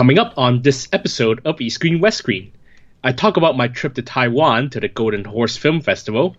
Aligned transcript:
Coming 0.00 0.18
up 0.18 0.32
on 0.38 0.62
this 0.62 0.88
episode 0.94 1.42
of 1.44 1.60
East 1.60 1.74
Screen 1.74 2.00
West 2.00 2.16
Screen, 2.16 2.52
I 3.04 3.12
talk 3.12 3.36
about 3.36 3.58
my 3.58 3.68
trip 3.68 3.92
to 3.96 4.02
Taiwan 4.02 4.70
to 4.70 4.80
the 4.80 4.88
Golden 4.88 5.26
Horse 5.26 5.58
Film 5.58 5.82
Festival, 5.82 6.38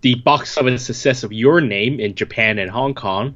the 0.00 0.14
box 0.14 0.56
office 0.56 0.86
success 0.86 1.22
of 1.22 1.30
Your 1.30 1.60
Name 1.60 2.00
in 2.00 2.14
Japan 2.14 2.58
and 2.58 2.70
Hong 2.70 2.94
Kong, 2.94 3.34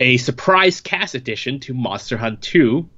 a 0.00 0.16
surprise 0.16 0.80
cast 0.80 1.14
addition 1.14 1.60
to 1.60 1.74
Monster 1.74 2.16
Hunt 2.16 2.40
2, 2.40 2.88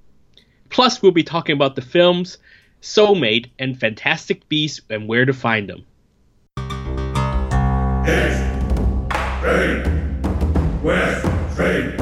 plus 0.71 1.03
we'll 1.03 1.11
be 1.11 1.25
talking 1.25 1.57
about 1.57 1.75
the 1.75 1.83
films 1.83 2.39
Soulmate 2.81 3.51
and 3.59 3.77
Fantastic 3.77 4.49
Beasts 4.49 4.81
and 4.91 5.09
where 5.09 5.25
to 5.25 5.33
find 5.33 5.69
them. 5.69 5.85
East, 8.07 8.45
West 10.85 11.53
Screen. 11.53 12.02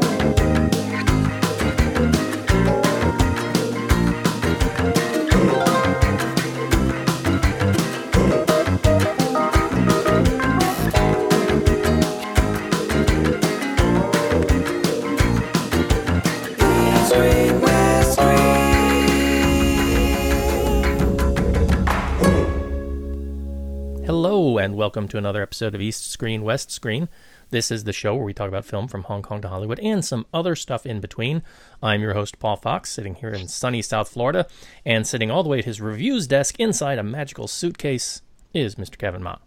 Welcome 24.91 25.07
to 25.07 25.17
another 25.17 25.41
episode 25.41 25.73
of 25.73 25.79
East 25.79 26.11
Screen, 26.11 26.43
West 26.43 26.69
Screen. 26.69 27.07
This 27.49 27.71
is 27.71 27.85
the 27.85 27.93
show 27.93 28.13
where 28.13 28.25
we 28.25 28.33
talk 28.33 28.49
about 28.49 28.65
film 28.65 28.89
from 28.89 29.03
Hong 29.03 29.21
Kong 29.21 29.39
to 29.41 29.47
Hollywood 29.47 29.79
and 29.79 30.03
some 30.03 30.25
other 30.33 30.53
stuff 30.53 30.85
in 30.85 30.99
between. 30.99 31.43
I'm 31.81 32.01
your 32.01 32.13
host, 32.13 32.39
Paul 32.39 32.57
Fox, 32.57 32.89
sitting 32.91 33.15
here 33.15 33.29
in 33.29 33.47
sunny 33.47 33.81
South 33.81 34.09
Florida, 34.09 34.47
and 34.85 35.07
sitting 35.07 35.31
all 35.31 35.43
the 35.43 35.49
way 35.49 35.59
at 35.59 35.63
his 35.63 35.79
reviews 35.79 36.27
desk 36.27 36.59
inside 36.59 36.99
a 36.99 37.03
magical 37.03 37.47
suitcase 37.47 38.21
is 38.53 38.75
Mr. 38.75 38.97
Kevin 38.97 39.23
Ma. 39.23 39.37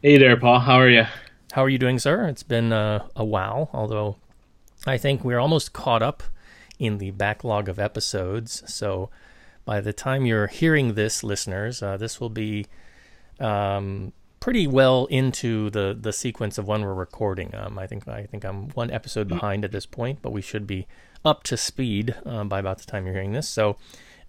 Hey 0.00 0.16
there, 0.16 0.38
Paul. 0.38 0.60
How 0.60 0.76
are 0.76 0.88
you? 0.88 1.04
How 1.52 1.62
are 1.62 1.68
you 1.68 1.76
doing, 1.76 1.98
sir? 1.98 2.26
It's 2.26 2.42
been 2.42 2.72
uh, 2.72 3.06
a 3.14 3.26
while, 3.26 3.68
although 3.74 4.16
I 4.86 4.96
think 4.96 5.22
we're 5.22 5.38
almost 5.38 5.74
caught 5.74 6.02
up 6.02 6.22
in 6.78 6.96
the 6.96 7.10
backlog 7.10 7.68
of 7.68 7.78
episodes. 7.78 8.62
So 8.72 9.10
by 9.66 9.82
the 9.82 9.92
time 9.92 10.24
you're 10.24 10.46
hearing 10.46 10.94
this, 10.94 11.22
listeners, 11.22 11.82
uh, 11.82 11.98
this 11.98 12.22
will 12.22 12.30
be 12.30 12.64
um, 13.40 14.12
pretty 14.40 14.66
well 14.66 15.06
into 15.06 15.70
the 15.70 15.96
the 15.98 16.12
sequence 16.12 16.58
of 16.58 16.68
when 16.68 16.82
we're 16.82 16.94
recording. 16.94 17.54
Um, 17.54 17.78
I 17.78 17.86
think 17.86 18.06
I 18.06 18.26
think 18.26 18.44
I'm 18.44 18.68
one 18.70 18.90
episode 18.90 19.28
behind 19.28 19.64
at 19.64 19.72
this 19.72 19.86
point, 19.86 20.20
but 20.20 20.32
we 20.32 20.42
should 20.42 20.66
be 20.66 20.86
up 21.24 21.42
to 21.44 21.56
speed 21.56 22.14
uh, 22.26 22.44
by 22.44 22.58
about 22.58 22.78
the 22.78 22.84
time 22.84 23.06
you're 23.06 23.14
hearing 23.14 23.32
this. 23.32 23.48
So 23.48 23.76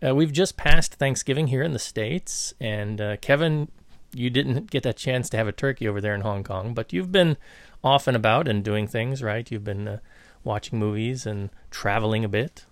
uh, 0.05 0.15
we've 0.15 0.31
just 0.31 0.55
passed 0.55 0.95
Thanksgiving 0.95 1.47
here 1.47 1.63
in 1.63 1.73
the 1.73 1.79
states, 1.79 2.53
and 2.59 3.01
uh, 3.01 3.17
Kevin, 3.17 3.69
you 4.13 4.29
didn't 4.29 4.71
get 4.71 4.85
a 4.85 4.93
chance 4.93 5.29
to 5.29 5.37
have 5.37 5.47
a 5.47 5.51
turkey 5.51 5.87
over 5.87 5.99
there 5.99 6.15
in 6.15 6.21
Hong 6.21 6.43
Kong, 6.43 6.73
but 6.73 6.93
you've 6.93 7.11
been 7.11 7.37
off 7.83 8.07
and 8.07 8.15
about 8.15 8.47
and 8.47 8.63
doing 8.63 8.87
things, 8.87 9.21
right? 9.21 9.49
You've 9.51 9.63
been 9.63 9.87
uh, 9.87 9.99
watching 10.43 10.79
movies 10.79 11.25
and 11.25 11.49
traveling 11.71 12.23
a 12.23 12.29
bit. 12.29 12.65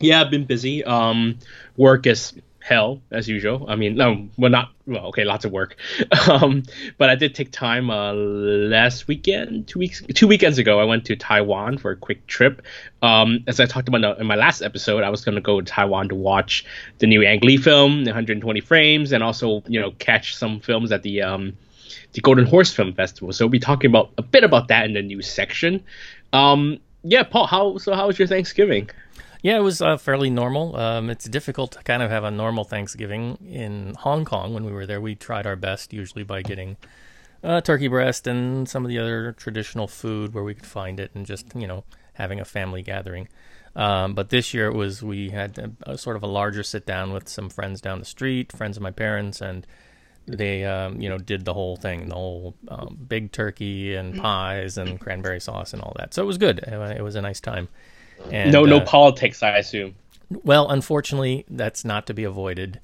Yeah, 0.00 0.20
I've 0.20 0.30
been 0.30 0.44
busy. 0.44 0.84
Um, 0.84 1.38
work 1.76 2.06
is 2.06 2.34
hell 2.66 3.00
as 3.12 3.28
usual. 3.28 3.64
I 3.68 3.76
mean, 3.76 3.94
no, 3.94 4.28
well, 4.36 4.50
not 4.50 4.70
well. 4.88 5.06
Okay, 5.06 5.22
lots 5.24 5.44
of 5.44 5.52
work. 5.52 5.76
Um, 6.28 6.64
but 6.98 7.08
I 7.08 7.14
did 7.14 7.36
take 7.36 7.52
time 7.52 7.88
uh, 7.88 8.12
last 8.12 9.06
weekend, 9.06 9.68
two 9.68 9.78
weeks, 9.78 10.02
two 10.14 10.26
weekends 10.26 10.58
ago. 10.58 10.80
I 10.80 10.84
went 10.84 11.04
to 11.04 11.14
Taiwan 11.14 11.78
for 11.78 11.92
a 11.92 11.96
quick 11.96 12.26
trip. 12.26 12.62
Um, 13.00 13.44
as 13.46 13.60
I 13.60 13.66
talked 13.66 13.88
about 13.88 14.18
in 14.18 14.26
my 14.26 14.34
last 14.34 14.60
episode, 14.60 15.04
I 15.04 15.10
was 15.10 15.24
going 15.24 15.36
to 15.36 15.40
go 15.40 15.60
to 15.60 15.64
Taiwan 15.64 16.08
to 16.08 16.16
watch 16.16 16.64
the 16.98 17.06
new 17.06 17.22
Ang 17.24 17.40
Lee 17.42 17.58
film, 17.58 18.04
120 18.04 18.60
frames, 18.60 19.12
and 19.12 19.22
also 19.22 19.62
you 19.68 19.80
know 19.80 19.92
catch 19.92 20.34
some 20.34 20.58
films 20.58 20.90
at 20.90 21.02
the 21.02 21.22
um, 21.22 21.56
the 22.12 22.20
Golden 22.20 22.44
Horse 22.46 22.72
Film 22.72 22.92
Festival. 22.92 23.32
So 23.32 23.44
we'll 23.44 23.50
be 23.50 23.60
talking 23.60 23.90
about 23.90 24.10
a 24.18 24.22
bit 24.22 24.42
about 24.42 24.68
that 24.68 24.84
in 24.84 24.94
the 24.94 25.02
news 25.02 25.30
section. 25.30 25.84
Um, 26.32 26.80
yeah, 27.04 27.22
Paul, 27.22 27.46
how 27.46 27.78
so? 27.78 27.94
How 27.94 28.08
was 28.08 28.18
your 28.18 28.26
Thanksgiving? 28.26 28.90
Yeah, 29.42 29.56
it 29.56 29.62
was 29.62 29.80
uh, 29.82 29.96
fairly 29.96 30.30
normal. 30.30 30.76
Um, 30.76 31.10
it's 31.10 31.26
difficult 31.26 31.72
to 31.72 31.82
kind 31.82 32.02
of 32.02 32.10
have 32.10 32.24
a 32.24 32.30
normal 32.30 32.64
Thanksgiving 32.64 33.38
in 33.48 33.94
Hong 33.94 34.24
Kong. 34.24 34.54
When 34.54 34.64
we 34.64 34.72
were 34.72 34.86
there, 34.86 35.00
we 35.00 35.14
tried 35.14 35.46
our 35.46 35.56
best, 35.56 35.92
usually 35.92 36.24
by 36.24 36.42
getting 36.42 36.76
uh, 37.44 37.60
turkey 37.60 37.88
breast 37.88 38.26
and 38.26 38.68
some 38.68 38.84
of 38.84 38.88
the 38.88 38.98
other 38.98 39.32
traditional 39.32 39.86
food 39.86 40.34
where 40.34 40.44
we 40.44 40.54
could 40.54 40.66
find 40.66 40.98
it, 40.98 41.10
and 41.14 41.26
just 41.26 41.54
you 41.54 41.66
know 41.66 41.84
having 42.14 42.40
a 42.40 42.44
family 42.44 42.82
gathering. 42.82 43.28
Um, 43.74 44.14
but 44.14 44.30
this 44.30 44.54
year 44.54 44.68
it 44.68 44.74
was 44.74 45.02
we 45.02 45.30
had 45.30 45.58
a, 45.58 45.92
a 45.92 45.98
sort 45.98 46.16
of 46.16 46.22
a 46.22 46.26
larger 46.26 46.62
sit 46.62 46.86
down 46.86 47.12
with 47.12 47.28
some 47.28 47.50
friends 47.50 47.80
down 47.80 47.98
the 47.98 48.06
street, 48.06 48.52
friends 48.52 48.78
of 48.78 48.82
my 48.82 48.90
parents, 48.90 49.42
and 49.42 49.66
they 50.26 50.64
um, 50.64 51.00
you 51.00 51.08
know 51.08 51.18
did 51.18 51.44
the 51.44 51.54
whole 51.54 51.76
thing, 51.76 52.08
the 52.08 52.14
whole 52.14 52.54
um, 52.68 52.98
big 53.06 53.32
turkey 53.32 53.94
and 53.94 54.16
pies 54.16 54.78
and 54.78 54.98
cranberry 54.98 55.40
sauce 55.40 55.72
and 55.72 55.82
all 55.82 55.92
that. 55.96 56.14
So 56.14 56.22
it 56.22 56.26
was 56.26 56.38
good. 56.38 56.60
It 56.60 57.02
was 57.02 57.14
a 57.16 57.22
nice 57.22 57.40
time. 57.40 57.68
And, 58.30 58.52
no, 58.52 58.64
no 58.64 58.78
uh, 58.78 58.84
politics, 58.84 59.42
I 59.42 59.58
assume. 59.58 59.94
well, 60.30 60.68
unfortunately, 60.70 61.44
that's 61.48 61.84
not 61.84 62.06
to 62.06 62.14
be 62.14 62.24
avoided. 62.24 62.80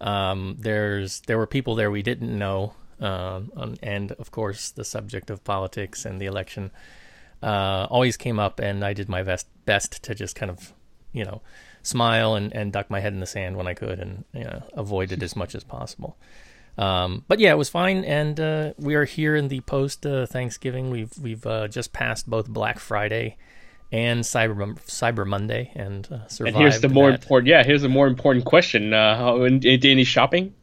Um, 0.00 0.56
there's 0.58 1.20
there 1.22 1.36
were 1.36 1.46
people 1.46 1.74
there 1.74 1.90
we 1.90 2.02
didn't 2.02 2.36
know, 2.36 2.74
um, 3.00 3.52
um, 3.56 3.76
and 3.82 4.12
of 4.12 4.30
course, 4.30 4.70
the 4.70 4.84
subject 4.84 5.30
of 5.30 5.44
politics 5.44 6.04
and 6.04 6.20
the 6.20 6.26
election 6.26 6.70
uh, 7.42 7.86
always 7.90 8.16
came 8.16 8.38
up, 8.38 8.60
and 8.60 8.84
I 8.84 8.92
did 8.92 9.08
my 9.08 9.22
best 9.22 9.46
best 9.66 10.02
to 10.04 10.14
just 10.14 10.34
kind 10.36 10.50
of, 10.50 10.72
you 11.12 11.24
know, 11.24 11.42
smile 11.82 12.34
and, 12.34 12.52
and 12.54 12.72
duck 12.72 12.90
my 12.90 13.00
head 13.00 13.12
in 13.12 13.20
the 13.20 13.26
sand 13.26 13.56
when 13.56 13.66
I 13.66 13.74
could, 13.74 13.98
and 13.98 14.24
you 14.32 14.44
know, 14.44 14.62
avoid 14.72 15.12
it 15.12 15.22
as 15.22 15.36
much 15.36 15.54
as 15.54 15.64
possible. 15.64 16.16
Um, 16.78 17.24
but 17.28 17.40
yeah, 17.40 17.52
it 17.52 17.58
was 17.58 17.68
fine, 17.68 18.04
and 18.04 18.40
uh, 18.40 18.72
we 18.78 18.94
are 18.94 19.04
here 19.04 19.36
in 19.36 19.48
the 19.48 19.60
post 19.60 20.06
uh, 20.06 20.24
Thanksgiving. 20.24 20.90
We've 20.90 21.12
we've 21.20 21.46
uh, 21.46 21.68
just 21.68 21.92
passed 21.92 22.28
both 22.28 22.48
Black 22.48 22.78
Friday 22.78 23.36
and 23.92 24.20
Cyber 24.20 24.78
Cyber 24.86 25.26
Monday, 25.26 25.72
and 25.74 26.06
uh, 26.10 26.26
survived. 26.28 26.56
And 26.56 26.62
here's 26.62 26.80
the 26.80 26.88
more 26.88 27.10
that. 27.10 27.20
important. 27.20 27.48
Yeah, 27.48 27.64
here's 27.64 27.82
the 27.82 27.88
more 27.88 28.06
important 28.06 28.44
question. 28.44 28.92
Uh, 28.92 29.34
in, 29.42 29.64
any 29.64 30.04
shopping? 30.04 30.54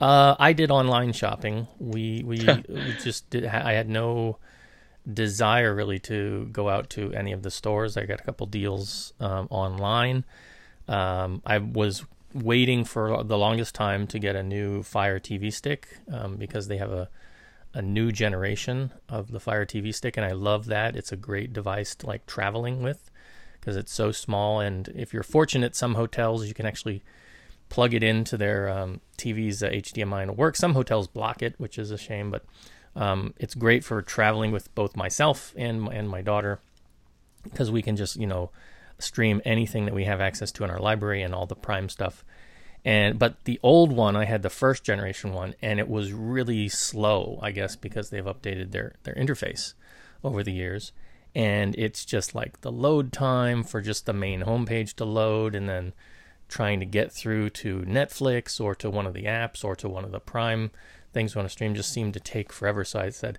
Uh, 0.00 0.34
I 0.38 0.52
did 0.52 0.70
online 0.70 1.12
shopping. 1.12 1.66
We 1.78 2.22
we, 2.24 2.38
we 2.68 2.94
just 3.02 3.28
did. 3.30 3.44
I 3.46 3.72
had 3.72 3.88
no 3.88 4.38
desire 5.10 5.74
really 5.74 5.98
to 5.98 6.48
go 6.52 6.68
out 6.68 6.90
to 6.90 7.12
any 7.12 7.32
of 7.32 7.42
the 7.42 7.50
stores. 7.50 7.96
I 7.96 8.04
got 8.04 8.20
a 8.20 8.24
couple 8.24 8.46
deals 8.46 9.12
um, 9.20 9.48
online. 9.50 10.24
Um, 10.88 11.42
I 11.44 11.58
was 11.58 12.04
waiting 12.34 12.84
for 12.84 13.24
the 13.24 13.36
longest 13.36 13.74
time 13.74 14.06
to 14.06 14.18
get 14.18 14.36
a 14.36 14.42
new 14.42 14.82
Fire 14.82 15.18
TV 15.18 15.52
stick 15.52 15.88
um, 16.12 16.36
because 16.36 16.68
they 16.68 16.76
have 16.76 16.92
a 16.92 17.08
a 17.72 17.82
new 17.82 18.10
generation 18.10 18.92
of 19.08 19.30
the 19.30 19.40
Fire 19.40 19.64
TV 19.64 19.94
stick, 19.94 20.16
and 20.16 20.26
I 20.26 20.32
love 20.32 20.66
that. 20.66 20.96
It's 20.96 21.12
a 21.12 21.16
great 21.16 21.52
device 21.52 21.94
to 21.96 22.06
like 22.06 22.26
traveling 22.26 22.82
with 22.82 23.10
because 23.60 23.76
it's 23.76 23.92
so 23.92 24.10
small. 24.12 24.60
And 24.60 24.88
if 24.88 25.12
you're 25.12 25.22
fortunate, 25.22 25.76
some 25.76 25.94
hotels 25.94 26.46
you 26.46 26.54
can 26.54 26.66
actually 26.66 27.02
plug 27.68 27.94
it 27.94 28.02
into 28.02 28.36
their 28.36 28.68
um, 28.68 29.00
TV's 29.16 29.62
uh, 29.62 29.68
HDMI 29.68 30.22
and 30.22 30.32
it 30.32 30.36
works. 30.36 30.58
Some 30.58 30.74
hotels 30.74 31.06
block 31.06 31.42
it, 31.42 31.54
which 31.58 31.78
is 31.78 31.90
a 31.90 31.98
shame, 31.98 32.30
but 32.30 32.44
um, 32.96 33.34
it's 33.38 33.54
great 33.54 33.84
for 33.84 34.02
traveling 34.02 34.50
with 34.50 34.74
both 34.74 34.96
myself 34.96 35.54
and 35.56 35.86
and 35.88 36.08
my 36.08 36.22
daughter 36.22 36.58
because 37.44 37.70
we 37.70 37.82
can 37.82 37.96
just 37.96 38.16
you 38.16 38.26
know 38.26 38.50
stream 38.98 39.40
anything 39.44 39.86
that 39.86 39.94
we 39.94 40.04
have 40.04 40.20
access 40.20 40.52
to 40.52 40.64
in 40.64 40.70
our 40.70 40.80
library 40.80 41.22
and 41.22 41.34
all 41.34 41.46
the 41.46 41.54
Prime 41.54 41.88
stuff 41.88 42.24
and 42.84 43.18
but 43.18 43.44
the 43.44 43.60
old 43.62 43.92
one 43.92 44.16
i 44.16 44.24
had 44.24 44.42
the 44.42 44.50
first 44.50 44.84
generation 44.84 45.32
one 45.32 45.54
and 45.60 45.78
it 45.78 45.88
was 45.88 46.12
really 46.12 46.68
slow 46.68 47.38
i 47.42 47.50
guess 47.50 47.76
because 47.76 48.10
they've 48.10 48.24
updated 48.24 48.70
their 48.70 48.94
their 49.02 49.14
interface 49.14 49.74
over 50.22 50.42
the 50.42 50.52
years. 50.52 50.92
And 51.34 51.74
it's 51.76 52.04
just 52.04 52.34
like 52.34 52.60
the 52.60 52.72
load 52.72 53.12
time 53.12 53.62
for 53.62 53.80
just 53.80 54.06
the 54.06 54.12
main 54.12 54.42
homepage 54.42 54.94
to 54.94 55.04
load 55.04 55.54
and 55.54 55.68
then 55.68 55.92
trying 56.48 56.80
to 56.80 56.86
get 56.86 57.12
through 57.12 57.48
to 57.48 57.82
netflix 57.82 58.60
or 58.60 58.74
to 58.74 58.90
one 58.90 59.06
of 59.06 59.14
the 59.14 59.24
apps 59.24 59.64
or 59.64 59.76
to 59.76 59.88
one 59.88 60.04
of 60.04 60.10
the 60.10 60.18
prime 60.18 60.72
things 61.12 61.36
on 61.36 61.44
a 61.44 61.48
stream 61.48 61.76
just 61.76 61.92
seemed 61.92 62.12
to 62.14 62.20
take 62.20 62.52
forever. 62.52 62.84
So 62.84 63.00
i 63.00 63.10
said 63.10 63.38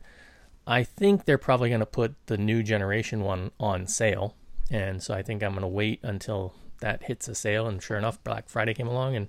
i 0.66 0.84
think 0.84 1.26
they're 1.26 1.38
probably 1.38 1.70
going 1.70 1.82
to 1.82 1.86
put 1.86 2.16
the 2.28 2.38
new 2.38 2.64
generation 2.64 3.22
one 3.22 3.52
on 3.60 3.88
sale. 3.88 4.36
And 4.70 5.04
so 5.04 5.14
i 5.14 5.22
think 5.22 5.44
i'm 5.44 5.52
going 5.52 5.62
to 5.62 5.68
wait 5.68 6.00
until 6.04 6.54
that 6.82 7.04
hits 7.04 7.28
a 7.28 7.34
sale. 7.36 7.68
And 7.68 7.82
sure 7.82 7.98
enough, 7.98 8.24
Black 8.24 8.50
Friday 8.50 8.74
came 8.74 8.88
along 8.88 9.16
and 9.16 9.28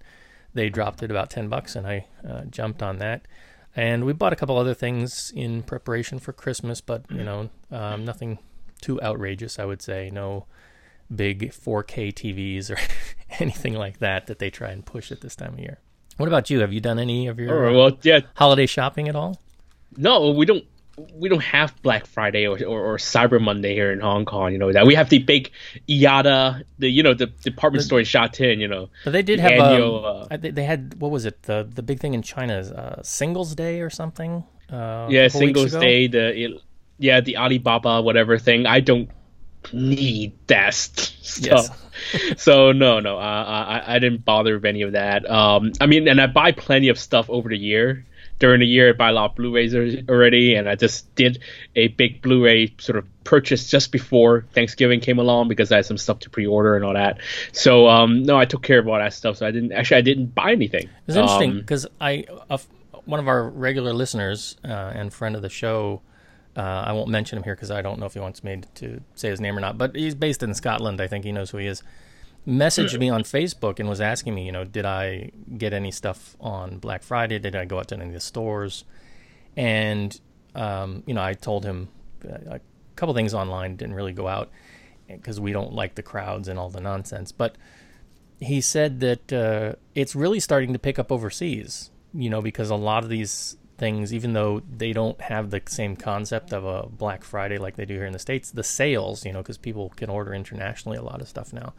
they 0.55 0.69
dropped 0.69 1.03
it 1.03 1.11
about 1.11 1.31
10 1.31 1.49
bucks, 1.49 1.75
and 1.75 1.87
I 1.87 2.07
uh, 2.29 2.43
jumped 2.45 2.83
on 2.83 2.99
that. 2.99 3.27
And 3.75 4.05
we 4.05 4.13
bought 4.13 4.35
a 4.35 4.37
couple 4.37 4.59
other 4.59 4.75
things 4.75 5.33
in 5.35 5.63
preparation 5.63 6.19
for 6.19 6.33
Christmas, 6.35 6.83
but 6.83 7.05
you 7.11 7.25
know, 7.25 7.49
um, 7.71 8.05
nothing 8.05 8.39
too 8.83 9.01
outrageous, 9.01 9.59
I 9.59 9.65
would 9.65 9.81
say. 9.81 10.11
No 10.13 10.45
big 11.15 11.53
4K 11.53 12.13
TVs 12.13 12.71
or 12.71 12.77
anything 13.41 13.73
like 13.75 13.99
that 14.01 14.27
that 14.27 14.39
they 14.41 14.51
try 14.51 14.71
and 14.71 14.85
push 14.85 15.11
at 15.11 15.23
this 15.23 15.35
time 15.37 15.55
of 15.55 15.59
year. 15.61 15.79
What 16.19 16.29
about 16.29 16.51
you? 16.51 16.61
Have 16.61 16.73
you 16.75 16.81
done 16.81 16.99
any 16.99 17.27
of 17.29 17.39
your 17.41 17.67
Oh, 17.69 17.75
well, 17.79 17.99
yeah, 18.03 18.21
holiday 18.35 18.67
shopping 18.67 19.09
at 19.09 19.17
all? 19.17 19.41
no, 19.97 20.31
we 20.33 20.45
don't. 20.45 20.65
We 21.15 21.29
don't 21.29 21.43
have 21.43 21.81
Black 21.83 22.07
Friday 22.07 22.47
or, 22.47 22.59
or, 22.65 22.93
or 22.93 22.97
Cyber 22.99 23.41
Monday 23.41 23.75
here 23.75 23.93
in 23.93 24.01
Hong 24.01 24.25
Kong. 24.25 24.53
You 24.53 24.59
know 24.59 24.73
that 24.73 24.87
we 24.87 24.95
have 24.95 25.09
the 25.09 25.19
big 25.19 25.51
YATA, 25.89 26.65
the 26.79 26.89
you 26.89 27.03
know 27.03 27.15
the 27.15 27.27
department 27.27 27.85
store 27.85 28.01
in 28.01 28.05
Sha 28.05 28.27
Tin. 28.27 28.61
You 28.61 28.69
know, 28.69 28.91
But 29.05 29.13
they 29.13 29.23
did 29.23 29.39
the 29.39 29.43
have 29.43 29.53
annual, 29.53 30.07
um, 30.07 30.29
uh, 30.31 30.37
they, 30.39 30.65
had 30.65 31.01
what 31.01 31.11
was 31.11 31.25
it 31.25 31.43
the 31.45 31.69
the 31.69 31.83
big 31.83 32.01
thing 32.01 32.15
in 32.15 32.23
China 32.23 32.59
is 32.59 32.71
uh, 32.71 33.01
Singles 33.03 33.55
Day 33.55 33.81
or 33.81 33.91
something. 33.91 34.45
Uh, 34.71 35.09
yeah, 35.11 35.29
Singles? 35.29 35.73
Day, 35.73 36.09
the 36.09 36.61
yeah 36.99 37.21
the 37.21 37.37
Alibaba 37.39 38.03
whatever 38.03 38.39
thing. 38.39 38.67
I 38.67 38.81
don't 38.81 39.11
need 39.73 40.33
that 40.49 40.75
st- 40.75 41.17
stuff. 41.23 41.79
so 42.37 42.73
no, 42.73 43.01
no, 43.01 43.17
uh, 43.17 43.21
I 43.21 43.97
I 43.97 43.99
didn't 43.99 44.25
bother 44.25 44.55
with 44.55 44.65
any 44.65 44.83
of 44.83 44.93
that. 44.93 45.29
Um, 45.31 45.73
I 45.81 45.87
mean, 45.87 46.09
and 46.09 46.21
I 46.21 46.27
buy 46.27 46.53
plenty 46.53 46.89
of 46.89 46.99
stuff 46.99 47.31
over 47.31 47.49
the 47.49 47.59
year. 47.59 48.05
During 48.43 48.59
the 48.59 48.67
year, 48.67 48.89
I 48.89 48.93
buy 48.93 49.11
a 49.11 49.13
lot 49.13 49.31
of 49.31 49.37
Blu-rays 49.37 49.73
already, 50.09 50.57
and 50.57 50.69
I 50.69 50.75
just 50.75 51.15
did 51.15 51.39
a 51.77 51.87
big 51.87 52.23
Blu-ray 52.23 52.75
sort 52.79 52.99
of 52.99 53.05
purchase 53.23 53.71
just 53.71 53.93
before 53.93 54.45
Thanksgiving 54.53 54.99
came 54.99 55.21
along 55.21 55.47
because 55.47 55.71
I 55.71 55.77
had 55.77 55.87
some 55.87 55.97
stuff 55.97 56.19
to 56.25 56.31
pre-order 56.31 56.75
and 56.75 56.85
all 56.85 56.95
that. 56.95 57.21
So 57.53 57.87
um, 57.87 58.25
no, 58.25 58.37
I 58.37 58.45
took 58.45 58.65
care 58.65 58.81
of 58.81 58.89
all 58.89 58.99
that 58.99 59.13
stuff. 59.13 59.37
So 59.37 59.47
I 59.47 59.53
didn't 59.53 59.71
actually 59.71 59.99
I 59.99 60.01
didn't 60.01 60.35
buy 60.35 60.51
anything. 60.51 60.89
It's 61.07 61.17
interesting 61.17 61.53
Um, 61.53 61.59
because 61.61 61.87
I 62.01 62.25
a 62.51 62.55
f 62.55 62.67
one 63.05 63.21
of 63.21 63.29
our 63.29 63.49
regular 63.49 63.93
listeners 63.93 64.57
uh, 64.65 64.91
and 64.93 65.15
friend 65.15 65.37
of 65.37 65.43
the 65.43 65.49
show. 65.49 66.03
Uh, 66.57 66.83
I 66.89 66.93
won't 66.93 67.11
mention 67.11 67.39
him 67.39 67.45
here 67.45 67.55
because 67.55 67.71
I 67.71 67.81
don't 67.81 68.01
know 68.01 68.07
if 68.07 68.15
he 68.15 68.21
wants 68.21 68.43
me 68.43 68.63
to 68.75 69.01
say 69.15 69.29
his 69.31 69.41
name 69.41 69.57
or 69.57 69.61
not. 69.61 69.79
But 69.79 69.95
he's 69.95 70.17
based 70.17 70.43
in 70.43 70.53
Scotland. 70.53 71.01
I 71.01 71.07
think 71.07 71.25
he 71.25 71.31
knows 71.31 71.51
who 71.51 71.59
he 71.59 71.69
is. 71.69 71.85
Messaged 72.47 72.99
me 72.99 73.09
on 73.09 73.23
Facebook 73.23 73.79
and 73.79 73.89
was 73.89 74.01
asking 74.01 74.35
me, 74.35 74.45
you 74.45 74.53
know, 74.53 74.65
did 74.65 74.85
I 74.85 75.31
get 75.57 75.73
any 75.73 75.93
stuff 75.93 76.37
on 76.41 76.79
Black 76.79 77.03
Friday? 77.03 77.39
Did 77.39 77.55
I 77.55 77.65
go 77.65 77.79
out 77.79 77.89
to 77.89 77.95
any 77.95 78.07
of 78.07 78.13
the 78.13 78.21
stores? 78.21 78.85
And 79.57 80.19
um, 80.55 81.03
you 81.07 81.15
know, 81.15 81.23
I 81.23 81.35
told 81.35 81.65
him 81.65 81.89
uh, 82.25 82.57
a 82.57 82.61
couple 82.97 83.15
things 83.15 83.33
online. 83.35 83.77
Didn't 83.77 83.95
really 83.95 84.13
go 84.13 84.29
out 84.29 84.51
because 85.07 85.41
we 85.41 85.53
don't 85.53 85.73
like 85.73 85.95
the 85.95 86.03
crowds 86.03 86.49
and 86.49 86.59
all 86.59 86.69
the 86.69 86.81
nonsense. 86.81 87.33
But 87.33 87.57
he 88.41 88.61
said 88.61 89.01
that 89.01 89.33
uh, 89.33 89.75
it's 89.95 90.15
really 90.17 90.41
starting 90.41 90.73
to 90.73 90.79
pick 90.79 90.99
up 90.99 91.13
overseas. 91.13 91.91
You 92.15 92.29
know, 92.29 92.43
because 92.43 92.69
a 92.69 92.77
lot 92.77 93.05
of 93.05 93.09
these 93.09 93.57
things, 93.79 94.13
even 94.13 94.33
though 94.33 94.63
they 94.71 94.93
don't 94.93 95.21
have 95.21 95.51
the 95.51 95.63
same 95.67 95.97
concept 95.97 96.53
of 96.53 96.65
a 96.65 96.87
Black 96.89 97.25
Friday 97.25 97.57
like 97.57 97.77
they 97.77 97.85
do 97.85 97.95
here 97.95 98.05
in 98.05 98.13
the 98.13 98.19
states, 98.19 98.51
the 98.51 98.63
sales, 98.63 99.25
you 99.25 99.33
know, 99.33 99.41
because 99.41 99.59
people 99.59 99.93
can 99.97 100.11
order 100.11 100.35
internationally 100.35 100.99
a 100.99 101.03
lot 101.03 101.21
of 101.21 101.29
stuff 101.29 101.53
now, 101.53 101.73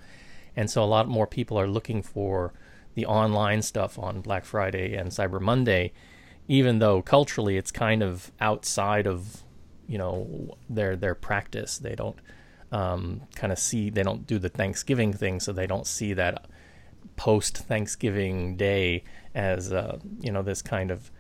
and 0.55 0.69
so 0.69 0.83
a 0.83 0.85
lot 0.85 1.07
more 1.07 1.27
people 1.27 1.59
are 1.59 1.67
looking 1.67 2.01
for 2.01 2.53
the 2.95 3.05
online 3.05 3.61
stuff 3.61 3.97
on 3.97 4.21
Black 4.21 4.45
Friday 4.45 4.95
and 4.95 5.09
Cyber 5.09 5.41
Monday, 5.41 5.93
even 6.47 6.79
though 6.79 7.01
culturally 7.01 7.57
it's 7.57 7.71
kind 7.71 8.03
of 8.03 8.31
outside 8.39 9.07
of 9.07 9.43
you 9.87 9.97
know 9.97 10.57
their 10.69 10.95
their 10.95 11.15
practice. 11.15 11.77
They 11.77 11.95
don't 11.95 12.17
um, 12.71 13.21
kind 13.35 13.51
of 13.51 13.59
see 13.59 13.89
they 13.89 14.03
don't 14.03 14.27
do 14.27 14.39
the 14.39 14.49
Thanksgiving 14.49 15.13
thing, 15.13 15.39
so 15.39 15.51
they 15.51 15.67
don't 15.67 15.87
see 15.87 16.13
that 16.13 16.45
post 17.15 17.57
Thanksgiving 17.57 18.55
day 18.55 19.03
as 19.35 19.73
uh, 19.73 19.99
you 20.21 20.31
know 20.31 20.41
this 20.41 20.61
kind 20.61 20.91
of 20.91 21.11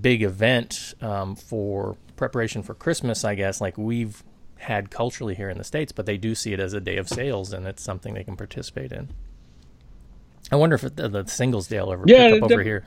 big 0.00 0.22
event 0.22 0.94
um, 1.00 1.34
for 1.34 1.96
preparation 2.16 2.62
for 2.62 2.74
Christmas. 2.74 3.24
I 3.24 3.34
guess 3.34 3.60
like 3.60 3.76
we've 3.76 4.22
had 4.58 4.90
culturally 4.90 5.34
here 5.34 5.48
in 5.48 5.58
the 5.58 5.64
states, 5.64 5.92
but 5.92 6.06
they 6.06 6.16
do 6.16 6.34
see 6.34 6.52
it 6.52 6.60
as 6.60 6.74
a 6.74 6.80
day 6.80 6.96
of 6.96 7.08
sales, 7.08 7.52
and 7.52 7.66
it's 7.66 7.82
something 7.82 8.14
they 8.14 8.24
can 8.24 8.36
participate 8.36 8.92
in. 8.92 9.08
I 10.50 10.56
wonder 10.56 10.76
if 10.76 10.82
the, 10.82 11.08
the 11.08 11.26
singles 11.26 11.68
day 11.68 11.80
will 11.80 11.92
ever 11.92 12.04
Yeah, 12.06 12.30
pick 12.30 12.42
up 12.42 12.50
over 12.50 12.62
here. 12.62 12.86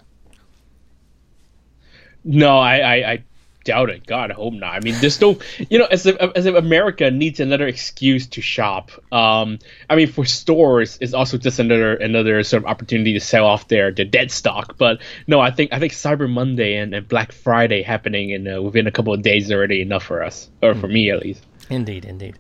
No, 2.23 2.57
I, 2.57 2.77
I, 2.77 3.11
I 3.11 3.23
doubt 3.63 3.89
it. 3.89 4.05
God, 4.05 4.31
I 4.31 4.33
hope 4.33 4.53
not. 4.53 4.73
I 4.73 4.79
mean, 4.79 4.95
there's 4.99 5.19
no, 5.21 5.39
you 5.69 5.79
know, 5.79 5.85
as 5.85 6.05
if, 6.05 6.15
as 6.17 6.45
if 6.45 6.55
America 6.55 7.11
needs 7.11 7.39
another 7.39 7.67
excuse 7.67 8.27
to 8.27 8.41
shop. 8.41 8.91
Um, 9.11 9.59
I 9.89 9.95
mean, 9.95 10.07
for 10.07 10.25
stores, 10.25 10.97
it's 11.01 11.13
also 11.13 11.37
just 11.37 11.59
another 11.59 11.95
another 11.95 12.43
sort 12.43 12.63
of 12.63 12.69
opportunity 12.69 13.13
to 13.13 13.19
sell 13.19 13.45
off 13.45 13.67
their 13.67 13.91
their 13.91 14.05
dead 14.05 14.31
stock. 14.31 14.77
But 14.77 15.01
no, 15.27 15.39
I 15.39 15.51
think 15.51 15.73
I 15.73 15.79
think 15.79 15.93
Cyber 15.93 16.29
Monday 16.29 16.77
and, 16.77 16.93
and 16.93 17.07
Black 17.07 17.31
Friday 17.31 17.81
happening 17.83 18.31
in 18.31 18.47
uh, 18.47 18.61
within 18.61 18.87
a 18.87 18.91
couple 18.91 19.13
of 19.13 19.21
days 19.21 19.45
is 19.45 19.51
already 19.51 19.81
enough 19.81 20.03
for 20.03 20.23
us, 20.23 20.49
or 20.61 20.75
for 20.75 20.87
me 20.87 21.11
at 21.11 21.21
least. 21.21 21.45
Indeed, 21.71 22.03
indeed. 22.03 22.37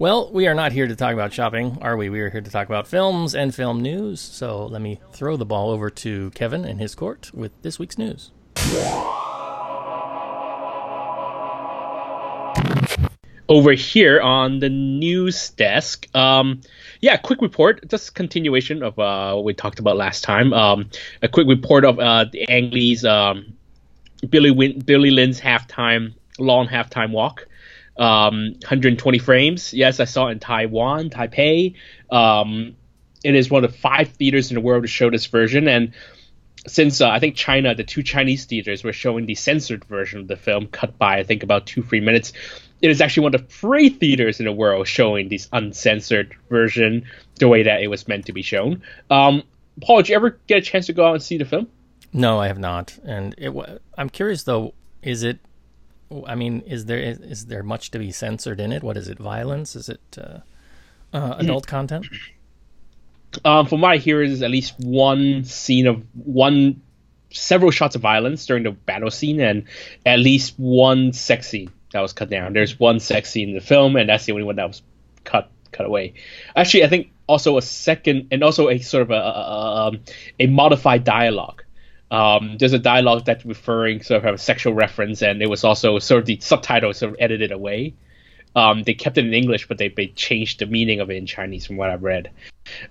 Well, 0.00 0.30
we 0.32 0.46
are 0.48 0.54
not 0.54 0.72
here 0.72 0.86
to 0.86 0.96
talk 0.96 1.12
about 1.12 1.32
shopping, 1.32 1.78
are 1.80 1.96
we? 1.96 2.08
We 2.10 2.20
are 2.20 2.30
here 2.30 2.40
to 2.40 2.50
talk 2.50 2.66
about 2.68 2.86
films 2.86 3.34
and 3.34 3.54
film 3.54 3.80
news. 3.80 4.20
So 4.20 4.66
let 4.66 4.82
me 4.82 5.00
throw 5.12 5.36
the 5.36 5.46
ball 5.46 5.70
over 5.70 5.90
to 5.90 6.30
Kevin 6.30 6.64
and 6.64 6.80
his 6.80 6.94
court 6.94 7.30
with 7.32 7.52
this 7.62 7.78
week's 7.78 7.98
news. 7.98 8.32
over 13.48 13.72
here 13.72 14.20
on 14.20 14.58
the 14.58 14.68
news 14.68 15.50
desk. 15.50 16.06
Um, 16.14 16.60
yeah, 17.00 17.16
quick 17.16 17.40
report, 17.40 17.88
just 17.88 18.14
continuation 18.14 18.82
of 18.82 18.98
uh, 18.98 19.34
what 19.34 19.44
we 19.44 19.54
talked 19.54 19.78
about 19.78 19.96
last 19.96 20.22
time. 20.22 20.52
Um, 20.52 20.90
a 21.22 21.28
quick 21.28 21.46
report 21.46 21.84
of 21.84 21.98
uh, 21.98 22.26
the 22.30 22.48
Ang 22.50 22.70
Lee's 22.70 23.04
um, 23.04 23.54
Billy 24.28 24.50
Win- 24.50 24.80
Billy 24.80 25.10
Lynn's 25.10 25.40
halftime 25.40 26.12
long 26.38 26.68
halftime 26.68 27.10
walk. 27.10 27.47
Um, 27.98 28.52
120 28.60 29.18
frames. 29.18 29.74
Yes, 29.74 29.98
I 29.98 30.04
saw 30.04 30.28
it 30.28 30.32
in 30.32 30.38
Taiwan, 30.38 31.10
Taipei. 31.10 31.74
Um, 32.10 32.76
it 33.24 33.34
is 33.34 33.50
one 33.50 33.64
of 33.64 33.74
five 33.74 34.10
theaters 34.10 34.50
in 34.50 34.54
the 34.54 34.60
world 34.60 34.84
to 34.84 34.88
show 34.88 35.10
this 35.10 35.26
version, 35.26 35.66
and 35.66 35.92
since 36.66 37.00
uh, 37.00 37.08
I 37.08 37.18
think 37.18 37.34
China, 37.34 37.74
the 37.74 37.84
two 37.84 38.02
Chinese 38.02 38.44
theaters 38.44 38.84
were 38.84 38.92
showing 38.92 39.26
the 39.26 39.34
censored 39.34 39.84
version 39.84 40.20
of 40.20 40.28
the 40.28 40.36
film, 40.36 40.66
cut 40.66 40.98
by 40.98 41.18
I 41.18 41.22
think 41.24 41.42
about 41.42 41.66
two 41.66 41.82
three 41.82 42.00
minutes. 42.00 42.32
It 42.80 42.90
is 42.90 43.00
actually 43.00 43.24
one 43.24 43.34
of 43.34 43.42
the 43.42 43.52
three 43.52 43.88
theaters 43.88 44.38
in 44.38 44.46
the 44.46 44.52
world 44.52 44.86
showing 44.86 45.28
this 45.28 45.48
uncensored 45.52 46.34
version 46.48 47.06
the 47.36 47.48
way 47.48 47.64
that 47.64 47.82
it 47.82 47.88
was 47.88 48.06
meant 48.06 48.26
to 48.26 48.32
be 48.32 48.42
shown. 48.42 48.82
Um, 49.10 49.42
Paul, 49.80 49.98
did 49.98 50.10
you 50.10 50.16
ever 50.16 50.38
get 50.46 50.58
a 50.58 50.60
chance 50.60 50.86
to 50.86 50.92
go 50.92 51.06
out 51.06 51.14
and 51.14 51.22
see 51.22 51.38
the 51.38 51.44
film? 51.44 51.68
No, 52.12 52.38
I 52.40 52.46
have 52.46 52.58
not. 52.58 52.96
And 53.04 53.34
it, 53.36 53.52
I'm 53.96 54.10
curious 54.10 54.44
though, 54.44 54.74
is 55.02 55.22
it? 55.22 55.40
I 56.26 56.34
mean, 56.34 56.62
is 56.66 56.86
there 56.86 56.98
is, 56.98 57.18
is 57.18 57.46
there 57.46 57.62
much 57.62 57.90
to 57.90 57.98
be 57.98 58.12
censored 58.12 58.60
in 58.60 58.72
it? 58.72 58.82
What 58.82 58.96
is 58.96 59.08
it? 59.08 59.18
Violence? 59.18 59.76
Is 59.76 59.88
it 59.88 60.00
uh, 60.16 60.38
uh, 61.12 61.36
adult 61.38 61.66
content? 61.66 62.06
Um, 63.44 63.66
from 63.66 63.82
what 63.82 63.92
I 63.92 63.96
hear, 63.98 64.22
is 64.22 64.42
at 64.42 64.50
least 64.50 64.74
one 64.78 65.44
scene 65.44 65.86
of 65.86 66.02
one, 66.14 66.80
several 67.30 67.70
shots 67.70 67.94
of 67.94 68.00
violence 68.00 68.46
during 68.46 68.62
the 68.62 68.70
battle 68.70 69.10
scene, 69.10 69.40
and 69.40 69.64
at 70.06 70.18
least 70.18 70.54
one 70.56 71.12
sex 71.12 71.48
scene 71.48 71.70
that 71.92 72.00
was 72.00 72.14
cut 72.14 72.30
down. 72.30 72.54
There's 72.54 72.78
one 72.80 73.00
sex 73.00 73.30
scene 73.30 73.50
in 73.50 73.54
the 73.54 73.60
film, 73.60 73.96
and 73.96 74.08
that's 74.08 74.24
the 74.24 74.32
only 74.32 74.44
one 74.44 74.56
that 74.56 74.66
was 74.66 74.82
cut 75.24 75.50
cut 75.72 75.84
away. 75.84 76.14
Actually, 76.56 76.84
I 76.84 76.88
think 76.88 77.12
also 77.26 77.58
a 77.58 77.62
second, 77.62 78.28
and 78.30 78.42
also 78.42 78.70
a 78.70 78.78
sort 78.78 79.02
of 79.02 79.10
a 79.10 79.14
a, 79.14 79.88
um, 79.88 80.00
a 80.40 80.46
modified 80.46 81.04
dialogue. 81.04 81.64
Um, 82.10 82.56
there's 82.58 82.72
a 82.72 82.78
dialogue 82.78 83.24
that's 83.24 83.44
referring 83.44 84.02
sort 84.02 84.24
of 84.24 84.34
a 84.34 84.38
sexual 84.38 84.72
reference, 84.72 85.22
and 85.22 85.42
it 85.42 85.48
was 85.48 85.64
also 85.64 85.98
sort 85.98 86.20
of 86.20 86.26
the 86.26 86.38
subtitle 86.40 86.92
sort 86.94 87.12
of 87.12 87.16
edited 87.20 87.52
away. 87.52 87.94
Um, 88.56 88.82
they 88.82 88.94
kept 88.94 89.18
it 89.18 89.26
in 89.26 89.34
English, 89.34 89.68
but 89.68 89.78
they, 89.78 89.88
they 89.88 90.08
changed 90.08 90.60
the 90.60 90.66
meaning 90.66 91.00
of 91.00 91.10
it 91.10 91.16
in 91.16 91.26
Chinese, 91.26 91.66
from 91.66 91.76
what 91.76 91.90
I've 91.90 92.02
read. 92.02 92.30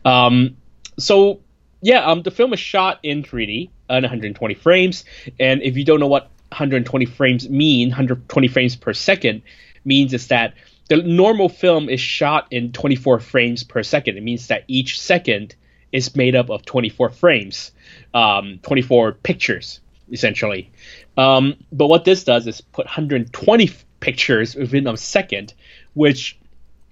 Um, 0.05 0.57
so 0.97 1.41
yeah, 1.81 2.05
um, 2.05 2.21
the 2.21 2.31
film 2.31 2.53
is 2.53 2.59
shot 2.59 2.99
in 3.03 3.23
3D 3.23 3.69
on 3.89 4.03
120 4.03 4.53
frames, 4.55 5.05
and 5.39 5.61
if 5.61 5.77
you 5.77 5.83
don't 5.83 5.99
know 5.99 6.07
what 6.07 6.29
120 6.49 7.05
frames 7.05 7.49
mean, 7.49 7.89
120 7.89 8.47
frames 8.47 8.75
per 8.75 8.93
second 8.93 9.41
means 9.83 10.13
is 10.13 10.27
that 10.27 10.53
the 10.89 10.97
normal 10.97 11.49
film 11.49 11.89
is 11.89 11.99
shot 11.99 12.47
in 12.51 12.71
24 12.71 13.19
frames 13.19 13.63
per 13.63 13.83
second. 13.83 14.17
It 14.17 14.23
means 14.23 14.47
that 14.47 14.63
each 14.67 14.99
second 14.99 15.55
is 15.97 16.15
made 16.15 16.35
up 16.35 16.49
of 16.49 16.63
24 16.65 17.09
frames, 17.09 17.71
um, 18.13 18.59
24 18.63 19.13
pictures 19.13 19.81
essentially. 20.11 20.71
Um, 21.17 21.55
but 21.71 21.87
what 21.87 22.05
this 22.05 22.23
does 22.23 22.47
is 22.47 22.61
put 22.61 22.85
120 22.85 23.69
pictures 23.99 24.55
within 24.55 24.87
a 24.87 24.95
second, 24.95 25.53
which 25.93 26.37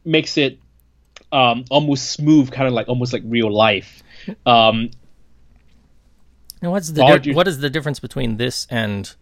makes 0.04 0.38
it 0.38 0.60
um, 1.32 1.66
almost 1.70 2.12
smooth, 2.12 2.52
kind 2.52 2.68
of 2.68 2.74
like 2.74 2.90
almost 2.90 3.14
like 3.14 3.24
real 3.26 3.52
life. 3.52 4.04
Um, 4.46 4.90
And 6.62 6.72
what's 6.72 6.92
the 6.92 7.20
di- 7.20 7.34
what 7.34 7.48
is 7.48 7.60
the 7.60 7.70
difference 7.70 8.00
between 8.00 8.38
this 8.38 8.68
and 8.70 9.14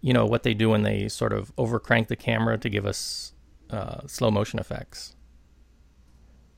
you 0.00 0.12
know 0.12 0.26
what 0.26 0.42
they 0.42 0.54
do 0.54 0.70
when 0.70 0.82
they 0.82 1.08
sort 1.08 1.32
of 1.32 1.54
overcrank 1.56 2.08
the 2.08 2.16
camera 2.16 2.58
to 2.58 2.68
give 2.68 2.84
us 2.86 3.32
uh, 3.70 4.00
slow 4.06 4.30
motion 4.30 4.58
effects? 4.58 5.14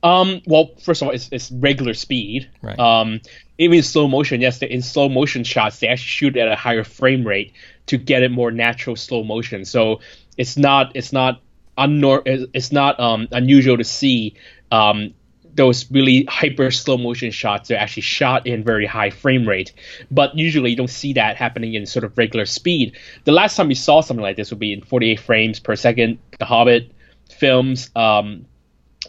Um, 0.03 0.43
well, 0.47 0.71
first 0.83 1.01
of 1.03 1.09
all, 1.09 1.15
it's, 1.15 1.29
it's 1.31 1.51
regular 1.53 1.95
speed. 1.95 2.51
Right. 2.61 2.79
Um, 2.79 3.21
even 3.59 3.77
in 3.79 3.83
slow 3.83 4.09
motion, 4.09 4.41
yes, 4.41 4.59
they- 4.59 4.71
in 4.71 4.83
slow 4.83 5.09
motion 5.09 5.45
shots, 5.45 5.79
they 5.79 5.87
actually 5.87 6.07
shoot 6.09 6.37
at 6.37 6.49
a 6.49 6.57
higher 6.57 6.85
frame 6.85 7.25
rate 7.27 7.53
to 7.87 7.97
get 7.99 8.23
it 8.23 8.31
more 8.31 8.51
natural 8.51 8.97
slow 8.97 9.23
motion. 9.23 9.65
So 9.65 10.01
it's 10.37 10.57
not 10.57 10.93
it's 10.97 11.13
not 11.13 11.41
unnor- 11.79 12.23
it's 12.53 12.73
not 12.73 12.99
um, 12.99 13.29
unusual 13.33 13.77
to 13.77 13.85
see 13.85 14.35
um, 14.71 15.15
those 15.55 15.89
really 15.91 16.25
hyper 16.25 16.71
slow 16.71 16.97
motion 16.97 17.31
shots 17.31 17.71
are 17.71 17.77
actually 17.77 18.03
shot 18.03 18.47
in 18.47 18.65
very 18.65 18.87
high 18.87 19.11
frame 19.11 19.47
rate. 19.47 19.73
But 20.11 20.37
usually 20.37 20.71
you 20.71 20.77
don't 20.77 20.89
see 20.91 21.13
that 21.13 21.37
happening 21.37 21.75
in 21.75 21.87
sort 21.87 22.05
of 22.05 22.17
regular 22.17 22.47
speed. 22.47 22.97
The 23.25 23.33
last 23.33 23.57
time 23.57 23.69
we 23.69 23.75
saw 23.75 24.01
something 24.01 24.23
like 24.23 24.37
this 24.37 24.51
would 24.51 24.59
be 24.59 24.73
in 24.73 24.81
48 24.81 25.21
frames 25.21 25.61
per 25.61 25.77
second, 25.77 26.19
The 26.39 26.47
Hobbit 26.47 26.91
films. 27.31 27.91
Um, 27.95 28.47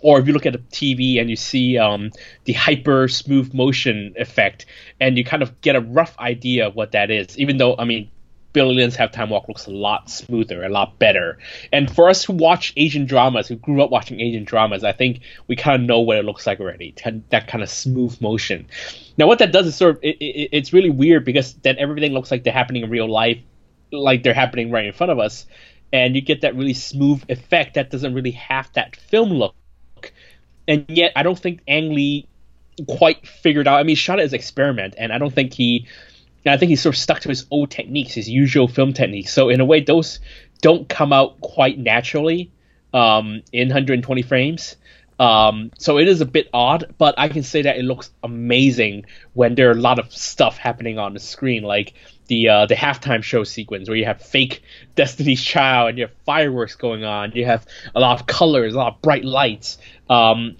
or 0.03 0.19
if 0.19 0.27
you 0.27 0.33
look 0.33 0.45
at 0.45 0.53
a 0.53 0.59
TV 0.59 1.19
and 1.19 1.29
you 1.29 1.35
see 1.35 1.77
um, 1.77 2.11
the 2.43 2.53
hyper 2.53 3.07
smooth 3.07 3.53
motion 3.53 4.13
effect, 4.17 4.65
and 4.99 5.17
you 5.17 5.23
kind 5.23 5.41
of 5.41 5.59
get 5.61 5.75
a 5.75 5.81
rough 5.81 6.15
idea 6.19 6.67
of 6.67 6.75
what 6.75 6.91
that 6.91 7.09
is. 7.09 7.39
Even 7.39 7.57
though, 7.57 7.75
I 7.77 7.85
mean, 7.85 8.11
Billy 8.53 8.75
Lynn's 8.75 8.95
Halftime 8.95 9.29
Walk 9.29 9.47
looks 9.47 9.65
a 9.65 9.71
lot 9.71 10.09
smoother, 10.09 10.63
a 10.63 10.69
lot 10.69 10.99
better. 10.99 11.39
And 11.71 11.89
for 11.89 12.09
us 12.09 12.23
who 12.23 12.33
watch 12.33 12.71
Asian 12.77 13.05
dramas, 13.05 13.47
who 13.47 13.55
grew 13.55 13.81
up 13.81 13.89
watching 13.89 14.21
Asian 14.21 14.43
dramas, 14.43 14.83
I 14.83 14.91
think 14.91 15.21
we 15.47 15.55
kind 15.55 15.81
of 15.81 15.87
know 15.87 15.99
what 16.01 16.17
it 16.17 16.25
looks 16.25 16.45
like 16.45 16.59
already. 16.59 16.93
That 17.29 17.47
kind 17.47 17.63
of 17.63 17.69
smooth 17.69 18.21
motion. 18.21 18.67
Now, 19.17 19.27
what 19.27 19.39
that 19.39 19.51
does 19.51 19.65
is 19.65 19.75
sort 19.75 19.95
of 19.97 20.03
it, 20.03 20.17
it, 20.19 20.49
it's 20.51 20.71
really 20.71 20.91
weird 20.91 21.25
because 21.25 21.53
then 21.55 21.77
everything 21.79 22.13
looks 22.13 22.29
like 22.29 22.43
they're 22.43 22.53
happening 22.53 22.83
in 22.83 22.89
real 22.89 23.09
life, 23.09 23.39
like 23.91 24.21
they're 24.21 24.33
happening 24.33 24.69
right 24.69 24.85
in 24.85 24.93
front 24.93 25.11
of 25.11 25.19
us, 25.19 25.45
and 25.91 26.15
you 26.15 26.21
get 26.21 26.41
that 26.41 26.55
really 26.55 26.73
smooth 26.73 27.23
effect 27.29 27.73
that 27.73 27.89
doesn't 27.89 28.13
really 28.13 28.31
have 28.31 28.71
that 28.73 28.95
film 28.95 29.29
look. 29.29 29.55
And 30.67 30.85
yet, 30.87 31.11
I 31.15 31.23
don't 31.23 31.37
think 31.37 31.61
Ang 31.67 31.93
Lee 31.93 32.27
quite 32.87 33.27
figured 33.27 33.67
out. 33.67 33.79
I 33.79 33.83
mean, 33.83 33.89
he 33.89 33.95
shot 33.95 34.19
it 34.19 34.23
as 34.23 34.33
an 34.33 34.39
experiment, 34.39 34.95
and 34.97 35.11
I 35.11 35.17
don't 35.17 35.33
think 35.33 35.53
he 35.53 35.87
I 36.45 36.57
think 36.57 36.69
he's 36.69 36.81
sort 36.81 36.95
of 36.95 36.99
stuck 36.99 37.21
to 37.21 37.29
his 37.29 37.45
old 37.51 37.71
techniques, 37.71 38.13
his 38.13 38.29
usual 38.29 38.67
film 38.67 38.93
techniques. 38.93 39.31
So 39.31 39.49
in 39.49 39.61
a 39.61 39.65
way, 39.65 39.79
those 39.79 40.19
don't 40.61 40.87
come 40.89 41.13
out 41.13 41.39
quite 41.41 41.77
naturally 41.77 42.51
um, 42.93 43.43
in 43.51 43.69
120 43.69 44.21
frames. 44.23 44.75
Um, 45.19 45.71
so 45.77 45.99
it 45.99 46.07
is 46.07 46.21
a 46.21 46.25
bit 46.25 46.49
odd, 46.53 46.95
but 46.97 47.15
I 47.17 47.29
can 47.29 47.43
say 47.43 47.61
that 47.61 47.77
it 47.77 47.83
looks 47.83 48.11
amazing 48.23 49.05
when 49.33 49.55
there 49.55 49.69
are 49.69 49.73
a 49.73 49.75
lot 49.75 49.99
of 49.99 50.11
stuff 50.11 50.57
happening 50.57 50.97
on 50.97 51.13
the 51.13 51.19
screen, 51.19 51.63
like 51.63 51.93
the 52.33 52.49
uh, 52.49 52.65
the 52.65 52.75
halftime 52.75 53.21
show 53.21 53.43
sequence 53.43 53.87
where 53.87 53.97
you 53.97 54.05
have 54.05 54.21
fake 54.21 54.63
Destiny's 54.95 55.41
Child 55.41 55.89
and 55.89 55.97
you 55.99 56.05
have 56.07 56.15
fireworks 56.25 56.75
going 56.75 57.03
on, 57.03 57.31
you 57.33 57.45
have 57.45 57.65
a 57.93 57.99
lot 57.99 58.19
of 58.19 58.25
colors, 58.25 58.73
a 58.73 58.77
lot 58.77 58.95
of 58.95 59.01
bright 59.01 59.23
lights. 59.23 59.77
Um, 60.09 60.57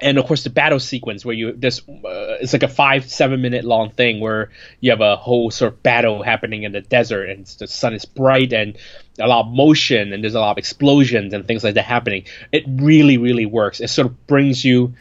and 0.00 0.16
of 0.16 0.26
course 0.26 0.44
the 0.44 0.50
battle 0.50 0.78
sequence 0.78 1.24
where 1.24 1.34
you 1.34 1.52
this 1.52 1.80
uh, 1.80 2.38
it's 2.40 2.52
like 2.52 2.62
a 2.62 2.68
five 2.68 3.10
seven 3.10 3.42
minute 3.42 3.64
long 3.64 3.90
thing 3.90 4.20
where 4.20 4.50
you 4.78 4.92
have 4.92 5.00
a 5.00 5.16
whole 5.16 5.50
sort 5.50 5.72
of 5.72 5.82
battle 5.82 6.22
happening 6.22 6.62
in 6.62 6.70
the 6.70 6.80
desert 6.80 7.28
and 7.28 7.46
the 7.46 7.66
sun 7.66 7.94
is 7.94 8.04
bright 8.04 8.52
and 8.52 8.78
a 9.18 9.26
lot 9.26 9.46
of 9.46 9.52
motion 9.52 10.12
and 10.12 10.22
there's 10.22 10.36
a 10.36 10.40
lot 10.40 10.52
of 10.52 10.58
explosions 10.58 11.34
and 11.34 11.48
things 11.48 11.64
like 11.64 11.74
that 11.74 11.84
happening. 11.84 12.22
It 12.52 12.62
really 12.68 13.18
really 13.18 13.46
works. 13.46 13.80
It 13.80 13.88
sort 13.88 14.06
of 14.06 14.26
brings 14.28 14.64
you 14.64 14.94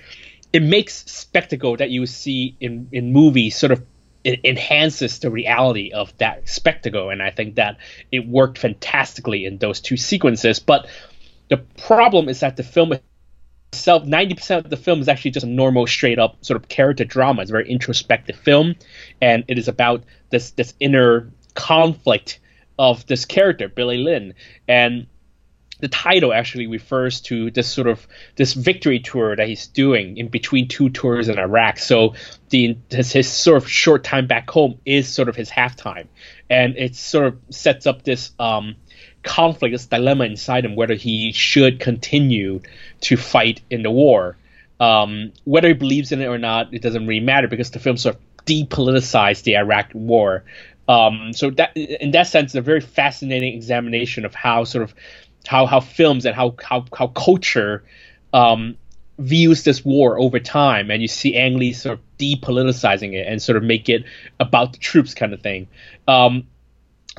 it 0.51 0.63
makes 0.63 1.05
spectacle 1.05 1.77
that 1.77 1.91
you 1.91 2.07
see 2.07 2.55
in 2.59 2.87
in 2.91 3.13
movies 3.13 3.55
sort 3.55 3.71
of 3.71 3.85
it 4.23 4.41
enhances 4.43 5.19
the 5.19 5.29
reality 5.29 5.91
of 5.91 6.15
that 6.17 6.47
spectacle 6.47 7.09
and 7.09 7.21
i 7.21 7.31
think 7.31 7.55
that 7.55 7.77
it 8.11 8.27
worked 8.27 8.57
fantastically 8.57 9.45
in 9.45 9.57
those 9.57 9.79
two 9.79 9.97
sequences 9.97 10.59
but 10.59 10.87
the 11.49 11.57
problem 11.57 12.27
is 12.27 12.41
that 12.41 12.57
the 12.57 12.63
film 12.63 12.93
itself, 13.71 14.03
90% 14.03 14.65
of 14.65 14.69
the 14.69 14.77
film 14.77 15.01
is 15.01 15.07
actually 15.07 15.31
just 15.31 15.45
a 15.45 15.49
normal, 15.49 15.87
straight 15.87 16.19
up 16.19 16.43
sort 16.43 16.61
of 16.61 16.67
character 16.67 17.05
drama. 17.05 17.41
It's 17.41 17.51
a 17.51 17.53
very 17.53 17.69
introspective 17.69 18.37
film, 18.37 18.75
and 19.21 19.43
it 19.47 19.57
is 19.57 19.67
about 19.67 20.03
this 20.29 20.51
this 20.51 20.73
inner 20.79 21.31
conflict 21.53 22.39
of 22.79 23.05
this 23.07 23.25
character, 23.25 23.67
Billy 23.69 23.97
Lynn. 23.97 24.33
And 24.67 25.07
the 25.79 25.87
title 25.87 26.33
actually 26.33 26.67
refers 26.67 27.21
to 27.21 27.51
this 27.51 27.67
sort 27.67 27.87
of 27.87 28.07
this 28.35 28.53
victory 28.53 28.99
tour 28.99 29.35
that 29.35 29.47
he's 29.47 29.67
doing 29.67 30.17
in 30.17 30.27
between 30.27 30.67
two 30.67 30.89
tours 30.89 31.29
in 31.29 31.37
Iraq. 31.37 31.77
So 31.77 32.15
the 32.49 32.77
his, 32.89 33.11
his 33.11 33.31
sort 33.31 33.57
of 33.57 33.69
short 33.69 34.03
time 34.03 34.27
back 34.27 34.49
home 34.49 34.79
is 34.85 35.07
sort 35.07 35.29
of 35.29 35.35
his 35.35 35.49
halftime, 35.49 36.07
and 36.49 36.75
it 36.77 36.95
sort 36.95 37.27
of 37.27 37.37
sets 37.49 37.85
up 37.85 38.03
this 38.03 38.31
um, 38.39 38.75
conflict, 39.23 39.73
this 39.73 39.85
dilemma 39.85 40.25
inside 40.25 40.65
him, 40.65 40.75
whether 40.75 40.95
he 40.95 41.31
should 41.31 41.79
continue 41.79 42.61
to 43.01 43.17
fight 43.17 43.61
in 43.69 43.83
the 43.83 43.91
war. 43.91 44.37
Um, 44.79 45.33
whether 45.43 45.69
he 45.69 45.73
believes 45.73 46.11
in 46.11 46.21
it 46.21 46.27
or 46.27 46.37
not, 46.37 46.73
it 46.73 46.81
doesn't 46.81 47.07
really 47.07 47.25
matter 47.25 47.47
because 47.47 47.71
the 47.71 47.79
film 47.79 47.97
sort 47.97 48.15
of 48.15 48.21
depoliticized 48.45 49.43
the 49.43 49.57
Iraq 49.57 49.91
war. 49.93 50.43
Um, 50.87 51.33
so 51.33 51.49
that, 51.51 51.75
in 51.75 52.11
that 52.11 52.27
sense, 52.27 52.51
it's 52.51 52.55
a 52.55 52.61
very 52.61 52.79
fascinating 52.79 53.53
examination 53.55 54.23
of 54.23 54.33
how 54.33 54.63
sort 54.63 54.83
of 54.83 54.95
how 55.47 55.65
how 55.65 55.79
films 55.79 56.25
and 56.25 56.35
how 56.35 56.55
how 56.61 56.85
how 56.95 57.07
culture 57.07 57.83
um, 58.33 58.77
views 59.17 59.63
this 59.63 59.83
war 59.83 60.19
over 60.19 60.39
time, 60.39 60.91
and 60.91 61.01
you 61.01 61.07
see 61.07 61.35
Ang 61.35 61.57
Lee 61.57 61.73
sort 61.73 61.99
of 61.99 62.17
depoliticizing 62.17 63.13
it 63.13 63.27
and 63.27 63.41
sort 63.41 63.57
of 63.57 63.63
make 63.63 63.89
it 63.89 64.03
about 64.39 64.73
the 64.73 64.79
troops 64.79 65.13
kind 65.13 65.33
of 65.33 65.41
thing. 65.41 65.67
Um, 66.07 66.47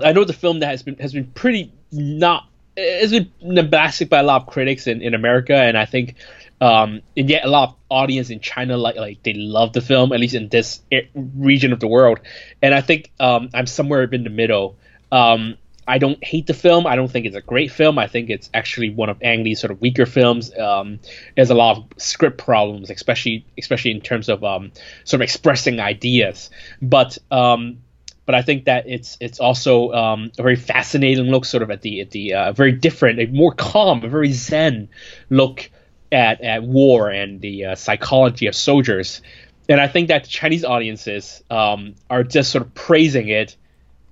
I 0.02 0.12
know 0.12 0.24
the 0.24 0.32
film 0.32 0.60
that 0.60 0.68
has 0.68 0.82
been 0.82 0.96
has 0.96 1.12
been 1.12 1.26
pretty 1.26 1.72
not 1.90 2.48
it's 2.78 3.12
been 3.12 3.30
bombastic 3.42 4.08
by 4.08 4.20
a 4.20 4.22
lot 4.22 4.42
of 4.42 4.48
critics 4.48 4.86
in, 4.86 5.02
in 5.02 5.14
America, 5.14 5.56
and 5.56 5.76
I 5.76 5.84
think, 5.84 6.14
um, 6.60 7.02
and 7.16 7.28
yet 7.28 7.44
a 7.44 7.48
lot 7.48 7.70
of 7.70 7.76
audience 7.88 8.30
in 8.30 8.40
China 8.40 8.76
like 8.76 8.96
like 8.96 9.22
they 9.22 9.34
love 9.34 9.72
the 9.72 9.80
film, 9.80 10.12
at 10.12 10.20
least 10.20 10.34
in 10.34 10.48
this 10.48 10.80
region 11.14 11.72
of 11.72 11.80
the 11.80 11.88
world. 11.88 12.20
And 12.62 12.74
I 12.74 12.80
think 12.80 13.10
um, 13.18 13.50
I'm 13.52 13.66
somewhere 13.66 14.04
in 14.04 14.24
the 14.24 14.30
middle. 14.30 14.76
Um, 15.10 15.56
I 15.88 15.98
don't 15.98 16.22
hate 16.22 16.46
the 16.46 16.54
film. 16.54 16.86
I 16.86 16.96
don't 16.96 17.10
think 17.10 17.24
it's 17.24 17.34
a 17.34 17.40
great 17.40 17.72
film. 17.72 17.98
I 17.98 18.06
think 18.06 18.28
it's 18.28 18.50
actually 18.52 18.90
one 18.90 19.08
of 19.08 19.22
Ang 19.22 19.42
Lee's 19.42 19.60
sort 19.60 19.70
of 19.70 19.80
weaker 19.80 20.06
films. 20.06 20.56
Um, 20.56 21.00
there's 21.34 21.50
a 21.50 21.54
lot 21.54 21.78
of 21.78 21.86
script 21.96 22.36
problems, 22.36 22.90
especially 22.90 23.46
especially 23.56 23.92
in 23.92 24.02
terms 24.02 24.28
of 24.28 24.44
um, 24.44 24.70
sort 25.04 25.22
of 25.22 25.22
expressing 25.22 25.80
ideas. 25.80 26.50
But 26.82 27.16
um, 27.30 27.78
but 28.26 28.34
I 28.34 28.42
think 28.42 28.66
that 28.66 28.84
it's 28.86 29.16
it's 29.20 29.40
also 29.40 29.90
um, 29.92 30.30
a 30.38 30.42
very 30.42 30.56
fascinating 30.56 31.30
look, 31.30 31.46
sort 31.46 31.62
of 31.62 31.70
at 31.70 31.80
the 31.80 32.02
at 32.02 32.10
the 32.10 32.34
uh, 32.34 32.52
very 32.52 32.72
different, 32.72 33.20
a 33.20 33.26
more 33.26 33.54
calm, 33.54 34.04
a 34.04 34.08
very 34.08 34.32
zen 34.32 34.90
look 35.30 35.70
at 36.12 36.42
at 36.42 36.62
war 36.62 37.08
and 37.08 37.40
the 37.40 37.64
uh, 37.64 37.74
psychology 37.74 38.46
of 38.46 38.54
soldiers. 38.54 39.22
And 39.70 39.80
I 39.80 39.88
think 39.88 40.08
that 40.08 40.28
Chinese 40.28 40.64
audiences 40.64 41.42
um, 41.50 41.94
are 42.10 42.22
just 42.22 42.50
sort 42.50 42.64
of 42.66 42.74
praising 42.74 43.28
it 43.28 43.56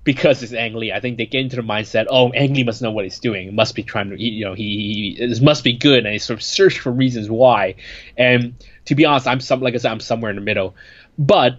because 0.06 0.40
it's 0.44 0.52
Ang 0.52 0.75
Lee. 0.75 0.92
I 0.92 1.00
think 1.00 1.18
they 1.18 1.26
get 1.26 1.40
into 1.40 1.56
the 1.56 1.62
mindset, 1.62 2.06
oh, 2.08 2.30
Ang 2.30 2.54
Lee 2.54 2.62
must 2.62 2.80
know 2.80 2.92
what 2.92 3.04
he's 3.04 3.18
doing. 3.18 3.48
He 3.48 3.50
must 3.50 3.75
be 3.75 3.82
trying 3.82 4.10
to, 4.10 4.22
you 4.22 4.44
know, 4.44 4.54
he, 4.54 5.16
he 5.18 5.26
this 5.26 5.40
must 5.40 5.64
be 5.64 5.72
good, 5.72 5.98
and 5.98 6.06
they 6.06 6.18
sort 6.18 6.38
of 6.38 6.44
search 6.44 6.78
for 6.78 6.92
reasons 6.92 7.28
why. 7.28 7.75
And 8.16 8.54
to 8.86 8.94
be 8.94 9.04
honest, 9.04 9.26
I'm 9.26 9.40
some 9.40 9.60
like 9.60 9.75
I 9.75 9.78
said, 9.78 9.90
I'm 9.90 10.00
somewhere 10.00 10.30
in 10.30 10.36
the 10.36 10.42
middle. 10.42 10.76
But 11.18 11.58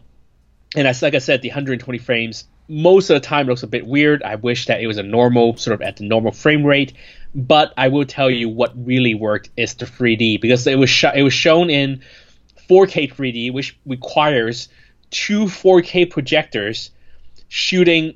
and 0.75 0.87
as 0.87 1.01
like 1.01 1.13
I 1.13 1.19
said, 1.19 1.41
the 1.41 1.49
120 1.49 1.99
frames 1.99 2.45
most 2.69 3.09
of 3.09 3.15
the 3.15 3.19
time 3.19 3.47
looks 3.47 3.63
a 3.63 3.67
bit 3.67 3.85
weird. 3.85 4.23
I 4.23 4.35
wish 4.35 4.67
that 4.67 4.81
it 4.81 4.87
was 4.87 4.97
a 4.97 5.03
normal 5.03 5.57
sort 5.57 5.75
of 5.75 5.81
at 5.81 5.97
the 5.97 6.05
normal 6.05 6.31
frame 6.31 6.65
rate. 6.65 6.93
But 7.35 7.73
I 7.75 7.89
will 7.89 8.05
tell 8.05 8.29
you 8.29 8.47
what 8.47 8.71
really 8.77 9.13
worked 9.13 9.49
is 9.57 9.73
the 9.73 9.85
3D 9.85 10.39
because 10.39 10.65
it 10.65 10.79
was 10.79 10.89
sh- 10.89 11.03
it 11.13 11.23
was 11.23 11.33
shown 11.33 11.69
in 11.69 12.01
4K 12.69 13.13
3D, 13.13 13.51
which 13.51 13.77
requires 13.85 14.69
two 15.09 15.45
4K 15.45 16.09
projectors 16.09 16.91
shooting 17.49 18.15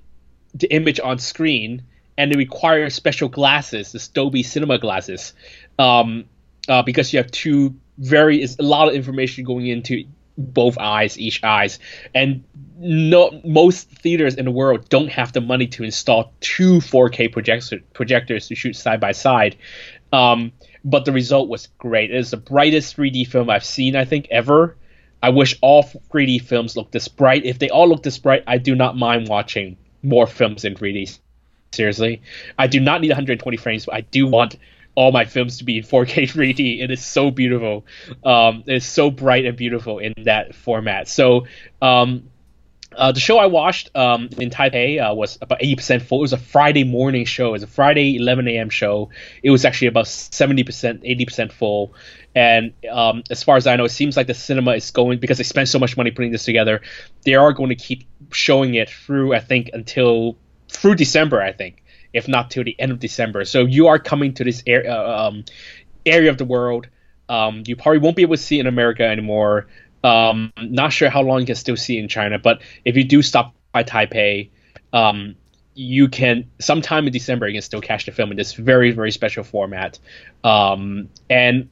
the 0.53 0.67
image 0.73 0.99
on 0.99 1.19
screen, 1.19 1.83
and 2.17 2.31
it 2.31 2.37
requires 2.37 2.93
special 2.93 3.29
glasses, 3.29 3.91
the 3.91 4.09
Dolby 4.13 4.43
Cinema 4.43 4.77
glasses, 4.77 5.33
um, 5.79 6.25
uh, 6.67 6.83
because 6.83 7.13
you 7.13 7.17
have 7.17 7.31
two 7.31 7.75
very 7.97 8.43
a 8.43 8.63
lot 8.63 8.87
of 8.87 8.95
information 8.95 9.43
going 9.43 9.67
into 9.67 10.05
both 10.37 10.77
eyes, 10.77 11.19
each 11.19 11.43
eyes, 11.43 11.79
and 12.15 12.43
no 12.77 13.41
most 13.43 13.89
theaters 13.89 14.35
in 14.35 14.45
the 14.45 14.51
world 14.51 14.89
don't 14.89 15.09
have 15.09 15.33
the 15.33 15.41
money 15.41 15.67
to 15.67 15.83
install 15.83 16.33
two 16.39 16.79
4K 16.79 17.31
projector, 17.31 17.79
projectors 17.93 18.47
to 18.47 18.55
shoot 18.55 18.75
side 18.75 18.99
by 18.99 19.11
side. 19.11 19.55
Um, 20.11 20.51
but 20.83 21.05
the 21.05 21.11
result 21.11 21.47
was 21.47 21.67
great. 21.77 22.11
It 22.11 22.17
is 22.17 22.31
the 22.31 22.37
brightest 22.37 22.97
3D 22.97 23.27
film 23.27 23.49
I've 23.49 23.63
seen, 23.63 23.95
I 23.95 24.05
think, 24.05 24.27
ever. 24.31 24.75
I 25.21 25.29
wish 25.29 25.57
all 25.61 25.83
3D 25.83 26.41
films 26.41 26.75
looked 26.75 26.91
this 26.91 27.07
bright. 27.07 27.45
If 27.45 27.59
they 27.59 27.69
all 27.69 27.87
look 27.87 28.01
this 28.01 28.17
bright, 28.17 28.43
I 28.47 28.57
do 28.57 28.75
not 28.75 28.97
mind 28.97 29.27
watching 29.27 29.77
more 30.03 30.27
films 30.27 30.65
in 30.65 30.75
3D. 30.75 31.19
Seriously, 31.71 32.21
I 32.57 32.67
do 32.67 32.79
not 32.79 33.01
need 33.01 33.09
120 33.09 33.57
frames, 33.57 33.85
but 33.85 33.95
I 33.95 34.01
do 34.01 34.27
want 34.27 34.57
all 34.95 35.11
my 35.11 35.25
films 35.25 35.59
to 35.59 35.63
be 35.63 35.77
in 35.77 35.83
4K 35.83 36.29
3D. 36.29 36.79
It 36.83 36.91
is 36.91 37.03
so 37.03 37.31
beautiful. 37.31 37.85
Um, 38.23 38.63
it's 38.67 38.85
so 38.85 39.09
bright 39.09 39.45
and 39.45 39.55
beautiful 39.55 39.99
in 39.99 40.13
that 40.25 40.53
format. 40.53 41.07
So 41.07 41.47
um, 41.81 42.29
uh, 42.95 43.11
the 43.13 43.19
show 43.19 43.37
I 43.37 43.45
watched 43.45 43.95
um, 43.95 44.29
in 44.37 44.49
Taipei 44.49 44.99
uh, 45.01 45.13
was 45.13 45.37
about 45.41 45.61
80% 45.61 46.01
full. 46.01 46.19
It 46.19 46.21
was 46.21 46.33
a 46.33 46.37
Friday 46.37 46.83
morning 46.83 47.25
show. 47.25 47.49
It 47.49 47.51
was 47.51 47.63
a 47.63 47.67
Friday 47.67 48.17
11 48.17 48.47
a.m. 48.49 48.69
show. 48.69 49.09
It 49.41 49.49
was 49.49 49.63
actually 49.63 49.87
about 49.87 50.05
70%, 50.05 50.65
80% 50.65 51.51
full. 51.53 51.93
And 52.35 52.73
um, 52.89 53.23
as 53.29 53.43
far 53.43 53.55
as 53.55 53.65
I 53.65 53.75
know, 53.77 53.85
it 53.85 53.89
seems 53.89 54.17
like 54.17 54.27
the 54.27 54.33
cinema 54.33 54.71
is 54.71 54.91
going 54.91 55.19
because 55.19 55.37
they 55.37 55.43
spent 55.43 55.69
so 55.69 55.79
much 55.79 55.95
money 55.95 56.11
putting 56.11 56.31
this 56.31 56.43
together. 56.43 56.81
They 57.23 57.35
are 57.35 57.53
going 57.53 57.69
to 57.69 57.75
keep 57.75 58.05
showing 58.31 58.75
it 58.75 58.89
through, 58.89 59.33
I 59.33 59.39
think, 59.39 59.69
until 59.73 60.37
through 60.69 60.95
December. 60.95 61.41
I 61.41 61.51
think 61.51 61.81
if 62.13 62.27
not 62.27 62.51
till 62.51 62.63
the 62.63 62.75
end 62.79 62.91
of 62.91 62.99
December. 62.99 63.45
So 63.45 63.61
you 63.65 63.87
are 63.87 63.99
coming 63.99 64.33
to 64.35 64.43
this 64.43 64.63
area, 64.67 64.93
uh, 64.93 65.27
um, 65.27 65.45
area 66.05 66.29
of 66.29 66.37
the 66.37 66.45
world. 66.45 66.87
Um, 67.29 67.63
you 67.65 67.75
probably 67.75 67.99
won't 67.99 68.15
be 68.15 68.23
able 68.23 68.35
to 68.35 68.41
see 68.41 68.59
in 68.59 68.67
America 68.67 69.03
anymore. 69.03 69.67
Um, 70.03 70.51
not 70.59 70.91
sure 70.91 71.09
how 71.09 71.21
long 71.21 71.41
you 71.41 71.45
can 71.45 71.55
still 71.55 71.77
see 71.77 71.97
in 71.97 72.07
China, 72.07 72.39
but 72.39 72.61
if 72.83 72.97
you 72.97 73.03
do 73.03 73.21
stop 73.21 73.53
by 73.71 73.83
Taipei, 73.83 74.49
um, 74.91 75.35
you 75.73 76.09
can 76.09 76.49
sometime 76.59 77.07
in 77.07 77.13
December 77.13 77.47
you 77.47 77.53
can 77.53 77.61
still 77.61 77.79
catch 77.79 78.05
the 78.05 78.11
film 78.11 78.31
in 78.31 78.37
this 78.37 78.53
very 78.53 78.91
very 78.91 79.11
special 79.11 79.43
format. 79.43 79.99
Um, 80.43 81.09
and 81.29 81.69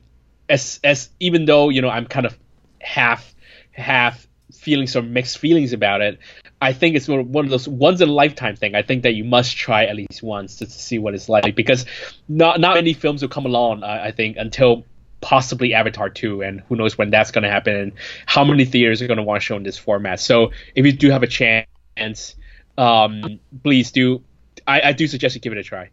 as 0.47 0.79
as 0.83 1.09
even 1.19 1.45
though 1.45 1.67
you 1.69 1.81
know 1.81 1.89
I'm 1.89 2.05
kind 2.05 2.25
of 2.25 2.37
half 2.79 3.35
half 3.71 4.25
feeling 4.51 4.87
or 4.95 5.01
mixed 5.01 5.37
feelings 5.37 5.73
about 5.73 6.01
it, 6.01 6.19
I 6.61 6.73
think 6.73 6.95
it's 6.95 7.07
one 7.07 7.45
of 7.45 7.49
those 7.49 7.67
once 7.67 8.01
in 8.01 8.09
a 8.09 8.11
lifetime 8.11 8.55
thing. 8.55 8.75
I 8.75 8.81
think 8.81 9.03
that 9.03 9.13
you 9.13 9.23
must 9.23 9.55
try 9.55 9.85
at 9.85 9.95
least 9.95 10.21
once 10.21 10.57
to, 10.57 10.65
to 10.65 10.71
see 10.71 10.99
what 10.99 11.13
it's 11.13 11.29
like 11.29 11.55
because 11.55 11.85
not 12.27 12.59
not 12.59 12.75
many 12.75 12.93
films 12.93 13.21
will 13.21 13.29
come 13.29 13.45
along. 13.45 13.83
I, 13.83 14.11
think 14.11 14.35
until 14.37 14.85
possibly 15.21 15.73
Avatar 15.73 16.09
2, 16.09 16.41
and 16.41 16.61
who 16.61 16.75
knows 16.75 16.97
when 16.97 17.09
that's 17.09 17.31
going 17.31 17.43
to 17.43 17.49
happen 17.49 17.75
and 17.75 17.91
how 18.25 18.43
many 18.43 18.65
theaters 18.65 19.01
are 19.01 19.07
going 19.07 19.17
to 19.17 19.23
want 19.23 19.41
to 19.41 19.45
show 19.45 19.55
in 19.55 19.63
this 19.63 19.77
format. 19.77 20.19
So 20.19 20.51
if 20.75 20.85
you 20.85 20.91
do 20.91 21.09
have 21.11 21.23
a 21.23 21.27
chance, 21.27 22.35
um, 22.77 23.39
please 23.63 23.91
do. 23.91 24.23
I, 24.67 24.81
I 24.81 24.91
do 24.93 25.07
suggest 25.07 25.35
you 25.35 25.41
give 25.41 25.53
it 25.53 25.59
a 25.59 25.63
try. 25.63 25.89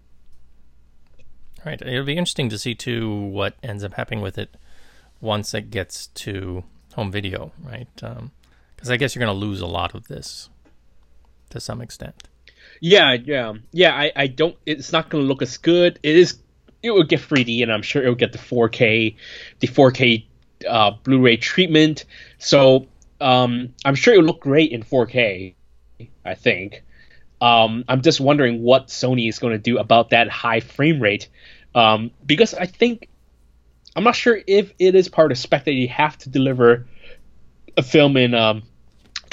Right. 1.64 1.80
It'll 1.80 2.04
be 2.04 2.16
interesting 2.16 2.48
to 2.50 2.58
see 2.58 2.74
too 2.74 3.10
what 3.10 3.54
ends 3.62 3.82
up 3.82 3.94
happening 3.94 4.20
with 4.20 4.38
it 4.38 4.56
once 5.20 5.54
it 5.54 5.70
gets 5.70 6.08
to 6.08 6.62
home 6.94 7.10
video, 7.10 7.52
right? 7.64 7.88
Because 8.86 8.94
I 8.94 8.98
guess 8.98 9.16
you're 9.16 9.24
going 9.24 9.34
to 9.36 9.46
lose 9.46 9.60
a 9.62 9.66
lot 9.66 9.96
of 9.96 10.06
this 10.06 10.48
to 11.50 11.58
some 11.58 11.80
extent. 11.80 12.28
Yeah, 12.80 13.14
yeah, 13.14 13.54
yeah. 13.72 13.92
I, 13.92 14.12
I 14.14 14.26
don't. 14.28 14.56
It's 14.64 14.92
not 14.92 15.10
going 15.10 15.24
to 15.24 15.28
look 15.28 15.42
as 15.42 15.58
good. 15.58 15.98
It 16.04 16.14
is. 16.14 16.38
It 16.84 16.92
will 16.92 17.02
get 17.02 17.20
3D, 17.20 17.64
and 17.64 17.72
I'm 17.72 17.82
sure 17.82 18.04
it 18.04 18.06
will 18.06 18.14
get 18.14 18.30
the 18.30 18.38
4K, 18.38 19.16
the 19.58 19.66
4K 19.66 20.26
uh, 20.68 20.92
Blu-ray 21.02 21.38
treatment. 21.38 22.04
So 22.38 22.86
um, 23.20 23.74
I'm 23.84 23.96
sure 23.96 24.14
it 24.14 24.18
will 24.18 24.26
look 24.26 24.40
great 24.40 24.70
in 24.70 24.84
4K. 24.84 25.56
I 26.24 26.34
think. 26.34 26.84
Um, 27.40 27.84
I'm 27.88 28.02
just 28.02 28.20
wondering 28.20 28.62
what 28.62 28.86
Sony 28.86 29.28
is 29.28 29.40
going 29.40 29.52
to 29.52 29.58
do 29.58 29.78
about 29.78 30.10
that 30.10 30.28
high 30.28 30.60
frame 30.60 31.00
rate, 31.00 31.28
um, 31.74 32.12
because 32.24 32.54
I 32.54 32.66
think 32.66 33.08
I'm 33.96 34.04
not 34.04 34.14
sure 34.14 34.38
if 34.46 34.72
it 34.78 34.94
is 34.94 35.08
part 35.08 35.32
of 35.32 35.38
spec 35.38 35.64
that 35.64 35.72
you 35.72 35.88
have 35.88 36.16
to 36.18 36.28
deliver 36.28 36.86
a 37.76 37.82
film 37.82 38.16
in 38.16 38.32
um, 38.32 38.62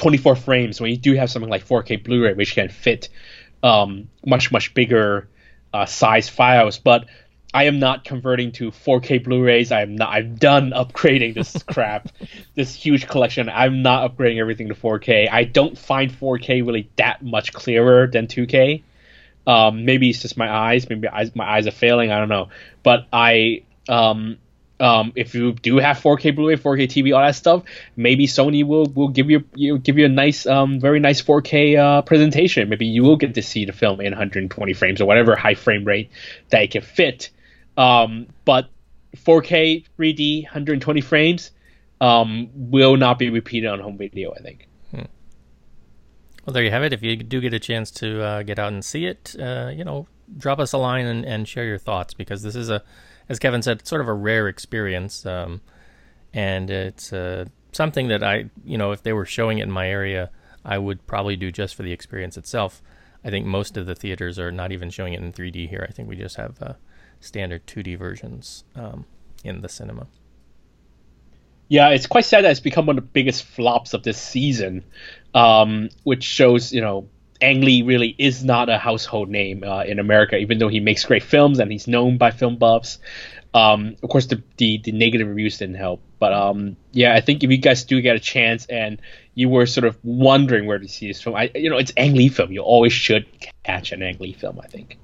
24 0.03 0.35
frames 0.35 0.81
when 0.81 0.91
you 0.91 0.97
do 0.97 1.13
have 1.15 1.31
something 1.31 1.49
like 1.49 1.65
4K 1.65 2.03
Blu-ray, 2.03 2.33
which 2.33 2.55
can 2.55 2.67
fit 2.67 3.07
um, 3.63 4.09
much 4.25 4.51
much 4.51 4.73
bigger 4.73 5.29
uh, 5.73 5.85
size 5.85 6.27
files. 6.27 6.77
But 6.77 7.05
I 7.53 7.65
am 7.65 7.79
not 7.79 8.03
converting 8.03 8.51
to 8.53 8.71
4K 8.71 9.23
Blu-rays. 9.23 9.71
I 9.71 9.81
am 9.81 9.95
not. 9.95 10.09
I'm 10.09 10.35
done 10.35 10.71
upgrading 10.71 11.35
this 11.35 11.63
crap, 11.67 12.09
this 12.53 12.75
huge 12.75 13.07
collection. 13.07 13.47
I'm 13.47 13.81
not 13.81 14.11
upgrading 14.11 14.39
everything 14.39 14.67
to 14.67 14.75
4K. 14.75 15.29
I 15.31 15.45
don't 15.45 15.77
find 15.77 16.11
4K 16.11 16.65
really 16.65 16.89
that 16.97 17.23
much 17.23 17.53
clearer 17.53 18.07
than 18.07 18.27
2K. 18.27 18.83
Um, 19.47 19.85
maybe 19.85 20.09
it's 20.09 20.21
just 20.21 20.35
my 20.35 20.51
eyes. 20.51 20.89
Maybe 20.89 21.07
my 21.33 21.49
eyes 21.49 21.65
are 21.65 21.71
failing. 21.71 22.11
I 22.11 22.19
don't 22.19 22.29
know. 22.29 22.49
But 22.83 23.07
I 23.13 23.63
um, 23.87 24.37
um, 24.83 25.13
if 25.15 25.33
you 25.33 25.53
do 25.53 25.77
have 25.77 25.97
4K 25.97 26.35
Blu-ray, 26.35 26.57
4K 26.57 26.89
TV, 26.89 27.15
all 27.15 27.23
that 27.23 27.35
stuff, 27.35 27.63
maybe 27.95 28.27
Sony 28.27 28.67
will 28.67 28.85
will 28.87 29.07
give 29.07 29.29
you, 29.29 29.45
you 29.55 29.77
give 29.77 29.97
you 29.97 30.05
a 30.05 30.09
nice, 30.09 30.45
um, 30.45 30.81
very 30.81 30.99
nice 30.99 31.21
4K 31.21 31.79
uh, 31.79 32.01
presentation. 32.01 32.67
Maybe 32.67 32.85
you 32.85 33.01
will 33.03 33.15
get 33.15 33.33
to 33.35 33.41
see 33.41 33.63
the 33.63 33.71
film 33.71 34.01
in 34.01 34.11
120 34.11 34.73
frames 34.73 34.99
or 34.99 35.05
whatever 35.05 35.37
high 35.37 35.55
frame 35.55 35.85
rate 35.85 36.11
that 36.49 36.63
it 36.63 36.71
can 36.71 36.81
fit. 36.81 37.29
Um, 37.77 38.27
but 38.43 38.69
4K 39.15 39.85
3D 39.97 40.43
120 40.43 40.99
frames 40.99 41.51
um, 42.01 42.49
will 42.53 42.97
not 42.97 43.17
be 43.17 43.29
repeated 43.29 43.69
on 43.69 43.79
home 43.79 43.97
video. 43.97 44.33
I 44.33 44.41
think. 44.41 44.67
Hmm. 44.91 45.03
Well, 46.45 46.53
there 46.53 46.63
you 46.63 46.71
have 46.71 46.83
it. 46.83 46.91
If 46.91 47.01
you 47.01 47.15
do 47.15 47.39
get 47.39 47.53
a 47.53 47.59
chance 47.59 47.89
to 47.91 48.21
uh, 48.21 48.43
get 48.43 48.59
out 48.59 48.73
and 48.73 48.83
see 48.83 49.05
it, 49.05 49.33
uh, 49.39 49.71
you 49.73 49.85
know, 49.85 50.07
drop 50.37 50.59
us 50.59 50.73
a 50.73 50.77
line 50.77 51.05
and, 51.05 51.25
and 51.25 51.47
share 51.47 51.63
your 51.63 51.77
thoughts 51.77 52.13
because 52.13 52.43
this 52.43 52.57
is 52.57 52.69
a 52.69 52.83
as 53.29 53.39
Kevin 53.39 53.61
said, 53.61 53.79
it's 53.79 53.89
sort 53.89 54.01
of 54.01 54.07
a 54.07 54.13
rare 54.13 54.47
experience, 54.47 55.25
um, 55.25 55.61
and 56.33 56.69
it's 56.69 57.13
uh, 57.13 57.45
something 57.71 58.07
that 58.07 58.23
I, 58.23 58.49
you 58.63 58.77
know, 58.77 58.91
if 58.91 59.03
they 59.03 59.13
were 59.13 59.25
showing 59.25 59.59
it 59.59 59.63
in 59.63 59.71
my 59.71 59.87
area, 59.89 60.29
I 60.65 60.77
would 60.77 61.05
probably 61.07 61.35
do 61.35 61.51
just 61.51 61.75
for 61.75 61.83
the 61.83 61.91
experience 61.91 62.37
itself. 62.37 62.81
I 63.23 63.29
think 63.29 63.45
most 63.45 63.77
of 63.77 63.85
the 63.85 63.95
theaters 63.95 64.37
are 64.37 64.51
not 64.51 64.71
even 64.71 64.89
showing 64.89 65.13
it 65.13 65.21
in 65.21 65.31
3D 65.31 65.69
here. 65.69 65.85
I 65.87 65.91
think 65.91 66.09
we 66.09 66.15
just 66.15 66.35
have 66.35 66.61
uh, 66.61 66.73
standard 67.19 67.65
2D 67.67 67.97
versions 67.97 68.63
um, 68.75 69.05
in 69.43 69.61
the 69.61 69.69
cinema. 69.69 70.07
Yeah, 71.69 71.89
it's 71.89 72.05
quite 72.05 72.25
sad 72.25 72.43
that 72.43 72.51
it's 72.51 72.59
become 72.59 72.85
one 72.85 72.97
of 72.97 73.03
the 73.03 73.09
biggest 73.09 73.45
flops 73.45 73.93
of 73.93 74.03
this 74.03 74.21
season, 74.21 74.83
um, 75.33 75.89
which 76.03 76.23
shows, 76.23 76.73
you 76.73 76.81
know, 76.81 77.07
Ang 77.43 77.61
Lee 77.61 77.81
really 77.81 78.15
is 78.17 78.43
not 78.43 78.69
a 78.69 78.77
household 78.77 79.29
name 79.29 79.63
uh, 79.63 79.83
in 79.83 79.99
America, 79.99 80.37
even 80.37 80.59
though 80.59 80.69
he 80.69 80.79
makes 80.79 81.03
great 81.03 81.23
films 81.23 81.59
and 81.59 81.71
he's 81.71 81.87
known 81.87 82.17
by 82.17 82.31
film 82.31 82.55
buffs. 82.55 82.99
Um, 83.53 83.97
of 84.01 84.09
course, 84.09 84.27
the, 84.27 84.41
the, 84.57 84.79
the 84.83 84.91
negative 84.93 85.27
reviews 85.27 85.57
didn't 85.57 85.75
help, 85.75 86.01
but 86.19 86.33
um, 86.33 86.75
yeah, 86.91 87.13
I 87.13 87.21
think 87.21 87.43
if 87.43 87.51
you 87.51 87.57
guys 87.57 87.83
do 87.83 88.01
get 88.01 88.15
a 88.15 88.19
chance 88.19 88.65
and 88.65 88.99
you 89.35 89.49
were 89.49 89.65
sort 89.65 89.85
of 89.85 89.97
wondering 90.03 90.65
where 90.65 90.79
to 90.79 90.87
see 90.87 91.07
this 91.07 91.21
film, 91.21 91.35
I 91.35 91.51
you 91.53 91.69
know 91.69 91.77
it's 91.77 91.93
Ang 91.97 92.15
Lee 92.15 92.29
film. 92.29 92.51
You 92.51 92.61
always 92.61 92.93
should 92.93 93.27
catch 93.63 93.91
an 93.91 94.01
Ang 94.01 94.17
Lee 94.19 94.33
film. 94.33 94.59
I 94.59 94.67
think. 94.67 94.97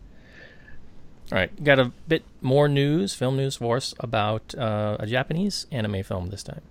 All 1.32 1.38
right, 1.38 1.64
got 1.64 1.78
a 1.78 1.92
bit 2.08 2.24
more 2.42 2.68
news, 2.68 3.14
film 3.14 3.38
news 3.38 3.58
for 3.58 3.78
us 3.78 3.94
about 4.00 4.56
uh, 4.58 4.98
a 5.00 5.06
Japanese 5.06 5.68
anime 5.72 6.02
film 6.02 6.30
this 6.32 6.42
time. 6.42 6.62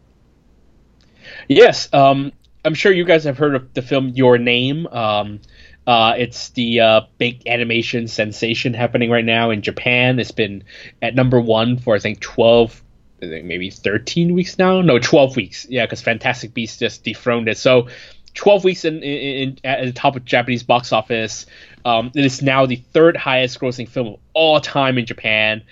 Yes, 1.47 1.89
um, 1.93 2.33
I'm 2.65 2.75
sure 2.75 2.91
you 2.91 3.05
guys 3.05 3.25
have 3.25 3.39
heard 3.39 3.55
of 3.55 3.73
the 3.75 3.83
film 3.83 4.09
Your 4.09 4.37
Name. 4.37 4.87
Um, 4.89 5.41
uh, 5.89 6.13
it's 6.19 6.51
the 6.51 6.81
uh, 6.81 7.01
big 7.17 7.47
animation 7.47 8.09
sensation 8.09 8.75
happening 8.75 9.11
right 9.11 9.25
now 9.25 9.49
in 9.49 9.63
Japan. 9.63 10.19
It's 10.19 10.33
been 10.33 10.65
at 11.01 11.15
number 11.15 11.41
one 11.41 11.79
for 11.79 11.97
I 11.97 11.99
think 11.99 12.21
12, 12.21 12.83
I 13.23 13.27
think 13.27 13.47
maybe 13.47 13.71
13 13.71 14.35
weeks 14.35 14.59
now. 14.59 14.83
No, 14.83 14.99
12 14.99 15.35
weeks. 15.35 15.67
Yeah, 15.67 15.87
because 15.87 16.03
Fantastic 16.03 16.53
Beasts 16.53 16.79
just 16.79 17.05
dethroned 17.05 17.49
it. 17.49 17.57
So 17.57 17.89
12 18.35 18.65
weeks 18.65 18.85
in, 18.85 19.03
in, 19.03 19.03
in, 19.03 19.59
at 19.65 19.87
the 19.87 19.93
top 19.93 20.15
of 20.15 20.27
Japanese 20.27 20.63
box 20.63 20.93
office. 20.93 21.47
Um, 21.87 22.13
it 22.15 22.27
is 22.27 22.43
now 22.43 22.67
the 22.67 22.77
third 22.77 23.17
highest 23.17 23.59
grossing 23.59 23.89
film 23.89 24.09
of 24.09 24.21
all 24.35 24.61
time 24.61 24.99
in 24.99 25.07
Japan, 25.07 25.63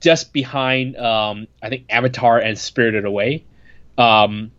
just 0.00 0.32
behind 0.32 0.96
um, 0.96 1.48
I 1.60 1.70
think 1.70 1.86
Avatar 1.90 2.38
and 2.38 2.56
Spirited 2.56 3.04
Away. 3.04 3.44
Um, 3.98 4.52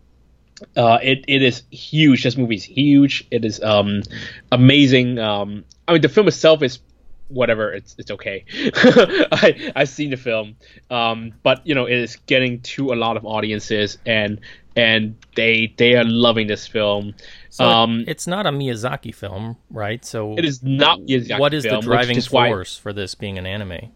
uh, 0.76 0.98
it 1.02 1.24
it 1.28 1.42
is 1.42 1.62
huge. 1.70 2.22
This 2.22 2.36
movie 2.36 2.56
is 2.56 2.64
huge. 2.64 3.26
It 3.30 3.44
is 3.44 3.62
um, 3.62 4.02
amazing. 4.50 5.18
Um, 5.18 5.64
I 5.86 5.92
mean, 5.92 6.02
the 6.02 6.08
film 6.08 6.28
itself 6.28 6.62
is 6.62 6.80
whatever. 7.28 7.72
It's 7.72 7.94
it's 7.98 8.10
okay. 8.10 8.44
I 8.52 9.72
I've 9.76 9.88
seen 9.88 10.10
the 10.10 10.16
film, 10.16 10.56
um, 10.90 11.32
but 11.42 11.66
you 11.66 11.74
know, 11.74 11.86
it 11.86 11.96
is 11.96 12.16
getting 12.26 12.60
to 12.60 12.92
a 12.92 12.96
lot 12.96 13.16
of 13.16 13.24
audiences, 13.24 13.98
and 14.04 14.40
and 14.76 15.16
they 15.36 15.72
they 15.76 15.94
are 15.94 16.04
loving 16.04 16.46
this 16.46 16.66
film. 16.66 17.14
So 17.50 17.64
um, 17.64 18.04
it's 18.06 18.26
not 18.26 18.46
a 18.46 18.50
Miyazaki 18.50 19.14
film, 19.14 19.56
right? 19.70 20.04
So 20.04 20.36
it 20.36 20.44
is 20.44 20.62
not 20.62 21.00
Miyazaki. 21.00 21.38
What 21.38 21.54
is 21.54 21.64
film, 21.64 21.80
the 21.80 21.86
driving 21.86 22.20
force 22.20 22.32
why, 22.78 22.82
for 22.82 22.92
this 22.92 23.14
being 23.14 23.38
an 23.38 23.46
anime? 23.46 23.92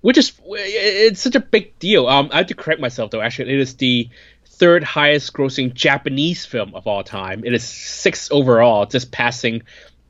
Which 0.00 0.18
is 0.18 0.32
it's 0.46 1.22
such 1.22 1.34
a 1.34 1.40
big 1.40 1.78
deal. 1.78 2.06
Um, 2.06 2.28
I 2.30 2.38
have 2.38 2.48
to 2.48 2.54
correct 2.54 2.80
myself 2.80 3.10
though. 3.10 3.22
Actually, 3.22 3.54
it 3.54 3.60
is 3.60 3.74
the 3.76 4.10
third 4.58 4.84
highest 4.84 5.32
grossing 5.32 5.74
Japanese 5.74 6.44
film 6.46 6.74
of 6.74 6.86
all 6.86 7.02
time. 7.02 7.44
It 7.44 7.52
is 7.54 7.64
sixth 7.64 8.32
overall, 8.32 8.86
just 8.86 9.12
passing 9.12 9.62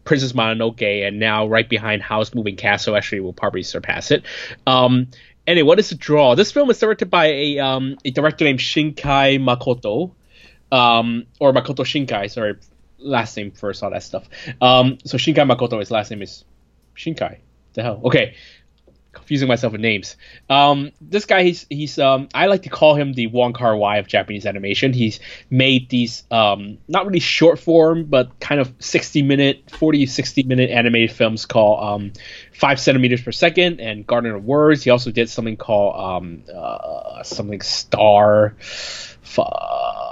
Princess 0.05 0.33
Mononoke 0.33 1.07
and 1.07 1.19
now 1.19 1.47
right 1.47 1.69
behind 1.69 2.03
Howl's 2.03 2.35
Moving 2.35 2.57
Castle. 2.57 2.97
Actually, 2.97 3.21
will 3.21 3.33
probably 3.33 3.63
surpass 3.63 4.11
it. 4.11 4.25
Um, 4.67 5.09
anyway, 5.47 5.67
what 5.67 5.79
is 5.79 5.89
the 5.89 5.95
draw? 5.95 6.35
This 6.35 6.53
film 6.53 6.71
is 6.71 6.79
directed 6.79 7.11
by 7.11 7.27
a, 7.27 7.59
um, 7.59 7.97
a 8.05 8.11
director 8.11 8.45
named 8.45 8.61
Shinkai 8.61 9.39
Makoto, 9.39 10.13
um, 10.71 11.27
or 11.41 11.53
Makoto 11.53 11.85
Shinkai. 11.85 12.31
Sorry, 12.31 12.57
last 12.99 13.37
name 13.37 13.51
first, 13.51 13.83
all 13.83 13.91
that 13.91 14.03
stuff. 14.03 14.29
Um, 14.61 14.99
so 15.05 15.17
Shinkai 15.17 15.51
Makoto, 15.51 15.79
his 15.81 15.91
last 15.91 16.11
name 16.11 16.23
is 16.23 16.45
Shinkai. 16.97 17.39
The 17.73 17.83
hell? 17.83 18.01
Okay 18.05 18.37
confusing 19.25 19.49
myself 19.49 19.73
with 19.73 19.81
names. 19.81 20.17
Um, 20.51 20.93
this 21.01 21.25
guy, 21.25 21.43
he's 21.43 21.67
he's 21.71 21.99
um, 21.99 22.29
I 22.35 22.47
like 22.47 22.63
to 22.65 22.69
call 22.69 22.95
him 22.95 23.15
the 23.15 23.27
Wong 23.29 23.55
Kar 23.55 23.75
Wai 23.75 23.97
of 23.97 24.07
Japanese 24.07 24.45
animation. 24.45 24.93
He's 24.93 25.19
made 25.49 25.89
these 25.89 26.25
um, 26.31 26.79
not 26.89 27.07
really 27.07 27.21
short 27.21 27.59
form, 27.59 28.05
but 28.05 28.39
kind 28.39 28.61
of 28.61 28.73
60 28.81 29.23
minute, 29.23 29.71
40, 29.71 30.05
60 30.07 30.43
minute 30.43 30.71
animated 30.71 31.11
films 31.13 31.47
called 31.47 31.83
um, 31.83 32.13
Five 32.53 32.79
Centimeters 32.79 33.23
Per 33.23 33.33
Second 33.33 33.81
and 33.81 34.07
Garden 34.07 34.33
of 34.33 34.45
Words. 34.45 34.85
He 34.85 34.91
also 34.91 35.11
did 35.11 35.31
something 35.31 35.57
called 35.57 36.23
um, 36.23 36.45
uh, 36.55 37.23
something 37.23 37.63
Star. 37.63 38.57
Uh, 39.39 40.04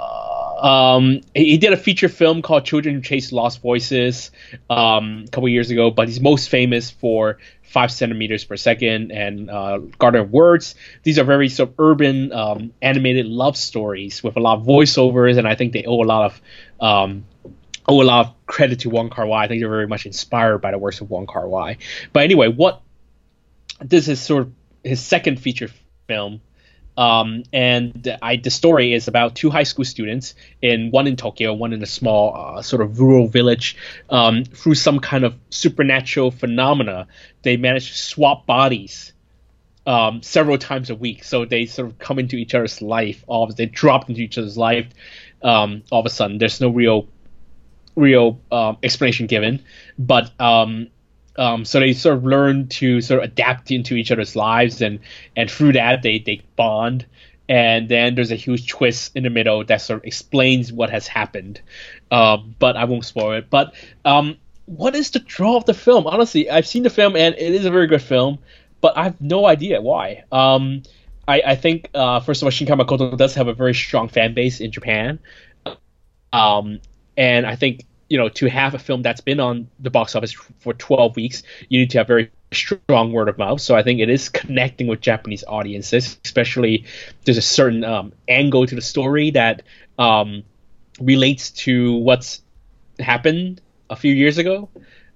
um, 0.63 1.19
he, 1.35 1.57
did 1.57 1.73
a 1.73 1.77
feature 1.77 2.07
film 2.07 2.41
called 2.41 2.63
Children 2.63 2.95
Who 2.95 3.01
Chase 3.01 3.33
Lost 3.33 3.61
Voices 3.61 4.31
um, 4.69 5.25
a 5.27 5.29
couple 5.29 5.49
years 5.49 5.69
ago, 5.71 5.91
but 5.91 6.07
he's 6.07 6.21
most 6.21 6.47
famous 6.47 6.89
for 6.89 7.37
Five 7.63 7.91
Centimeters 7.91 8.45
Per 8.45 8.55
Second 8.55 9.11
and 9.11 9.49
uh, 9.49 9.79
Garden 9.99 10.21
of 10.21 10.31
Words. 10.31 10.75
These 11.03 11.19
are 11.19 11.25
very 11.25 11.49
sort 11.49 11.69
of 11.69 11.75
urban 11.79 12.31
um, 12.31 12.73
animated 12.81 13.25
love 13.25 13.57
stories 13.57 14.23
with 14.23 14.37
a 14.37 14.39
lot 14.39 14.59
of 14.59 14.65
voiceovers, 14.65 15.37
and 15.37 15.45
I 15.45 15.55
think 15.55 15.73
they 15.73 15.83
owe 15.83 16.01
a 16.01 16.07
lot 16.07 16.31
of 16.31 16.41
um, 16.79 17.25
owe 17.85 18.01
a 18.01 18.03
lot 18.03 18.27
of 18.27 18.45
credit 18.45 18.79
to 18.81 18.89
Wong 18.89 19.09
Kar 19.09 19.25
Wai. 19.25 19.43
I 19.43 19.47
think 19.49 19.61
they're 19.61 19.69
very 19.69 19.87
much 19.87 20.05
inspired 20.05 20.59
by 20.59 20.71
the 20.71 20.77
works 20.77 21.01
of 21.01 21.09
Wong 21.09 21.27
Kar 21.27 21.45
Wai. 21.45 21.77
But 22.13 22.23
anyway, 22.23 22.47
what 22.47 22.81
this 23.81 24.07
is 24.07 24.21
sort 24.21 24.43
of 24.43 24.53
his 24.81 25.01
second 25.01 25.41
feature 25.41 25.69
film. 26.07 26.41
Um, 26.95 27.43
and 27.51 28.17
I, 28.21 28.35
the 28.35 28.51
story 28.51 28.93
is 28.93 29.07
about 29.07 29.35
two 29.35 29.49
high 29.49 29.63
school 29.63 29.85
students, 29.85 30.35
in 30.61 30.91
one 30.91 31.07
in 31.07 31.15
Tokyo, 31.15 31.53
one 31.53 31.73
in 31.73 31.81
a 31.81 31.87
small 31.87 32.35
uh, 32.35 32.61
sort 32.61 32.81
of 32.81 32.99
rural 32.99 33.27
village. 33.27 33.75
Um, 34.09 34.43
through 34.45 34.75
some 34.75 34.99
kind 34.99 35.23
of 35.23 35.35
supernatural 35.49 36.31
phenomena, 36.31 37.07
they 37.41 37.57
manage 37.57 37.91
to 37.91 37.97
swap 37.97 38.45
bodies 38.45 39.13
um, 39.85 40.21
several 40.21 40.57
times 40.57 40.89
a 40.89 40.95
week. 40.95 41.23
So 41.23 41.45
they 41.45 41.65
sort 41.65 41.89
of 41.89 41.99
come 41.99 42.19
into 42.19 42.35
each 42.35 42.53
other's 42.55 42.81
life. 42.81 43.23
All 43.27 43.43
of 43.43 43.55
they 43.55 43.65
drop 43.65 44.09
into 44.09 44.21
each 44.21 44.37
other's 44.37 44.57
life. 44.57 44.87
Um, 45.41 45.83
all 45.91 45.99
of 45.99 46.05
a 46.05 46.09
sudden, 46.09 46.37
there's 46.37 46.61
no 46.61 46.69
real, 46.69 47.07
real 47.95 48.39
um, 48.51 48.77
explanation 48.83 49.27
given. 49.27 49.63
But 49.97 50.31
um, 51.35 51.65
so 51.65 51.79
they 51.79 51.93
sort 51.93 52.17
of 52.17 52.25
learn 52.25 52.67
to 52.69 53.01
sort 53.01 53.23
of 53.23 53.31
adapt 53.31 53.71
into 53.71 53.95
each 53.95 54.11
other's 54.11 54.35
lives, 54.35 54.81
and 54.81 54.99
and 55.35 55.49
through 55.49 55.73
that 55.73 56.01
they 56.01 56.19
they 56.19 56.41
bond. 56.55 57.05
And 57.49 57.89
then 57.89 58.15
there's 58.15 58.31
a 58.31 58.35
huge 58.35 58.67
twist 58.67 59.11
in 59.15 59.23
the 59.23 59.29
middle 59.29 59.65
that 59.65 59.81
sort 59.81 59.99
of 59.99 60.05
explains 60.05 60.71
what 60.71 60.89
has 60.89 61.07
happened. 61.07 61.61
Um, 62.09 62.55
but 62.57 62.77
I 62.77 62.85
won't 62.85 63.03
spoil 63.03 63.33
it. 63.33 63.49
But 63.49 63.73
um, 64.05 64.37
what 64.65 64.95
is 64.95 65.11
the 65.11 65.19
draw 65.19 65.57
of 65.57 65.65
the 65.65 65.73
film? 65.73 66.07
Honestly, 66.07 66.49
I've 66.49 66.65
seen 66.65 66.83
the 66.83 66.89
film 66.89 67.15
and 67.17 67.35
it 67.35 67.53
is 67.53 67.65
a 67.65 67.71
very 67.71 67.87
good 67.87 68.01
film, 68.01 68.39
but 68.79 68.97
I 68.97 69.03
have 69.03 69.19
no 69.19 69.45
idea 69.45 69.81
why. 69.81 70.23
Um, 70.31 70.83
I, 71.27 71.41
I 71.45 71.55
think 71.55 71.89
uh, 71.93 72.19
first 72.19 72.41
of 72.41 72.45
all, 72.45 72.51
Shinkai 72.51 72.79
Makoto 72.79 73.17
does 73.17 73.35
have 73.35 73.47
a 73.47 73.53
very 73.53 73.73
strong 73.73 74.07
fan 74.07 74.33
base 74.33 74.59
in 74.59 74.71
Japan, 74.71 75.19
um, 76.31 76.79
and 77.17 77.45
I 77.45 77.55
think 77.55 77.85
you 78.09 78.17
know 78.17 78.29
to 78.29 78.47
have 78.47 78.73
a 78.73 78.79
film 78.79 79.01
that's 79.01 79.21
been 79.21 79.39
on 79.39 79.67
the 79.79 79.89
box 79.89 80.15
office 80.15 80.33
for 80.59 80.73
12 80.73 81.15
weeks, 81.15 81.43
you 81.69 81.79
need 81.79 81.89
to 81.91 81.97
have 81.99 82.07
very 82.07 82.31
strong 82.51 83.11
word 83.11 83.29
of 83.29 83.37
mouth. 83.37 83.61
So 83.61 83.75
I 83.75 83.83
think 83.83 83.99
it 83.99 84.09
is 84.09 84.29
connecting 84.29 84.87
with 84.87 85.01
Japanese 85.01 85.43
audiences, 85.47 86.17
especially 86.23 86.85
there's 87.25 87.37
a 87.37 87.41
certain 87.41 87.83
um, 87.83 88.13
angle 88.27 88.65
to 88.65 88.75
the 88.75 88.81
story 88.81 89.31
that 89.31 89.63
um, 89.97 90.43
relates 90.99 91.51
to 91.51 91.95
what's 91.95 92.41
happened 92.99 93.61
a 93.89 93.95
few 93.95 94.13
years 94.13 94.37
ago, 94.37 94.69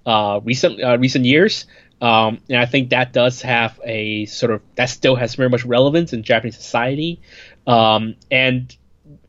uh, 0.06 0.40
recent 0.44 0.82
uh, 0.82 0.98
recent 0.98 1.26
years. 1.26 1.66
Um, 2.00 2.42
and 2.48 2.60
I 2.60 2.68
think 2.68 2.92
that 2.92 3.12
does 3.12 3.42
have 3.42 3.80
a 3.84 4.26
sort 4.26 4.52
of 4.52 4.62
that 4.76 4.86
still 4.86 5.16
has 5.16 5.36
very 5.36 5.50
much 5.50 5.66
relevance 5.66 6.14
in 6.14 6.24
Japanese 6.24 6.56
society, 6.56 7.22
um, 7.66 8.16
and 8.30 8.76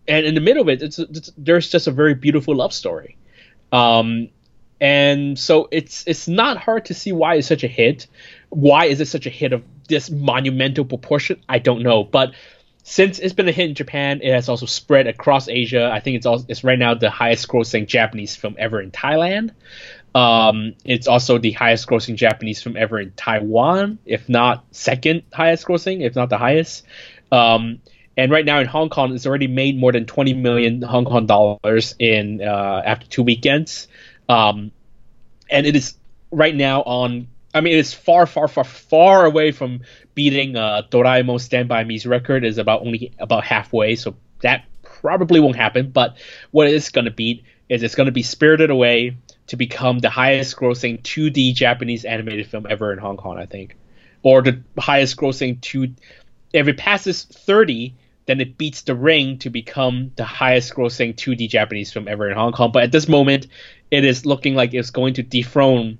and 0.07 0.27
in 0.27 0.35
the 0.35 0.41
middle 0.41 0.63
of 0.63 0.69
it, 0.71 0.83
it's, 0.83 0.99
it's, 0.99 1.31
there's 1.37 1.71
just 1.71 1.87
a 1.87 1.91
very 1.91 2.15
beautiful 2.15 2.57
love 2.57 2.73
story, 2.73 3.18
um, 3.73 4.29
and 4.81 5.39
so 5.39 5.69
it's 5.71 6.05
it's 6.07 6.29
not 6.29 6.57
hard 6.57 6.87
to 6.87 6.95
see 6.95 7.13
why 7.13 7.35
it's 7.35 7.49
such 7.49 7.65
a 7.65 7.69
hit. 7.69 8.07
Why 8.51 8.87
is 8.87 9.01
it 9.01 9.07
such 9.07 9.27
a 9.27 9.31
hit 9.31 9.53
of 9.53 9.65
this 9.89 10.11
monumental 10.11 10.85
proportion? 10.85 11.43
I 11.49 11.59
don't 11.59 11.83
know, 11.83 12.05
but 12.05 12.33
since 12.85 13.19
it's 13.19 13.35
been 13.35 13.49
a 13.49 13.53
hit 13.53 13.69
in 13.69 13.75
Japan, 13.75 14.21
it 14.23 14.33
has 14.33 14.49
also 14.49 14.67
spread 14.67 15.07
across 15.07 15.49
Asia. 15.49 15.91
I 15.93 16.01
think 16.01 16.17
it's 16.17 16.27
also 16.27 16.47
it's 16.49 16.65
right 16.65 16.79
now 16.79 16.95
the 16.95 17.11
highest 17.11 17.49
grossing 17.49 17.87
Japanese 17.87 18.35
film 18.35 18.57
ever 18.59 18.81
in 18.81 18.91
Thailand. 18.91 19.51
Um, 20.15 20.75
it's 20.85 21.07
also 21.07 21.39
the 21.39 21.53
highest 21.53 21.87
grossing 21.87 22.15
Japanese 22.15 22.63
film 22.63 22.77
ever 22.77 22.99
in 22.99 23.13
Taiwan, 23.13 23.99
if 24.07 24.29
not 24.29 24.65
second 24.71 25.23
highest 25.33 25.67
grossing, 25.67 26.01
if 26.01 26.17
not 26.17 26.31
the 26.31 26.39
highest. 26.39 26.87
Um, 27.31 27.81
and 28.19 28.33
right 28.33 28.45
now 28.45 28.59
in 28.59 28.67
Hong 28.67 28.91
Kong, 28.91 29.15
it's 29.15 29.27
already 29.27 29.47
made 29.47 29.79
more 29.79 29.93
than 29.93 30.05
20 30.05 30.35
million 30.35 30.83
Hong 30.83 31.05
Kong 31.05 31.27
dollars 31.27 31.95
in 32.01 32.43
uh, 32.43 32.83
after 32.85 33.07
two 33.07 33.23
weekends. 33.23 33.87
Um, 34.29 34.73
and 35.49 35.65
it 35.65 35.77
is 35.77 35.95
right 36.33 36.55
now 36.55 36.83
on. 36.83 37.29
I 37.55 37.61
mean, 37.61 37.79
it's 37.79 37.95
far, 37.95 38.27
far, 38.27 38.49
far, 38.49 38.65
far 38.65 39.25
away 39.25 39.53
from 39.53 39.83
beating 40.17 40.57
uh, 40.57 40.83
Doraemon 40.91 41.41
Stand 41.41 41.69
By 41.69 41.85
Me's 41.85 42.07
record. 42.07 42.45
Is 42.45 42.59
about 42.59 42.81
only 42.81 43.13
about 43.21 43.45
halfway, 43.45 43.95
so 43.95 44.17
that 44.43 44.65
probably 44.83 45.39
won't 45.39 45.57
happen. 45.57 45.91
But 45.91 46.19
what 46.51 46.67
it 46.67 46.75
is 46.75 46.91
going 46.91 47.05
to 47.05 47.13
beat 47.13 47.45
is 47.69 47.85
it's 47.85 47.95
going 47.95 48.07
to 48.07 48.13
be 48.13 48.25
Spirited 48.25 48.71
Away 48.71 49.17
to 49.47 49.57
become 49.57 50.01
the 50.01 50.11
highest 50.11 50.57
grossing 50.57 51.01
2D 51.03 51.55
Japanese 51.55 52.05
animated 52.05 52.49
film 52.49 52.67
ever 52.69 52.93
in 52.93 52.99
Hong 52.99 53.17
Kong, 53.17 53.39
I 53.39 53.47
think. 53.47 53.77
Or 54.25 54.43
the 54.43 54.61
highest 54.77 55.17
grossing 55.17 55.61
2 55.61 55.95
if 56.53 56.67
it 56.67 56.79
passes 56.79 57.25
30, 57.25 57.95
then 58.29 58.43
it 58.43 58.59
beats 58.59 58.83
The 58.83 58.95
Ring 58.95 59.39
to 59.39 59.49
become 59.49 60.13
the 60.17 60.25
highest 60.25 60.75
grossing 60.75 61.15
2D 61.15 61.49
Japanese 61.49 61.91
film 61.91 62.07
ever 62.07 62.29
in 62.29 62.37
Hong 62.37 62.53
Kong. 62.53 62.71
But 62.71 62.83
at 62.83 62.93
this 62.93 63.09
moment, 63.09 63.47
it 63.91 64.05
is 64.05 64.27
looking 64.27 64.55
like 64.55 64.75
it's 64.75 64.91
going 64.91 65.15
to 65.15 65.23
dethrone 65.23 65.99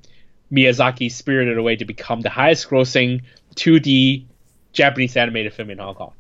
Miyazaki's 0.53 1.17
Spirited 1.17 1.57
Away 1.57 1.77
to 1.77 1.87
become 1.87 2.21
the 2.21 2.29
highest 2.29 2.69
grossing 2.69 3.23
2D 3.55 4.27
Japanese 4.75 5.17
animated 5.17 5.55
film 5.55 5.71
in 5.71 5.79
Hong 5.79 5.95
Kong. 5.95 6.13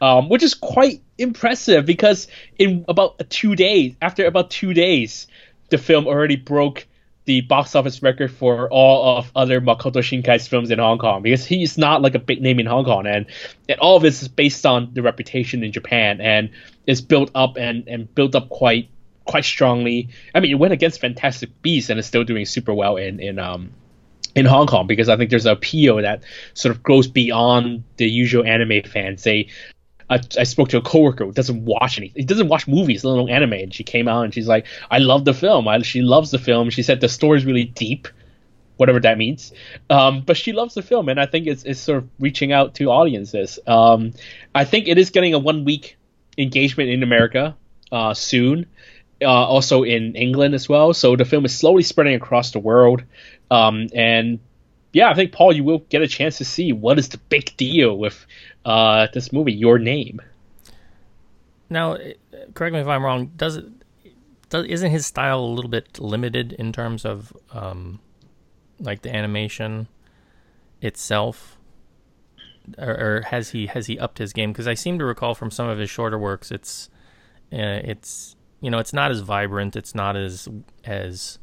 Um, 0.00 0.30
which 0.30 0.42
is 0.42 0.54
quite 0.54 1.02
impressive 1.18 1.84
because 1.84 2.28
in 2.58 2.86
about 2.88 3.28
two 3.28 3.54
days, 3.54 3.94
after 4.00 4.24
about 4.24 4.50
two 4.50 4.72
days, 4.72 5.26
the 5.68 5.76
film 5.76 6.06
already 6.06 6.36
broke 6.36 6.86
the 7.24 7.40
box 7.42 7.74
office 7.74 8.02
record 8.02 8.32
for 8.32 8.68
all 8.70 9.18
of 9.18 9.30
other 9.36 9.60
Makoto 9.60 10.02
Shinkai's 10.02 10.48
films 10.48 10.70
in 10.70 10.78
Hong 10.78 10.98
Kong 10.98 11.22
because 11.22 11.44
he's 11.44 11.78
not 11.78 12.02
like 12.02 12.14
a 12.14 12.18
big 12.18 12.42
name 12.42 12.58
in 12.58 12.66
Hong 12.66 12.84
Kong 12.84 13.06
and, 13.06 13.26
and 13.68 13.78
all 13.78 13.96
of 13.96 14.02
this 14.02 14.22
is 14.22 14.28
based 14.28 14.66
on 14.66 14.92
the 14.92 15.02
reputation 15.02 15.62
in 15.62 15.72
Japan 15.72 16.20
and 16.20 16.50
it's 16.86 17.00
built 17.00 17.30
up 17.34 17.56
and, 17.56 17.86
and 17.86 18.12
built 18.14 18.34
up 18.34 18.48
quite 18.48 18.88
quite 19.24 19.44
strongly. 19.44 20.08
I 20.34 20.40
mean, 20.40 20.50
it 20.50 20.58
went 20.58 20.72
against 20.72 21.00
Fantastic 21.00 21.62
Beasts 21.62 21.90
and 21.90 22.00
is 22.00 22.06
still 22.06 22.24
doing 22.24 22.44
super 22.44 22.74
well 22.74 22.96
in 22.96 23.20
in 23.20 23.38
um 23.38 23.72
in 24.34 24.46
Hong 24.46 24.66
Kong 24.66 24.86
because 24.86 25.08
I 25.08 25.16
think 25.16 25.30
there's 25.30 25.46
an 25.46 25.52
appeal 25.52 25.96
that 25.96 26.22
sort 26.54 26.74
of 26.74 26.82
goes 26.82 27.06
beyond 27.06 27.84
the 27.98 28.08
usual 28.08 28.44
anime 28.44 28.82
fans. 28.82 29.22
They 29.22 29.48
I, 30.12 30.20
I, 30.38 30.44
spoke 30.44 30.68
to 30.70 30.76
a 30.76 30.82
coworker 30.82 31.24
who 31.24 31.32
doesn't 31.32 31.64
watch 31.64 31.98
any, 31.98 32.12
he 32.14 32.24
doesn't 32.24 32.48
watch 32.48 32.68
movies, 32.68 33.04
let 33.04 33.12
alone 33.12 33.30
anime, 33.30 33.54
and 33.54 33.74
she 33.74 33.82
came 33.82 34.08
out 34.08 34.24
and 34.24 34.34
she's 34.34 34.46
like, 34.46 34.66
I 34.90 34.98
love 34.98 35.24
the 35.24 35.34
film. 35.34 35.66
I, 35.66 35.80
she 35.82 36.02
loves 36.02 36.30
the 36.30 36.38
film. 36.38 36.70
She 36.70 36.82
said 36.82 37.00
the 37.00 37.08
story 37.08 37.38
is 37.38 37.46
really 37.46 37.64
deep, 37.64 38.08
whatever 38.76 39.00
that 39.00 39.16
means. 39.16 39.52
Um, 39.88 40.22
but 40.22 40.36
she 40.36 40.52
loves 40.52 40.74
the 40.74 40.82
film, 40.82 41.08
and 41.08 41.18
I 41.18 41.26
think 41.26 41.46
it's, 41.46 41.64
it's 41.64 41.80
sort 41.80 41.98
of 41.98 42.08
reaching 42.18 42.52
out 42.52 42.74
to 42.74 42.90
audiences. 42.90 43.58
Um, 43.66 44.12
I 44.54 44.64
think 44.64 44.88
it 44.88 44.98
is 44.98 45.10
getting 45.10 45.34
a 45.34 45.38
one 45.38 45.64
week 45.64 45.96
engagement 46.36 46.90
in 46.90 47.02
America 47.02 47.56
uh, 47.90 48.14
soon. 48.14 48.66
Uh, 49.20 49.26
also 49.26 49.84
in 49.84 50.16
England 50.16 50.52
as 50.52 50.68
well. 50.68 50.92
So 50.92 51.14
the 51.14 51.24
film 51.24 51.44
is 51.44 51.56
slowly 51.56 51.84
spreading 51.84 52.14
across 52.16 52.50
the 52.50 52.58
world. 52.58 53.04
Um, 53.52 53.86
and 53.94 54.40
yeah, 54.92 55.10
I 55.10 55.14
think 55.14 55.32
Paul, 55.32 55.52
you 55.52 55.64
will 55.64 55.80
get 55.88 56.02
a 56.02 56.08
chance 56.08 56.38
to 56.38 56.44
see 56.44 56.72
what 56.72 56.98
is 56.98 57.08
the 57.08 57.18
big 57.18 57.56
deal 57.56 57.96
with 57.96 58.26
uh, 58.64 59.08
this 59.12 59.32
movie, 59.32 59.52
Your 59.52 59.78
Name. 59.78 60.20
Now, 61.70 61.96
correct 62.54 62.74
me 62.74 62.80
if 62.80 62.86
I'm 62.86 63.02
wrong. 63.02 63.32
Does 63.36 63.56
it? 63.56 63.66
Does, 64.50 64.66
isn't 64.66 64.90
his 64.90 65.06
style 65.06 65.40
a 65.40 65.46
little 65.46 65.70
bit 65.70 65.98
limited 65.98 66.52
in 66.52 66.72
terms 66.72 67.06
of 67.06 67.32
um, 67.52 68.00
like 68.78 69.00
the 69.00 69.14
animation 69.14 69.88
itself? 70.82 71.56
Or, 72.78 72.90
or, 72.90 73.22
has 73.22 73.50
he 73.50 73.66
has 73.66 73.86
he 73.86 73.98
upped 73.98 74.18
his 74.18 74.34
game? 74.34 74.52
Because 74.52 74.68
I 74.68 74.74
seem 74.74 74.98
to 74.98 75.04
recall 75.04 75.34
from 75.34 75.50
some 75.50 75.68
of 75.68 75.78
his 75.78 75.88
shorter 75.88 76.18
works, 76.18 76.50
it's 76.50 76.90
uh, 77.50 77.80
it's 77.82 78.36
you 78.60 78.70
know 78.70 78.78
it's 78.78 78.92
not 78.92 79.10
as 79.10 79.20
vibrant, 79.20 79.74
it's 79.74 79.94
not 79.94 80.16
as 80.16 80.48
as 80.84 81.38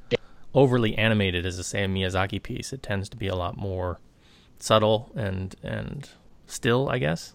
overly 0.54 0.96
animated 0.96 1.46
as 1.46 1.60
a 1.60 1.64
say 1.64 1.84
a 1.84 1.88
Miyazaki 1.88 2.42
piece. 2.42 2.74
It 2.74 2.84
tends 2.84 3.10
to 3.10 3.18
be 3.18 3.28
a 3.28 3.36
lot 3.36 3.58
more 3.58 4.00
subtle 4.60 5.12
and 5.16 5.56
and 5.64 6.10
still, 6.48 6.90
I 6.90 6.98
guess. 6.98 7.34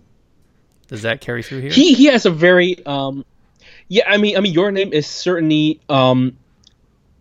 Does 0.88 1.02
that 1.02 1.20
carry 1.20 1.42
through 1.42 1.60
here? 1.60 1.70
He 1.70 1.94
he 1.94 2.06
has 2.06 2.26
a 2.26 2.30
very 2.30 2.84
um 2.86 3.24
yeah, 3.88 4.04
I 4.06 4.16
mean 4.16 4.36
I 4.36 4.40
mean 4.40 4.52
your 4.52 4.70
name 4.70 4.92
is 4.92 5.06
certainly 5.06 5.80
um 5.88 6.36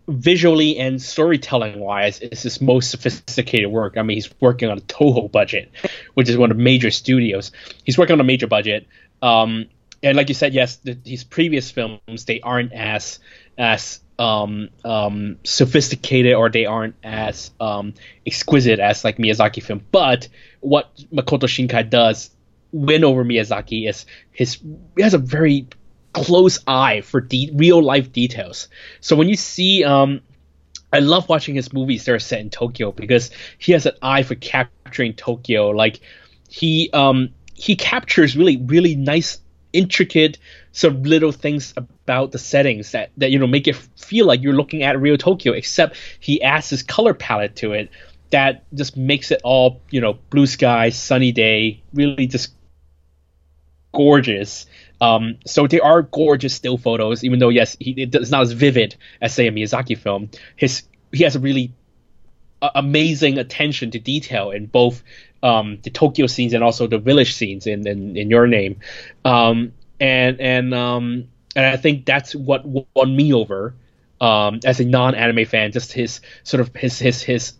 visually 0.06 0.78
and 0.78 1.00
storytelling 1.00 1.80
wise 1.80 2.20
is 2.20 2.42
his 2.42 2.60
most 2.60 2.90
sophisticated 2.90 3.70
work. 3.70 3.96
I 3.96 4.02
mean 4.02 4.16
he's 4.16 4.30
working 4.40 4.70
on 4.70 4.78
a 4.78 4.82
Toho 4.82 5.30
budget, 5.30 5.70
which 6.14 6.28
is 6.28 6.36
one 6.36 6.50
of 6.50 6.56
the 6.56 6.62
major 6.62 6.90
studios. 6.90 7.52
He's 7.84 7.96
working 7.96 8.14
on 8.14 8.20
a 8.20 8.24
major 8.24 8.46
budget. 8.46 8.86
Um 9.22 9.66
and 10.02 10.18
like 10.18 10.28
you 10.28 10.34
said, 10.34 10.52
yes, 10.52 10.76
the, 10.76 10.98
his 11.04 11.24
previous 11.24 11.70
films 11.70 12.26
they 12.26 12.40
aren't 12.40 12.72
as 12.74 13.18
as 13.56 14.00
um, 14.18 14.68
um, 14.84 15.38
sophisticated 15.44 16.34
or 16.34 16.48
they 16.48 16.66
aren't 16.66 16.94
as 17.02 17.50
um, 17.60 17.94
exquisite 18.26 18.78
as 18.78 19.04
like 19.04 19.16
Miyazaki 19.18 19.62
film. 19.62 19.84
But 19.90 20.28
what 20.60 20.94
Makoto 21.12 21.46
Shinkai 21.46 21.90
does 21.90 22.30
win 22.72 23.04
over 23.04 23.24
Miyazaki 23.24 23.88
is 23.88 24.06
his 24.32 24.58
he 24.96 25.02
has 25.02 25.14
a 25.14 25.18
very 25.18 25.68
close 26.12 26.60
eye 26.66 27.00
for 27.00 27.20
de- 27.20 27.50
real 27.54 27.82
life 27.82 28.12
details. 28.12 28.68
So 29.00 29.16
when 29.16 29.28
you 29.28 29.36
see, 29.36 29.84
um, 29.84 30.20
I 30.92 31.00
love 31.00 31.28
watching 31.28 31.56
his 31.56 31.72
movies 31.72 32.04
that 32.04 32.12
are 32.12 32.20
set 32.20 32.40
in 32.40 32.50
Tokyo 32.50 32.92
because 32.92 33.30
he 33.58 33.72
has 33.72 33.84
an 33.86 33.94
eye 34.00 34.22
for 34.22 34.36
capturing 34.36 35.14
Tokyo. 35.14 35.70
Like 35.70 36.00
he 36.48 36.90
um 36.92 37.30
he 37.54 37.74
captures 37.74 38.36
really 38.36 38.58
really 38.58 38.94
nice 38.94 39.40
intricate 39.72 40.38
sort 40.70 40.94
of 40.94 41.04
little 41.04 41.32
things 41.32 41.74
about 42.04 42.32
the 42.32 42.38
settings 42.38 42.92
that, 42.92 43.10
that 43.16 43.30
you 43.30 43.38
know 43.38 43.46
make 43.46 43.66
it 43.66 43.76
feel 43.96 44.26
like 44.26 44.42
you're 44.42 44.54
looking 44.54 44.82
at 44.82 45.00
real 45.00 45.16
Tokyo, 45.16 45.52
except 45.52 45.96
he 46.20 46.42
adds 46.42 46.70
his 46.70 46.82
color 46.82 47.14
palette 47.14 47.56
to 47.56 47.72
it 47.72 47.90
that 48.30 48.64
just 48.74 48.96
makes 48.96 49.30
it 49.30 49.40
all 49.44 49.80
you 49.90 50.00
know 50.00 50.18
blue 50.30 50.46
sky, 50.46 50.90
sunny 50.90 51.32
day, 51.32 51.82
really 51.92 52.26
just 52.26 52.52
gorgeous. 53.92 54.66
Um, 55.00 55.36
so 55.46 55.66
there 55.66 55.84
are 55.84 56.02
gorgeous 56.02 56.54
still 56.54 56.76
photos, 56.76 57.24
even 57.24 57.38
though 57.38 57.48
yes, 57.48 57.76
he, 57.78 57.92
it's 57.92 58.30
not 58.30 58.42
as 58.42 58.52
vivid 58.52 58.96
as 59.20 59.34
say 59.34 59.46
a 59.46 59.52
Miyazaki 59.52 59.96
film. 59.96 60.30
His 60.56 60.82
he 61.12 61.22
has 61.24 61.36
a 61.36 61.40
really 61.40 61.72
uh, 62.60 62.70
amazing 62.74 63.38
attention 63.38 63.92
to 63.92 63.98
detail 63.98 64.50
in 64.50 64.66
both 64.66 65.02
um, 65.42 65.78
the 65.82 65.90
Tokyo 65.90 66.26
scenes 66.26 66.54
and 66.54 66.64
also 66.64 66.86
the 66.86 66.98
village 66.98 67.34
scenes 67.34 67.66
in 67.66 67.86
in, 67.86 68.16
in 68.16 68.30
your 68.30 68.46
name, 68.46 68.80
um, 69.24 69.72
and 70.00 70.40
and 70.40 70.74
um, 70.74 71.28
and 71.56 71.64
I 71.64 71.76
think 71.76 72.04
that's 72.04 72.34
what 72.34 72.64
won 72.66 73.16
me 73.16 73.32
over 73.32 73.74
um, 74.20 74.60
as 74.64 74.80
a 74.80 74.84
non-anime 74.84 75.46
fan. 75.46 75.72
Just 75.72 75.92
his 75.92 76.20
sort 76.42 76.60
of 76.60 76.74
his 76.74 76.98
his 76.98 77.22
his 77.22 77.54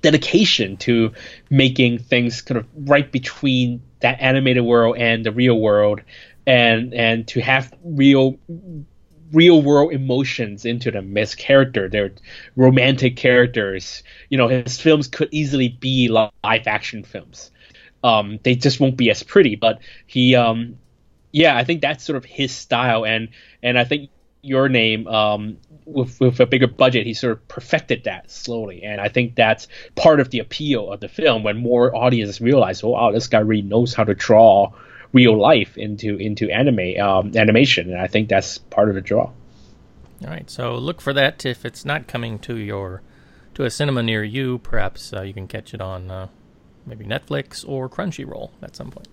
dedication 0.00 0.76
to 0.76 1.12
making 1.50 1.98
things 1.98 2.42
kind 2.42 2.58
of 2.58 2.66
right 2.76 3.10
between 3.10 3.82
that 4.00 4.20
animated 4.20 4.64
world 4.64 4.96
and 4.98 5.24
the 5.24 5.32
real 5.32 5.58
world, 5.58 6.00
and 6.46 6.94
and 6.94 7.26
to 7.28 7.40
have 7.40 7.72
real 7.82 8.38
real 9.32 9.60
world 9.62 9.92
emotions 9.92 10.64
into 10.64 10.90
them 10.90 11.16
as 11.16 11.34
character. 11.34 11.88
They're 11.88 12.12
romantic 12.56 13.16
characters. 13.16 14.02
You 14.28 14.38
know, 14.38 14.48
his 14.48 14.80
films 14.80 15.08
could 15.08 15.28
easily 15.32 15.68
be 15.68 16.08
live 16.08 16.66
action 16.66 17.02
films. 17.04 17.50
Um, 18.02 18.38
they 18.42 18.54
just 18.54 18.80
won't 18.80 18.96
be 18.96 19.10
as 19.10 19.22
pretty, 19.22 19.56
but 19.56 19.78
he, 20.06 20.34
um, 20.34 20.76
yeah, 21.34 21.56
I 21.56 21.64
think 21.64 21.80
that's 21.80 22.04
sort 22.04 22.16
of 22.16 22.24
his 22.24 22.52
style, 22.52 23.04
and 23.04 23.30
and 23.60 23.76
I 23.76 23.82
think 23.82 24.10
your 24.40 24.68
name, 24.68 25.08
um, 25.08 25.58
with 25.84 26.20
with 26.20 26.38
a 26.38 26.46
bigger 26.46 26.68
budget, 26.68 27.06
he 27.06 27.12
sort 27.12 27.32
of 27.32 27.48
perfected 27.48 28.04
that 28.04 28.30
slowly, 28.30 28.84
and 28.84 29.00
I 29.00 29.08
think 29.08 29.34
that's 29.34 29.66
part 29.96 30.20
of 30.20 30.30
the 30.30 30.38
appeal 30.38 30.92
of 30.92 31.00
the 31.00 31.08
film 31.08 31.42
when 31.42 31.56
more 31.56 31.94
audiences 31.94 32.40
realize, 32.40 32.84
oh 32.84 32.90
wow, 32.90 33.10
this 33.10 33.26
guy 33.26 33.40
really 33.40 33.62
knows 33.62 33.94
how 33.94 34.04
to 34.04 34.14
draw 34.14 34.74
real 35.12 35.36
life 35.36 35.76
into 35.76 36.16
into 36.18 36.48
anime 36.52 37.00
um, 37.00 37.36
animation, 37.36 37.90
and 37.90 38.00
I 38.00 38.06
think 38.06 38.28
that's 38.28 38.58
part 38.58 38.88
of 38.88 38.94
the 38.94 39.00
draw. 39.00 39.32
All 40.22 40.30
right, 40.30 40.48
so 40.48 40.76
look 40.76 41.00
for 41.00 41.12
that 41.14 41.44
if 41.44 41.64
it's 41.64 41.84
not 41.84 42.06
coming 42.06 42.38
to 42.40 42.56
your 42.56 43.02
to 43.54 43.64
a 43.64 43.70
cinema 43.70 44.04
near 44.04 44.22
you. 44.22 44.58
Perhaps 44.58 45.12
uh, 45.12 45.22
you 45.22 45.34
can 45.34 45.48
catch 45.48 45.74
it 45.74 45.80
on 45.80 46.12
uh, 46.12 46.28
maybe 46.86 47.04
Netflix 47.04 47.68
or 47.68 47.88
Crunchyroll 47.88 48.50
at 48.62 48.76
some 48.76 48.92
point. 48.92 49.08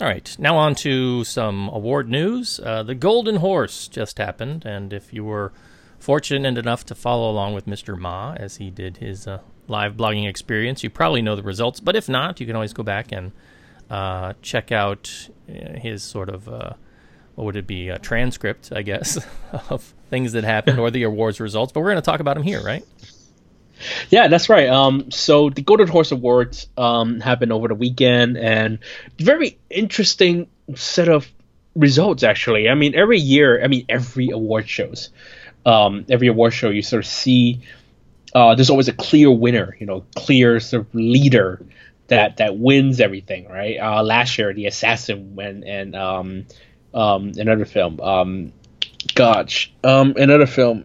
All 0.00 0.08
right, 0.08 0.34
now 0.40 0.56
on 0.56 0.74
to 0.76 1.22
some 1.22 1.68
award 1.68 2.08
news. 2.08 2.58
Uh, 2.58 2.82
the 2.82 2.96
Golden 2.96 3.36
Horse 3.36 3.86
just 3.86 4.18
happened, 4.18 4.64
and 4.66 4.92
if 4.92 5.12
you 5.12 5.24
were 5.24 5.52
fortunate 6.00 6.58
enough 6.58 6.84
to 6.86 6.96
follow 6.96 7.30
along 7.30 7.54
with 7.54 7.66
Mr. 7.66 7.96
Ma 7.96 8.34
as 8.36 8.56
he 8.56 8.70
did 8.70 8.96
his 8.96 9.28
uh, 9.28 9.38
live 9.68 9.94
blogging 9.94 10.28
experience, 10.28 10.82
you 10.82 10.90
probably 10.90 11.22
know 11.22 11.36
the 11.36 11.44
results. 11.44 11.78
But 11.78 11.94
if 11.94 12.08
not, 12.08 12.40
you 12.40 12.46
can 12.46 12.56
always 12.56 12.72
go 12.72 12.82
back 12.82 13.12
and 13.12 13.30
uh, 13.88 14.32
check 14.42 14.72
out 14.72 15.28
uh, 15.48 15.78
his 15.78 16.02
sort 16.02 16.28
of 16.28 16.48
uh, 16.48 16.72
what 17.36 17.44
would 17.44 17.56
it 17.56 17.68
be 17.68 17.88
a 17.88 17.98
transcript, 18.00 18.72
I 18.74 18.82
guess, 18.82 19.24
of 19.70 19.94
things 20.10 20.32
that 20.32 20.42
happened 20.42 20.80
or 20.80 20.90
the 20.90 21.04
awards 21.04 21.38
results. 21.38 21.70
But 21.70 21.80
we're 21.80 21.92
going 21.92 22.02
to 22.02 22.02
talk 22.02 22.18
about 22.18 22.34
them 22.34 22.42
here, 22.42 22.60
right? 22.62 22.84
Yeah, 24.10 24.28
that's 24.28 24.48
right. 24.48 24.68
Um, 24.68 25.10
so 25.10 25.50
the 25.50 25.62
Golden 25.62 25.88
Horse 25.88 26.12
Awards 26.12 26.68
um, 26.76 27.20
happened 27.20 27.52
over 27.52 27.68
the 27.68 27.74
weekend, 27.74 28.36
and 28.36 28.78
very 29.18 29.58
interesting 29.70 30.48
set 30.74 31.08
of 31.08 31.30
results. 31.74 32.22
Actually, 32.22 32.68
I 32.68 32.74
mean, 32.74 32.94
every 32.94 33.18
year, 33.18 33.62
I 33.62 33.68
mean, 33.68 33.84
every 33.88 34.30
award 34.30 34.68
shows, 34.68 35.10
um, 35.66 36.06
every 36.08 36.28
award 36.28 36.52
show, 36.54 36.70
you 36.70 36.82
sort 36.82 37.04
of 37.04 37.06
see 37.10 37.60
uh, 38.34 38.54
there's 38.54 38.70
always 38.70 38.88
a 38.88 38.92
clear 38.92 39.30
winner, 39.30 39.76
you 39.78 39.86
know, 39.86 40.04
clear 40.16 40.58
sort 40.60 40.82
of 40.82 40.94
leader 40.94 41.64
that 42.08 42.38
that 42.38 42.58
wins 42.58 43.00
everything, 43.00 43.48
right? 43.48 43.78
Uh, 43.80 44.02
last 44.02 44.36
year, 44.38 44.52
The 44.52 44.66
Assassin 44.66 45.36
went 45.36 45.64
and 45.64 45.94
um, 45.94 46.46
um, 46.92 47.32
another 47.36 47.64
film, 47.64 48.00
um, 48.00 48.52
gosh, 49.14 49.72
um, 49.84 50.14
another 50.16 50.46
film. 50.46 50.84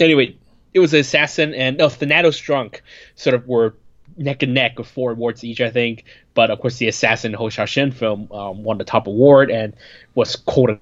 Anyway, 0.00 0.36
it 0.76 0.78
was 0.78 0.92
Assassin 0.92 1.54
and 1.54 1.78
no, 1.78 1.88
Thanatos 1.88 2.38
Drunk 2.38 2.82
sort 3.14 3.34
of 3.34 3.48
were 3.48 3.74
neck 4.18 4.42
and 4.42 4.52
neck 4.52 4.78
with 4.78 4.86
four 4.86 5.12
awards 5.12 5.42
each, 5.42 5.62
I 5.62 5.70
think. 5.70 6.04
But 6.34 6.50
of 6.50 6.60
course, 6.60 6.76
the 6.76 6.86
Assassin 6.86 7.32
Hou 7.32 7.48
Hsiao-hsien 7.48 7.94
film 7.94 8.30
um, 8.30 8.62
won 8.62 8.76
the 8.76 8.84
top 8.84 9.06
award 9.06 9.50
and 9.50 9.74
was 10.14 10.36
quote 10.36 10.78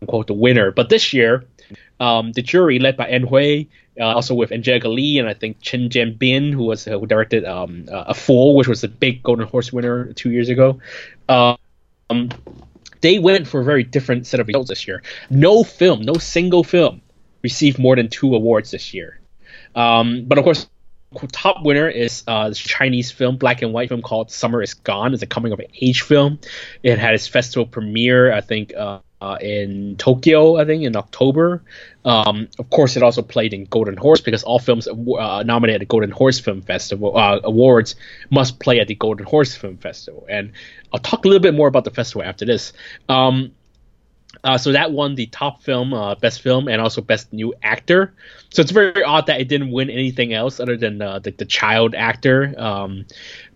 unquote 0.00 0.28
the 0.28 0.34
winner. 0.34 0.70
But 0.70 0.88
this 0.88 1.12
year, 1.12 1.46
um, 1.98 2.30
the 2.30 2.42
jury 2.42 2.78
led 2.78 2.96
by 2.96 3.08
Ann 3.08 3.26
Hui, 3.26 3.64
uh, 3.98 4.04
also 4.04 4.36
with 4.36 4.52
Angelica 4.52 4.88
Lee 4.88 5.18
and 5.18 5.28
I 5.28 5.34
think 5.34 5.60
Chen 5.60 5.88
Jianbin, 5.88 6.52
who 6.52 6.62
was 6.62 6.86
uh, 6.86 6.96
who 6.96 7.06
directed 7.06 7.44
um, 7.44 7.88
uh, 7.90 8.04
A 8.06 8.14
Fool, 8.14 8.54
which 8.54 8.68
was 8.68 8.84
a 8.84 8.88
big 8.88 9.20
Golden 9.24 9.48
Horse 9.48 9.72
winner 9.72 10.12
two 10.12 10.30
years 10.30 10.48
ago. 10.48 10.78
Um, 11.28 12.28
they 13.00 13.18
went 13.18 13.48
for 13.48 13.60
a 13.60 13.64
very 13.64 13.82
different 13.82 14.28
set 14.28 14.38
of 14.38 14.46
results 14.46 14.68
this 14.68 14.86
year. 14.86 15.02
No 15.28 15.64
film, 15.64 16.02
no 16.02 16.14
single 16.14 16.62
film, 16.62 17.02
received 17.42 17.80
more 17.80 17.96
than 17.96 18.08
two 18.08 18.32
awards 18.36 18.70
this 18.70 18.94
year. 18.94 19.18
Um, 19.74 20.24
but 20.26 20.38
of 20.38 20.44
course, 20.44 20.66
top 21.32 21.64
winner 21.64 21.88
is 21.88 22.24
uh, 22.26 22.48
this 22.48 22.58
Chinese 22.58 23.10
film, 23.10 23.36
black 23.36 23.62
and 23.62 23.72
white 23.72 23.88
film 23.88 24.02
called 24.02 24.30
Summer 24.30 24.62
is 24.62 24.74
Gone. 24.74 25.14
It's 25.14 25.22
a 25.22 25.26
coming 25.26 25.52
of 25.52 25.60
age 25.80 26.02
film. 26.02 26.38
It 26.82 26.98
had 26.98 27.14
its 27.14 27.26
festival 27.26 27.66
premiere, 27.66 28.32
I 28.32 28.40
think, 28.40 28.74
uh, 28.74 29.00
uh, 29.20 29.38
in 29.40 29.96
Tokyo, 29.96 30.56
I 30.56 30.66
think, 30.66 30.82
in 30.82 30.94
October. 30.96 31.62
Um, 32.04 32.48
of 32.58 32.68
course, 32.68 32.96
it 32.96 33.02
also 33.02 33.22
played 33.22 33.54
in 33.54 33.64
Golden 33.64 33.96
Horse 33.96 34.20
because 34.20 34.42
all 34.42 34.58
films 34.58 34.86
uh, 34.86 35.42
nominated 35.46 35.76
at 35.76 35.80
the 35.80 35.86
Golden 35.86 36.10
Horse 36.10 36.38
Film 36.38 36.60
Festival 36.60 37.16
uh, 37.16 37.40
awards 37.42 37.96
must 38.30 38.60
play 38.60 38.80
at 38.80 38.88
the 38.88 38.94
Golden 38.94 39.24
Horse 39.24 39.54
Film 39.54 39.78
Festival. 39.78 40.26
And 40.28 40.52
I'll 40.92 41.00
talk 41.00 41.24
a 41.24 41.28
little 41.28 41.42
bit 41.42 41.54
more 41.54 41.68
about 41.68 41.84
the 41.84 41.90
festival 41.90 42.22
after 42.22 42.44
this. 42.44 42.74
Um, 43.08 43.52
uh, 44.44 44.58
so 44.58 44.72
that 44.72 44.92
won 44.92 45.14
the 45.14 45.26
top 45.26 45.62
film, 45.62 45.94
uh, 45.94 46.14
best 46.14 46.42
film, 46.42 46.68
and 46.68 46.80
also 46.80 47.00
best 47.00 47.32
new 47.32 47.54
actor. 47.62 48.14
So 48.50 48.62
it's 48.62 48.70
very 48.70 49.02
odd 49.02 49.26
that 49.26 49.40
it 49.40 49.48
didn't 49.48 49.72
win 49.72 49.90
anything 49.90 50.32
else 50.32 50.60
other 50.60 50.76
than 50.76 51.00
uh, 51.00 51.18
the, 51.18 51.30
the 51.30 51.46
child 51.46 51.94
actor. 51.94 52.54
Um, 52.56 53.06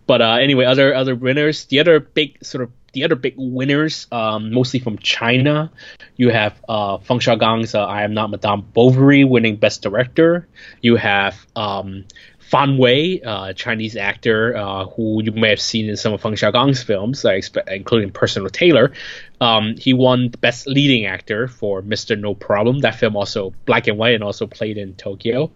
but 0.07 0.22
uh, 0.22 0.38
anyway, 0.40 0.64
other 0.64 0.94
other 0.94 1.14
winners. 1.14 1.66
The 1.66 1.81
other 1.81 2.01
big 2.01 2.42
sort 2.42 2.64
of 2.64 2.72
the 2.94 3.05
other 3.05 3.16
big 3.16 3.35
winners, 3.37 4.07
um, 4.11 4.51
mostly 4.53 4.81
from 4.81 4.98
China, 4.98 5.70
you 6.16 6.31
have 6.31 6.59
uh, 6.66 6.96
Feng 6.98 7.18
Xiaogang's 7.18 7.74
uh, 7.74 7.85
"I 7.85 8.05
Am 8.05 8.14
Not 8.14 8.31
Madame 8.31 8.62
Bovary" 8.62 9.24
winning 9.24 9.57
Best 9.57 9.83
Director. 9.83 10.48
You 10.81 10.96
have 10.96 11.37
um, 11.55 12.07
Fan 12.48 12.79
Wei, 12.79 13.20
uh, 13.20 13.53
Chinese 13.53 13.94
actor 13.94 14.57
uh, 14.57 14.87
who 14.87 15.22
you 15.22 15.33
may 15.33 15.51
have 15.51 15.61
seen 15.61 15.90
in 15.90 15.96
some 15.96 16.14
of 16.14 16.22
Feng 16.22 16.33
Xiaogang's 16.33 16.83
films, 16.83 17.22
uh, 17.27 17.38
including 17.66 18.11
Personal 18.11 18.48
Tailor. 18.48 18.92
Um, 19.40 19.77
he 19.77 19.92
won 19.94 20.29
Best 20.29 20.66
Leading 20.66 21.07
Actor 21.07 21.48
for 21.48 21.83
Mr. 21.83 22.18
No 22.18 22.35
Problem. 22.35 22.81
That 22.81 22.96
film 22.96 23.16
also 23.16 23.55
black 23.66 23.87
and 23.87 23.98
white 23.98 24.14
and 24.14 24.24
also 24.24 24.46
played 24.46 24.79
in 24.79 24.94
Tokyo. 24.94 25.53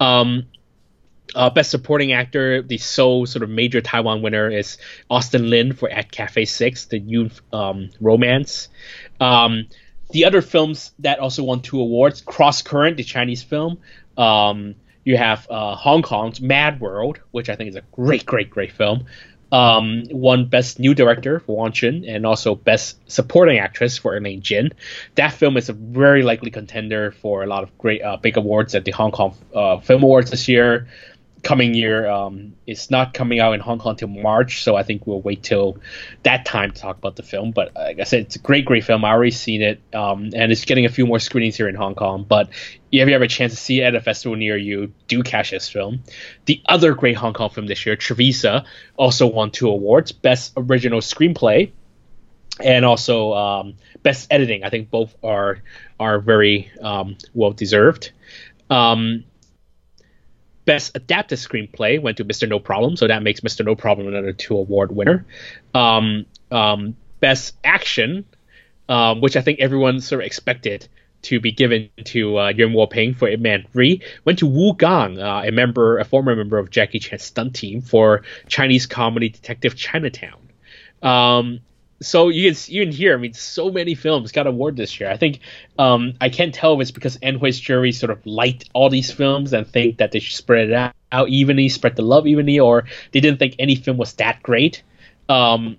Um, 0.00 0.46
uh, 1.34 1.50
best 1.50 1.70
supporting 1.70 2.12
actor, 2.12 2.62
the 2.62 2.78
sole 2.78 3.26
sort 3.26 3.42
of 3.42 3.50
major 3.50 3.80
Taiwan 3.80 4.22
winner 4.22 4.50
is 4.50 4.78
Austin 5.08 5.48
Lin 5.48 5.72
for 5.72 5.88
At 5.88 6.10
Cafe 6.10 6.44
Six, 6.44 6.86
the 6.86 6.98
youth 6.98 7.40
um, 7.52 7.90
romance. 8.00 8.68
Um, 9.20 9.66
the 10.10 10.24
other 10.24 10.42
films 10.42 10.92
that 10.98 11.20
also 11.20 11.44
won 11.44 11.60
two 11.60 11.80
awards: 11.80 12.20
Cross 12.20 12.62
Current, 12.62 12.96
the 12.96 13.04
Chinese 13.04 13.42
film. 13.42 13.78
Um, 14.16 14.74
you 15.04 15.16
have 15.16 15.46
uh, 15.50 15.76
Hong 15.76 16.02
Kong's 16.02 16.40
Mad 16.40 16.80
World, 16.80 17.20
which 17.30 17.48
I 17.48 17.56
think 17.56 17.70
is 17.70 17.76
a 17.76 17.82
great, 17.92 18.26
great, 18.26 18.50
great 18.50 18.72
film. 18.72 19.06
Um, 19.52 20.04
won 20.10 20.46
Best 20.46 20.78
New 20.78 20.94
Director 20.94 21.40
for 21.40 21.56
Wong 21.56 21.72
Chun 21.72 22.04
and 22.06 22.24
also 22.24 22.54
Best 22.54 22.98
Supporting 23.10 23.58
Actress 23.58 23.98
for 23.98 24.16
Elaine 24.16 24.42
Jin. 24.42 24.72
That 25.16 25.32
film 25.32 25.56
is 25.56 25.68
a 25.68 25.72
very 25.72 26.22
likely 26.22 26.50
contender 26.50 27.10
for 27.10 27.42
a 27.42 27.46
lot 27.46 27.64
of 27.64 27.76
great 27.76 28.02
uh, 28.02 28.16
big 28.16 28.36
awards 28.36 28.74
at 28.74 28.84
the 28.84 28.92
Hong 28.92 29.10
Kong 29.10 29.36
uh, 29.54 29.78
Film 29.80 30.02
Awards 30.02 30.30
this 30.30 30.46
year 30.46 30.86
coming 31.42 31.74
year. 31.74 32.08
Um, 32.08 32.54
it's 32.66 32.90
not 32.90 33.14
coming 33.14 33.40
out 33.40 33.52
in 33.52 33.60
Hong 33.60 33.78
Kong 33.78 33.96
till 33.96 34.08
March, 34.08 34.62
so 34.62 34.76
I 34.76 34.82
think 34.82 35.06
we'll 35.06 35.20
wait 35.20 35.42
till 35.42 35.78
that 36.22 36.44
time 36.44 36.70
to 36.70 36.80
talk 36.80 36.98
about 36.98 37.16
the 37.16 37.22
film. 37.22 37.52
But 37.52 37.74
like 37.74 38.00
I 38.00 38.04
said, 38.04 38.22
it's 38.22 38.36
a 38.36 38.40
great, 38.40 38.64
great 38.64 38.84
film. 38.84 39.04
I 39.04 39.10
already 39.10 39.30
seen 39.30 39.62
it, 39.62 39.80
um, 39.94 40.30
and 40.34 40.52
it's 40.52 40.64
getting 40.64 40.86
a 40.86 40.88
few 40.88 41.06
more 41.06 41.18
screenings 41.18 41.56
here 41.56 41.68
in 41.68 41.74
Hong 41.74 41.94
Kong. 41.94 42.24
But 42.28 42.48
if 42.92 43.06
you 43.06 43.12
have 43.12 43.22
a 43.22 43.28
chance 43.28 43.52
to 43.52 43.58
see 43.58 43.80
it 43.80 43.84
at 43.84 43.94
a 43.94 44.00
festival 44.00 44.36
near 44.36 44.56
you, 44.56 44.92
do 45.08 45.22
catch 45.22 45.50
this 45.50 45.68
film. 45.68 46.02
The 46.46 46.62
other 46.66 46.94
great 46.94 47.16
Hong 47.16 47.32
Kong 47.32 47.50
film 47.50 47.66
this 47.66 47.84
year, 47.86 47.96
Trivisa, 47.96 48.64
also 48.96 49.26
won 49.26 49.50
two 49.50 49.68
awards: 49.68 50.12
Best 50.12 50.52
Original 50.56 51.00
Screenplay 51.00 51.72
and 52.62 52.84
also 52.84 53.32
um, 53.32 53.74
best 54.02 54.26
editing. 54.30 54.64
I 54.64 54.70
think 54.70 54.90
both 54.90 55.14
are 55.22 55.62
are 55.98 56.18
very 56.18 56.70
well 57.34 57.52
deserved. 57.52 58.12
Um, 58.68 59.24
best 60.70 60.92
adapted 60.94 61.36
screenplay 61.36 62.00
went 62.00 62.16
to 62.18 62.24
Mr. 62.24 62.48
No 62.48 62.60
Problem, 62.60 62.96
so 62.96 63.08
that 63.08 63.24
makes 63.24 63.40
Mr. 63.40 63.64
No 63.64 63.74
Problem 63.74 64.06
another 64.06 64.32
two 64.32 64.56
award 64.56 64.92
winner. 64.92 65.26
Um, 65.74 66.26
um, 66.52 66.96
best 67.18 67.56
action, 67.64 68.24
um, 68.88 69.20
which 69.20 69.34
I 69.34 69.40
think 69.40 69.58
everyone 69.58 69.98
sort 69.98 70.22
of 70.22 70.26
expected 70.26 70.86
to 71.22 71.40
be 71.40 71.50
given 71.50 71.90
to 72.04 72.38
uh, 72.38 72.48
Yuen 72.50 72.72
Woo-ping 72.72 73.14
for 73.14 73.26
Ip 73.26 73.40
Man 73.40 73.66
3, 73.72 74.00
went 74.24 74.38
to 74.38 74.46
Wu 74.46 74.74
Gang, 74.74 75.20
uh, 75.20 75.42
a 75.44 75.50
member, 75.50 75.98
a 75.98 76.04
former 76.04 76.36
member 76.36 76.56
of 76.56 76.70
Jackie 76.70 77.00
Chan's 77.00 77.24
stunt 77.24 77.56
team 77.56 77.80
for 77.82 78.22
Chinese 78.46 78.86
comedy 78.86 79.28
detective 79.28 79.74
Chinatown. 79.74 80.38
Um, 81.02 81.62
so 82.02 82.28
you 82.28 82.50
can 82.50 82.60
you 82.72 82.84
can 82.84 82.92
hear. 82.92 83.14
I 83.14 83.18
mean, 83.18 83.34
so 83.34 83.70
many 83.70 83.94
films 83.94 84.32
got 84.32 84.46
award 84.46 84.76
this 84.76 84.98
year. 84.98 85.10
I 85.10 85.16
think 85.16 85.40
um, 85.78 86.14
I 86.20 86.30
can't 86.30 86.54
tell 86.54 86.74
if 86.74 86.80
it's 86.80 86.90
because 86.90 87.16
Ann 87.16 87.38
Hui's 87.38 87.60
jury 87.60 87.92
sort 87.92 88.10
of 88.10 88.24
liked 88.24 88.70
all 88.72 88.88
these 88.88 89.10
films 89.10 89.52
and 89.52 89.66
think 89.66 89.98
that 89.98 90.12
they 90.12 90.18
should 90.18 90.36
spread 90.36 90.70
it 90.70 90.72
out, 90.72 90.94
out 91.12 91.28
evenly, 91.28 91.68
spread 91.68 91.96
the 91.96 92.02
love 92.02 92.26
evenly, 92.26 92.58
or 92.58 92.84
they 93.12 93.20
didn't 93.20 93.38
think 93.38 93.56
any 93.58 93.74
film 93.74 93.98
was 93.98 94.14
that 94.14 94.42
great. 94.42 94.82
Um, 95.28 95.76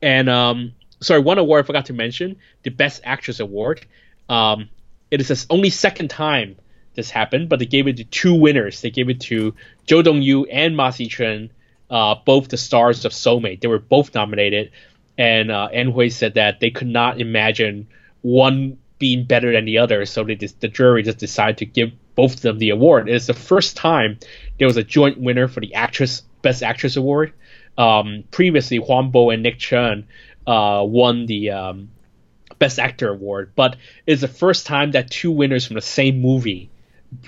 and 0.00 0.28
um, 0.30 0.72
sorry, 1.00 1.20
one 1.20 1.38
award 1.38 1.64
I 1.64 1.66
forgot 1.66 1.86
to 1.86 1.92
mention: 1.92 2.36
the 2.62 2.70
Best 2.70 3.02
Actress 3.04 3.38
award. 3.38 3.84
Um, 4.28 4.70
it 5.10 5.20
is 5.20 5.28
the 5.28 5.46
only 5.50 5.70
second 5.70 6.08
time 6.08 6.56
this 6.94 7.10
happened, 7.10 7.48
but 7.48 7.58
they 7.58 7.66
gave 7.66 7.86
it 7.86 7.98
to 7.98 8.04
two 8.04 8.34
winners. 8.34 8.80
They 8.80 8.90
gave 8.90 9.08
it 9.10 9.20
to 9.22 9.54
Zhou 9.86 10.02
Dongyu 10.02 10.46
and 10.50 10.76
Ma 10.76 10.90
Sichun, 10.90 11.50
uh, 11.90 12.16
both 12.24 12.48
the 12.48 12.56
stars 12.56 13.04
of 13.04 13.12
Soulmate. 13.12 13.60
They 13.60 13.68
were 13.68 13.78
both 13.78 14.14
nominated 14.14 14.72
and 15.18 15.50
uh, 15.50 15.68
Ann 15.72 15.90
Hui 15.90 16.08
said 16.08 16.34
that 16.34 16.60
they 16.60 16.70
could 16.70 16.86
not 16.86 17.20
imagine 17.20 17.88
one 18.22 18.78
being 18.98 19.24
better 19.24 19.52
than 19.52 19.64
the 19.64 19.78
other, 19.78 20.06
so 20.06 20.24
they 20.24 20.36
just, 20.36 20.60
the 20.60 20.68
jury 20.68 21.02
just 21.02 21.18
decided 21.18 21.58
to 21.58 21.66
give 21.66 21.90
both 22.14 22.34
of 22.34 22.42
them 22.42 22.58
the 22.58 22.70
award. 22.70 23.08
It 23.08 23.14
is 23.14 23.26
the 23.26 23.34
first 23.34 23.76
time 23.76 24.18
there 24.58 24.66
was 24.66 24.76
a 24.76 24.82
joint 24.82 25.20
winner 25.20 25.48
for 25.48 25.60
the 25.60 25.74
actress 25.74 26.22
best 26.42 26.62
actress 26.62 26.96
award. 26.96 27.32
Um, 27.76 28.24
previously, 28.30 28.78
Huang 28.78 29.10
Bo 29.10 29.30
and 29.30 29.42
Nick 29.42 29.58
Cheung 29.58 30.04
uh, 30.46 30.84
won 30.84 31.26
the 31.26 31.50
um, 31.50 31.90
best 32.58 32.78
actor 32.78 33.08
award, 33.08 33.52
but 33.54 33.76
it's 34.06 34.20
the 34.20 34.28
first 34.28 34.66
time 34.66 34.92
that 34.92 35.10
two 35.10 35.30
winners 35.30 35.66
from 35.66 35.74
the 35.74 35.80
same 35.80 36.20
movie 36.20 36.70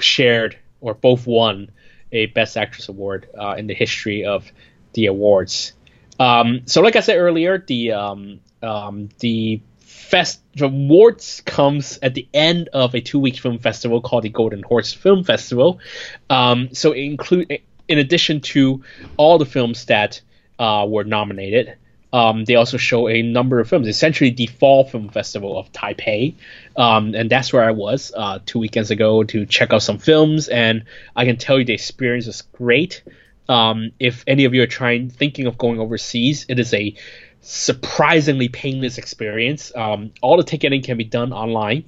shared 0.00 0.58
or 0.80 0.94
both 0.94 1.26
won 1.26 1.70
a 2.12 2.26
best 2.26 2.56
actress 2.56 2.88
award 2.88 3.28
uh, 3.38 3.54
in 3.56 3.66
the 3.66 3.74
history 3.74 4.24
of 4.24 4.50
the 4.94 5.06
awards. 5.06 5.72
Um, 6.20 6.62
so, 6.66 6.82
like 6.82 6.96
I 6.96 7.00
said 7.00 7.16
earlier, 7.16 7.58
the 7.58 7.92
um, 7.92 8.40
um, 8.62 9.08
the 9.18 9.62
fest 9.80 10.42
the 10.54 10.66
awards 10.66 11.42
comes 11.46 11.98
at 12.02 12.14
the 12.14 12.28
end 12.34 12.68
of 12.72 12.94
a 12.94 13.00
two 13.00 13.18
week 13.18 13.38
film 13.38 13.58
festival 13.58 14.02
called 14.02 14.24
the 14.24 14.28
Golden 14.28 14.62
Horse 14.62 14.92
Film 14.92 15.24
Festival. 15.24 15.80
Um, 16.28 16.74
so, 16.74 16.92
include 16.92 17.60
in 17.88 17.98
addition 17.98 18.42
to 18.42 18.84
all 19.16 19.38
the 19.38 19.46
films 19.46 19.86
that 19.86 20.20
uh, 20.58 20.86
were 20.88 21.04
nominated. 21.04 21.76
Um, 22.12 22.44
they 22.44 22.56
also 22.56 22.76
show 22.76 23.08
a 23.08 23.22
number 23.22 23.60
of 23.60 23.68
films, 23.68 23.86
essentially 23.86 24.30
the 24.30 24.46
Fall 24.46 24.84
Film 24.84 25.10
Festival 25.10 25.56
of 25.56 25.70
Taipei, 25.72 26.34
um, 26.76 27.14
and 27.14 27.30
that's 27.30 27.52
where 27.52 27.62
I 27.62 27.70
was 27.70 28.12
uh, 28.16 28.40
two 28.44 28.58
weekends 28.58 28.90
ago 28.90 29.22
to 29.22 29.46
check 29.46 29.72
out 29.72 29.82
some 29.82 29.98
films. 29.98 30.48
And 30.48 30.84
I 31.14 31.24
can 31.24 31.36
tell 31.36 31.58
you 31.58 31.64
the 31.64 31.72
experience 31.72 32.26
was 32.26 32.42
great. 32.42 33.02
Um, 33.50 33.90
if 33.98 34.22
any 34.28 34.44
of 34.44 34.54
you 34.54 34.62
are 34.62 34.68
trying 34.68 35.10
thinking 35.10 35.46
of 35.46 35.58
going 35.58 35.80
overseas, 35.80 36.46
it 36.48 36.60
is 36.60 36.72
a 36.72 36.94
surprisingly 37.40 38.48
painless 38.48 38.96
experience. 38.96 39.72
Um, 39.74 40.12
all 40.22 40.36
the 40.36 40.44
ticketing 40.44 40.82
can 40.82 40.96
be 40.96 41.04
done 41.04 41.32
online. 41.32 41.84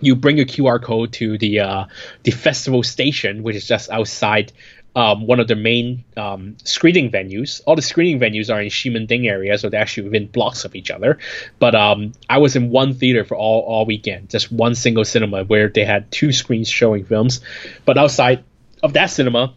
You 0.00 0.16
bring 0.16 0.36
your 0.36 0.46
QR 0.46 0.82
code 0.82 1.12
to 1.14 1.38
the 1.38 1.60
uh, 1.60 1.84
the 2.24 2.32
festival 2.32 2.82
station, 2.82 3.44
which 3.44 3.54
is 3.54 3.64
just 3.64 3.90
outside 3.90 4.52
um, 4.96 5.26
one 5.26 5.38
of 5.38 5.46
the 5.46 5.54
main 5.54 6.04
um, 6.16 6.56
screening 6.64 7.12
venues. 7.12 7.60
All 7.64 7.76
the 7.76 7.82
screening 7.82 8.18
venues 8.18 8.52
are 8.52 8.60
in 8.60 8.68
Ximending 8.68 9.28
area, 9.28 9.56
so 9.58 9.68
they're 9.68 9.80
actually 9.80 10.08
within 10.08 10.26
blocks 10.26 10.64
of 10.64 10.74
each 10.74 10.90
other. 10.90 11.18
But 11.60 11.76
um, 11.76 12.12
I 12.28 12.38
was 12.38 12.56
in 12.56 12.70
one 12.70 12.94
theater 12.94 13.24
for 13.24 13.36
all, 13.36 13.60
all 13.60 13.86
weekend, 13.86 14.30
just 14.30 14.50
one 14.50 14.74
single 14.74 15.04
cinema 15.04 15.44
where 15.44 15.68
they 15.68 15.84
had 15.84 16.10
two 16.10 16.32
screens 16.32 16.68
showing 16.68 17.04
films. 17.04 17.40
But 17.84 17.98
outside 17.98 18.42
of 18.82 18.94
that 18.94 19.06
cinema, 19.06 19.54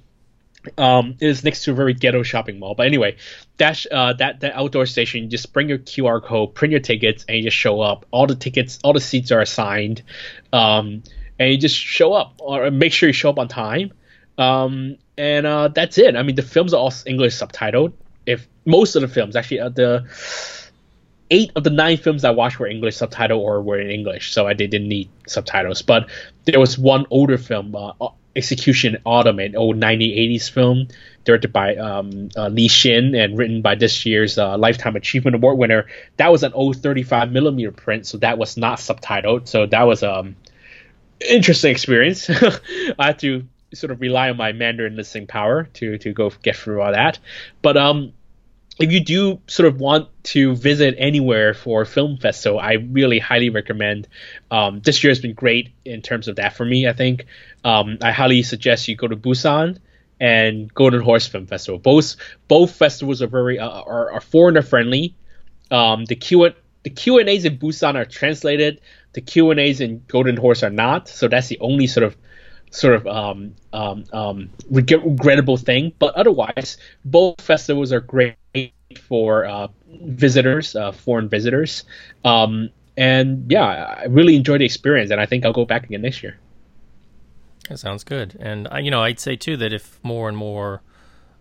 um, 0.77 1.15
it 1.19 1.27
is 1.27 1.43
next 1.43 1.63
to 1.63 1.71
a 1.71 1.73
very 1.73 1.93
ghetto 1.93 2.23
shopping 2.23 2.59
mall. 2.59 2.75
But 2.75 2.87
anyway, 2.87 3.17
that 3.57 3.85
uh, 3.91 4.13
that 4.13 4.41
that 4.41 4.55
outdoor 4.55 4.85
station, 4.85 5.23
you 5.23 5.29
just 5.29 5.51
bring 5.53 5.69
your 5.69 5.77
QR 5.77 6.23
code, 6.23 6.53
print 6.55 6.71
your 6.71 6.81
tickets, 6.81 7.25
and 7.27 7.37
you 7.37 7.43
just 7.43 7.57
show 7.57 7.81
up. 7.81 8.05
All 8.11 8.27
the 8.27 8.35
tickets, 8.35 8.79
all 8.83 8.93
the 8.93 8.99
seats 8.99 9.31
are 9.31 9.41
assigned, 9.41 10.03
um, 10.53 11.03
and 11.39 11.51
you 11.51 11.57
just 11.57 11.77
show 11.77 12.13
up 12.13 12.35
or 12.39 12.71
make 12.71 12.93
sure 12.93 13.07
you 13.07 13.13
show 13.13 13.29
up 13.29 13.39
on 13.39 13.47
time. 13.47 13.91
Um, 14.37 14.97
and 15.17 15.45
uh, 15.45 15.69
that's 15.69 15.97
it. 15.97 16.15
I 16.15 16.23
mean, 16.23 16.35
the 16.35 16.43
films 16.43 16.73
are 16.73 16.77
all 16.77 16.93
English 17.05 17.35
subtitled. 17.35 17.93
If 18.25 18.47
most 18.65 18.95
of 18.95 19.01
the 19.01 19.07
films, 19.07 19.35
actually, 19.35 19.61
uh, 19.61 19.69
the 19.69 20.05
eight 21.31 21.51
of 21.55 21.63
the 21.63 21.69
nine 21.69 21.97
films 21.97 22.23
I 22.23 22.31
watched 22.31 22.59
were 22.59 22.67
English 22.67 22.97
subtitle 22.97 23.39
or 23.39 23.61
were 23.61 23.79
in 23.79 23.89
English, 23.89 24.33
so 24.33 24.47
I 24.47 24.53
didn't 24.53 24.87
need 24.87 25.09
subtitles. 25.27 25.81
But 25.81 26.09
there 26.45 26.59
was 26.59 26.77
one 26.77 27.05
older 27.09 27.37
film, 27.37 27.75
uh, 27.75 27.91
Execution 28.35 28.97
Autumn, 29.05 29.39
an 29.39 29.55
old 29.55 29.77
1980s 29.77 30.49
film 30.49 30.87
directed 31.23 31.51
by 31.51 31.75
um, 31.75 32.29
uh, 32.35 32.47
Li 32.49 32.67
Xin 32.67 33.17
and 33.17 33.37
written 33.37 33.61
by 33.61 33.75
this 33.75 34.05
year's 34.05 34.37
uh, 34.37 34.57
Lifetime 34.57 34.95
Achievement 34.95 35.35
Award 35.35 35.57
winner. 35.57 35.87
That 36.17 36.31
was 36.31 36.43
an 36.43 36.53
old 36.53 36.77
35 36.77 37.31
millimeter 37.31 37.71
print, 37.71 38.05
so 38.05 38.17
that 38.19 38.37
was 38.37 38.57
not 38.57 38.79
subtitled. 38.79 39.47
So 39.47 39.65
that 39.65 39.83
was 39.83 40.03
um 40.03 40.35
interesting 41.19 41.71
experience. 41.71 42.29
I 42.99 43.05
had 43.07 43.19
to 43.19 43.45
sort 43.73 43.91
of 43.91 44.01
rely 44.01 44.29
on 44.29 44.37
my 44.37 44.51
Mandarin 44.51 44.95
listening 44.95 45.27
power 45.27 45.63
to 45.73 45.97
to 45.97 46.13
go 46.13 46.31
get 46.43 46.55
through 46.55 46.81
all 46.81 46.91
that. 46.91 47.19
But 47.61 47.77
um 47.77 48.13
if 48.79 48.91
you 48.91 48.99
do 48.99 49.39
sort 49.47 49.67
of 49.67 49.79
want 49.79 50.09
to 50.23 50.55
visit 50.55 50.95
anywhere 50.97 51.53
for 51.53 51.85
film 51.85 52.17
festival, 52.17 52.59
I 52.59 52.73
really 52.73 53.19
highly 53.19 53.49
recommend. 53.49 54.07
Um, 54.51 54.81
this 54.81 55.03
year 55.03 55.11
has 55.11 55.19
been 55.19 55.33
great 55.33 55.69
in 55.85 56.01
terms 56.01 56.27
of 56.27 56.35
that 56.37 56.55
for 56.57 56.65
me. 56.65 56.87
I 56.87 56.93
think 56.93 57.25
um, 57.63 57.97
I 58.01 58.11
highly 58.11 58.43
suggest 58.43 58.87
you 58.87 58.95
go 58.95 59.07
to 59.07 59.15
Busan 59.15 59.79
and 60.19 60.73
Golden 60.73 61.01
Horse 61.01 61.27
Film 61.27 61.47
Festival. 61.47 61.79
Both 61.79 62.17
both 62.47 62.75
festivals 62.75 63.21
are 63.21 63.27
very 63.27 63.59
uh, 63.59 63.69
are, 63.69 64.11
are 64.11 64.21
foreigner 64.21 64.61
friendly. 64.61 65.15
Um, 65.71 66.05
the 66.05 66.15
Q 66.15 66.51
the 66.83 66.89
Q 66.89 67.19
and 67.19 67.29
A's 67.29 67.45
in 67.45 67.57
Busan 67.57 67.95
are 67.95 68.05
translated. 68.05 68.81
The 69.13 69.21
Q 69.21 69.51
and 69.51 69.59
A's 69.59 69.79
in 69.79 70.03
Golden 70.07 70.35
Horse 70.35 70.63
are 70.63 70.69
not. 70.69 71.07
So 71.07 71.27
that's 71.27 71.47
the 71.47 71.59
only 71.59 71.87
sort 71.87 72.03
of 72.03 72.17
sort 72.75 72.95
of 72.95 73.07
um, 73.07 73.55
um, 73.73 74.03
um, 74.13 74.49
regrettable 74.69 75.57
thing. 75.57 75.93
But 75.99 76.13
otherwise, 76.15 76.77
both 77.05 77.39
festivals 77.41 77.91
are 77.91 78.01
great 78.01 78.35
for 78.99 79.45
uh, 79.45 79.67
visitors, 79.87 80.75
uh, 80.75 80.91
foreign 80.91 81.29
visitors. 81.29 81.83
Um, 82.23 82.69
and 82.97 83.49
yeah, 83.51 83.65
I 84.01 84.05
really 84.05 84.35
enjoyed 84.35 84.61
the 84.61 84.65
experience, 84.65 85.11
and 85.11 85.19
I 85.19 85.25
think 85.25 85.45
I'll 85.45 85.53
go 85.53 85.65
back 85.65 85.83
again 85.83 86.01
next 86.01 86.23
year. 86.23 86.37
That 87.69 87.79
sounds 87.79 88.03
good. 88.03 88.37
And 88.39 88.67
uh, 88.71 88.77
you 88.77 88.91
know, 88.91 89.01
I'd 89.01 89.19
say 89.19 89.35
too 89.35 89.57
that 89.57 89.73
if 89.73 89.99
more 90.03 90.29
and 90.29 90.37
more 90.37 90.81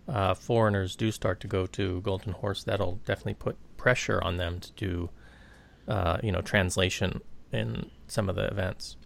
uh, 0.09 0.35
foreigners 0.35 0.97
do 0.97 1.11
start 1.11 1.40
to 1.40 1.47
go 1.47 1.66
to 1.66 2.01
Golden 2.01 2.33
Horse, 2.33 2.64
that'll 2.64 3.01
definitely 3.05 3.35
put 3.35 3.57
pressure 3.77 4.23
on 4.23 4.37
them 4.37 4.61
to 4.61 4.73
do, 4.73 5.11
uh, 5.87 6.18
you 6.23 6.33
know, 6.33 6.40
translation 6.40 7.20
in 7.53 7.90
some 8.09 8.29
of 8.29 8.37
the 8.37 8.47
events. 8.47 8.97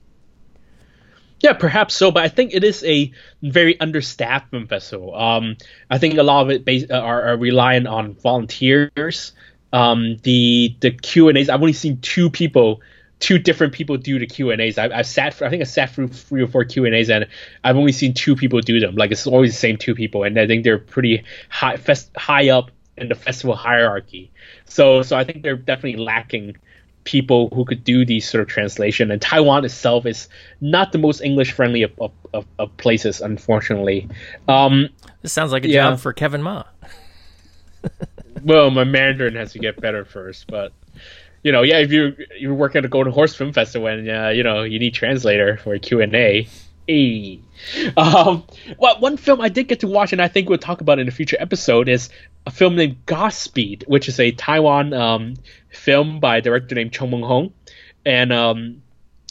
Yeah, 1.40 1.52
perhaps 1.52 1.94
so, 1.94 2.10
but 2.10 2.24
I 2.24 2.28
think 2.28 2.52
it 2.52 2.64
is 2.64 2.82
a 2.84 3.12
very 3.42 3.78
understaffed 3.78 4.50
film 4.50 4.66
festival. 4.66 5.14
Um, 5.14 5.56
I 5.88 5.98
think 5.98 6.18
a 6.18 6.22
lot 6.24 6.42
of 6.42 6.50
it 6.50 6.64
base, 6.64 6.86
uh, 6.90 6.94
are, 6.94 7.22
are 7.28 7.36
reliant 7.36 7.86
on 7.86 8.14
volunteers. 8.14 9.32
Um, 9.72 10.16
the 10.22 10.74
the 10.80 10.90
Q 10.90 11.28
and 11.28 11.38
A's. 11.38 11.48
I've 11.48 11.60
only 11.60 11.74
seen 11.74 12.00
two 12.00 12.28
people, 12.30 12.80
two 13.20 13.38
different 13.38 13.72
people 13.72 13.96
do 13.98 14.18
the 14.18 14.26
Q 14.26 14.50
and 14.50 14.60
A's. 14.60 14.78
I've, 14.78 14.90
I've 14.90 15.06
sat, 15.06 15.34
for, 15.34 15.44
I 15.44 15.50
think 15.50 15.60
I 15.60 15.64
sat 15.64 15.90
through 15.90 16.08
three 16.08 16.42
or 16.42 16.48
four 16.48 16.64
Q 16.64 16.86
and 16.86 16.94
A's, 16.94 17.10
and 17.10 17.26
I've 17.62 17.76
only 17.76 17.92
seen 17.92 18.14
two 18.14 18.34
people 18.34 18.60
do 18.60 18.80
them. 18.80 18.96
Like 18.96 19.12
it's 19.12 19.26
always 19.26 19.52
the 19.52 19.58
same 19.58 19.76
two 19.76 19.94
people, 19.94 20.24
and 20.24 20.38
I 20.40 20.46
think 20.46 20.64
they're 20.64 20.78
pretty 20.78 21.24
high 21.50 21.76
fest, 21.76 22.10
high 22.16 22.48
up 22.48 22.70
in 22.96 23.08
the 23.08 23.14
festival 23.14 23.54
hierarchy. 23.54 24.32
So 24.64 25.02
so 25.02 25.16
I 25.16 25.22
think 25.22 25.44
they're 25.44 25.56
definitely 25.56 26.02
lacking 26.02 26.56
people 27.08 27.48
who 27.54 27.64
could 27.64 27.82
do 27.84 28.04
these 28.04 28.28
sort 28.28 28.42
of 28.42 28.48
translation. 28.48 29.10
And 29.10 29.18
Taiwan 29.18 29.64
itself 29.64 30.04
is 30.04 30.28
not 30.60 30.92
the 30.92 30.98
most 30.98 31.22
English 31.22 31.52
friendly 31.52 31.82
of, 31.82 31.92
of, 32.34 32.44
of, 32.58 32.76
places, 32.76 33.22
unfortunately. 33.22 34.06
Um, 34.46 34.90
this 35.22 35.32
sounds 35.32 35.50
like 35.50 35.64
a 35.64 35.68
yeah. 35.68 35.88
job 35.88 36.00
for 36.00 36.12
Kevin 36.12 36.42
Ma. 36.42 36.64
well, 38.44 38.70
my 38.70 38.84
Mandarin 38.84 39.36
has 39.36 39.52
to 39.52 39.58
get 39.58 39.80
better 39.80 40.04
first, 40.04 40.48
but 40.48 40.74
you 41.42 41.50
know, 41.50 41.62
yeah, 41.62 41.78
if 41.78 41.92
you 41.92 42.14
you 42.38 42.52
work 42.52 42.76
at 42.76 42.84
a 42.84 42.88
Golden 42.88 43.12
Horse 43.12 43.34
Film 43.34 43.54
Festival 43.54 43.88
and 43.88 44.06
uh, 44.10 44.28
you 44.28 44.42
know 44.42 44.64
you 44.64 44.78
need 44.78 44.92
translator 44.92 45.56
for 45.56 45.78
Q 45.78 46.02
and 46.02 46.14
A. 46.14 46.46
Um, 47.96 48.44
well, 48.78 48.98
one 48.98 49.16
film 49.16 49.40
I 49.40 49.48
did 49.48 49.68
get 49.68 49.80
to 49.80 49.88
watch, 49.88 50.12
and 50.12 50.22
I 50.22 50.28
think 50.28 50.48
we'll 50.48 50.58
talk 50.58 50.80
about 50.80 50.98
in 50.98 51.06
a 51.06 51.10
future 51.10 51.36
episode, 51.38 51.88
is 51.88 52.08
a 52.46 52.50
film 52.50 52.76
named 52.76 53.04
Godspeed, 53.04 53.84
which 53.86 54.08
is 54.08 54.18
a 54.18 54.30
Taiwan 54.32 54.94
um, 54.94 55.34
film 55.78 56.20
by 56.20 56.38
a 56.38 56.40
director 56.40 56.74
named 56.74 56.92
Chung 56.92 57.10
Mong-hong, 57.10 57.52
and 58.04 58.32
um, 58.32 58.82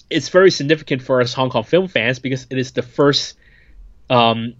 it's 0.09 0.29
very 0.29 0.51
significant 0.51 1.01
for 1.01 1.21
us 1.21 1.33
Hong 1.33 1.49
Kong 1.49 1.63
film 1.63 1.87
fans 1.87 2.19
because 2.19 2.47
it 2.49 2.57
is 2.57 2.71
the 2.71 2.81
first 2.81 3.37
um, 4.09 4.55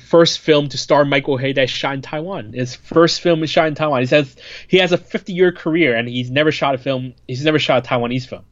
first 0.00 0.38
film 0.40 0.68
to 0.68 0.78
star 0.78 1.04
Michael 1.04 1.38
Hui 1.38 1.52
that 1.54 1.70
shot 1.70 1.94
in 1.94 2.02
Taiwan. 2.02 2.52
His 2.52 2.74
first 2.74 3.20
film 3.20 3.42
is 3.42 3.50
shot 3.50 3.68
in 3.68 3.74
Taiwan. 3.74 4.00
He 4.00 4.06
says 4.06 4.36
he 4.66 4.78
has 4.78 4.92
a 4.92 4.98
50 4.98 5.32
year 5.32 5.52
career 5.52 5.96
and 5.96 6.08
he's 6.08 6.30
never 6.30 6.52
shot 6.52 6.74
a 6.74 6.78
film. 6.78 7.14
He's 7.26 7.44
never 7.44 7.58
shot 7.58 7.84
a 7.84 7.88
Taiwanese 7.88 8.26
film. 8.26 8.44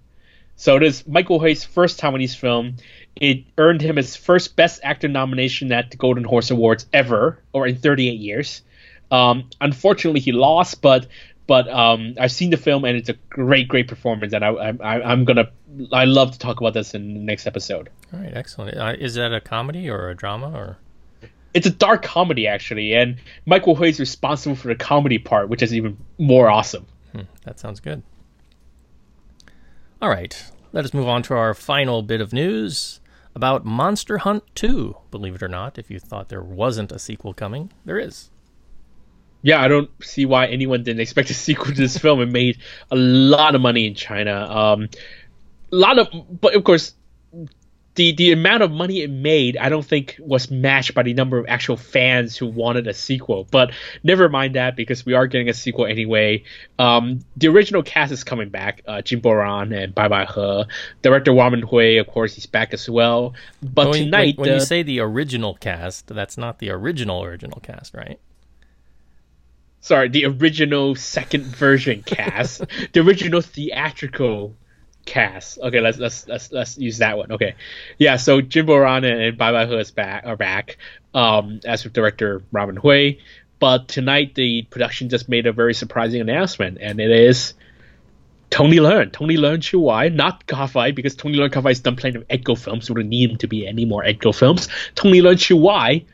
So 0.57 0.77
it 0.77 0.83
is 0.83 1.07
Michael 1.07 1.39
Hui's 1.39 1.65
first 1.65 2.01
Taiwanese 2.01 2.37
film. 2.37 2.77
It 3.15 3.45
earned 3.59 3.83
him 3.83 3.97
his 3.97 4.17
first 4.17 4.57
Best 4.57 4.81
Actor 4.83 5.09
nomination 5.09 5.71
at 5.73 5.91
the 5.91 5.97
Golden 5.97 6.25
Horse 6.25 6.51
Awards 6.51 6.87
ever, 6.93 7.43
or 7.53 7.67
in 7.67 7.77
38 7.77 8.19
years. 8.19 8.63
Um, 9.11 9.49
unfortunately, 9.61 10.21
he 10.21 10.33
lost, 10.33 10.83
but 10.83 11.07
but 11.47 11.69
um, 11.69 12.15
I've 12.21 12.33
seen 12.33 12.51
the 12.51 12.57
film 12.57 12.85
and 12.85 12.97
it's 12.97 13.09
a 13.09 13.15
great, 13.31 13.69
great 13.69 13.89
performance, 13.89 14.33
and 14.33 14.45
I, 14.45 14.49
I, 14.49 15.03
I'm 15.13 15.25
gonna 15.25 15.51
I 15.93 16.05
love 16.05 16.33
to 16.33 16.39
talk 16.39 16.61
about 16.61 16.75
this 16.75 16.95
in 16.95 17.15
the 17.15 17.21
next 17.21 17.47
episode. 17.47 17.91
All 18.13 18.21
right, 18.21 18.33
excellent. 18.35 18.77
Uh, 18.77 18.95
is 18.99 19.15
that 19.15 19.33
a 19.33 19.41
comedy 19.41 19.89
or 19.89 20.11
a 20.11 20.15
drama 20.15 20.51
or? 20.53 20.79
It's 21.55 21.67
a 21.67 21.71
dark 21.71 22.03
comedy 22.03 22.47
actually, 22.47 22.95
and 22.95 23.17
Michael 23.47 23.75
Hui 23.75 23.89
is 23.89 24.01
responsible 24.01 24.57
for 24.57 24.69
the 24.69 24.75
comedy 24.75 25.19
part, 25.19 25.49
which 25.49 25.63
is 25.63 25.75
even 25.75 25.97
more 26.19 26.51
awesome. 26.51 26.87
Hmm, 27.13 27.23
that 27.45 27.59
sounds 27.59 27.81
good. 27.81 28.03
All 30.03 30.11
right, 30.11 30.51
let 30.73 30.85
us 30.85 30.93
move 30.93 31.09
on 31.09 31.23
to 31.25 31.35
our 31.35 31.55
final 31.55 32.03
bit 32.03 32.21
of 32.21 32.33
news 32.33 33.01
about 33.35 33.65
Monster 33.65 34.19
Hunt 34.19 34.45
2. 34.55 34.97
Believe 35.11 35.37
it 35.37 35.43
or 35.43 35.49
not, 35.49 35.79
if 35.79 35.91
you 35.91 35.99
thought 35.99 36.29
there 36.29 36.43
wasn't 36.43 36.93
a 36.93 36.99
sequel 36.99 37.33
coming, 37.33 37.73
there 37.85 37.99
is. 37.99 38.31
Yeah, 39.47 39.63
I 39.63 39.69
don't 39.69 39.89
see 40.03 40.27
why 40.27 40.47
anyone 40.47 40.83
didn't 40.83 41.01
expect 41.01 41.31
a 41.31 41.35
sequel 41.47 41.67
to 41.67 41.73
this 41.73 41.97
film. 41.97 42.21
It 42.21 42.33
made 42.33 42.59
a 42.91 42.97
lot 42.97 43.55
of 43.55 43.61
money 43.61 43.87
in 43.87 43.95
China. 43.95 44.35
Um, 44.35 44.89
a 45.71 45.77
lot 45.77 46.01
of, 46.01 46.09
but 46.41 46.57
of 46.57 46.65
course, 46.65 46.95
the 47.95 48.11
the 48.11 48.33
amount 48.33 48.65
of 48.65 48.73
money 48.73 49.03
it 49.03 49.11
made, 49.11 49.57
I 49.57 49.69
don't 49.69 49.87
think 49.87 50.17
was 50.19 50.51
matched 50.51 50.95
by 50.95 51.05
the 51.05 51.15
number 51.15 51.39
of 51.39 51.47
actual 51.49 51.77
fans 51.77 52.37
who 52.37 52.49
wanted 52.49 52.89
a 52.89 52.93
sequel. 52.93 53.47
But 53.49 53.71
never 54.03 54.29
mind 54.29 54.57
that 54.57 54.75
because 54.75 55.07
we 55.07 55.15
are 55.15 55.29
getting 55.29 55.49
a 55.49 55.55
sequel 55.55 55.87
anyway. 55.87 56.43
Um, 56.81 57.21
the 57.37 57.47
original 57.47 57.85
cast 57.85 58.11
is 58.11 58.25
coming 58.25 58.49
back. 58.49 58.83
Uh, 58.85 59.01
Jing 59.01 59.21
Boran 59.21 59.73
and 59.73 59.95
Bai 59.95 60.09
Bai 60.09 60.25
He, 60.25 60.65
director 61.03 61.33
Raman 61.33 61.63
Hui, 61.63 61.99
of 61.99 62.09
course, 62.09 62.35
he's 62.35 62.47
back 62.47 62.75
as 62.75 62.91
well. 62.91 63.35
But 63.63 63.91
when, 63.91 64.07
tonight, 64.07 64.39
when, 64.39 64.49
when 64.49 64.57
uh, 64.57 64.59
you 64.59 64.67
say 64.67 64.83
the 64.83 64.99
original 64.99 65.55
cast, 65.55 66.09
that's 66.09 66.37
not 66.37 66.59
the 66.59 66.71
original 66.71 67.23
original 67.23 67.61
cast, 67.61 67.95
right? 67.95 68.19
Sorry, 69.87 70.09
the 70.09 70.25
original 70.25 70.97
second 70.97 71.45
version 71.45 72.03
cast, 72.03 72.65
the 72.93 72.99
original 72.99 73.41
theatrical 73.41 74.57
cast. 75.05 75.61
Okay, 75.61 75.81
let's 75.81 75.97
let's 75.97 76.27
let's 76.27 76.51
let's 76.51 76.77
use 76.77 76.99
that 76.99 77.17
one. 77.17 77.31
Okay, 77.31 77.55
yeah. 77.97 78.17
So 78.17 78.41
Jing 78.41 78.67
Boran 78.67 79.05
and 79.05 79.39
Bai 79.39 79.53
Bai 79.53 79.67
He 79.67 79.77
is 79.77 79.93
back 79.93 80.27
are 80.27 80.37
back 80.37 80.79
um, 81.15 81.61
as 81.65 81.85
with 81.85 81.93
director 81.93 82.43
Raman 82.51 82.75
Hui. 82.75 83.19
But 83.61 83.87
tonight 83.87 84.35
the 84.35 84.63
production 84.63 85.09
just 85.09 85.29
made 85.29 85.47
a 85.47 85.53
very 85.53 85.73
surprising 85.73 86.21
announcement, 86.21 86.79
and 86.81 86.99
it 86.99 87.13
is 87.13 87.55
Tony 88.51 88.79
Leung. 88.79 89.13
Tony 89.13 89.37
Leung 89.37 89.81
Wai, 89.81 90.09
not 90.09 90.49
Ka-Fai, 90.49 90.91
because 90.91 91.15
Tony 91.15 91.39
Leung 91.39 91.53
Ka-Fai 91.53 91.71
is 91.71 91.79
done 91.79 91.95
playing 91.95 92.25
Edgar 92.29 92.57
films, 92.57 92.91
we 92.91 92.97
don't 92.97 93.09
need 93.09 93.31
him 93.31 93.37
to 93.37 93.47
be 93.47 93.69
any 93.69 93.85
more 93.85 94.05
Edgar 94.05 94.33
films. 94.33 94.67
Tony 94.97 95.21
Leung 95.21 95.61
Wai 95.61 96.05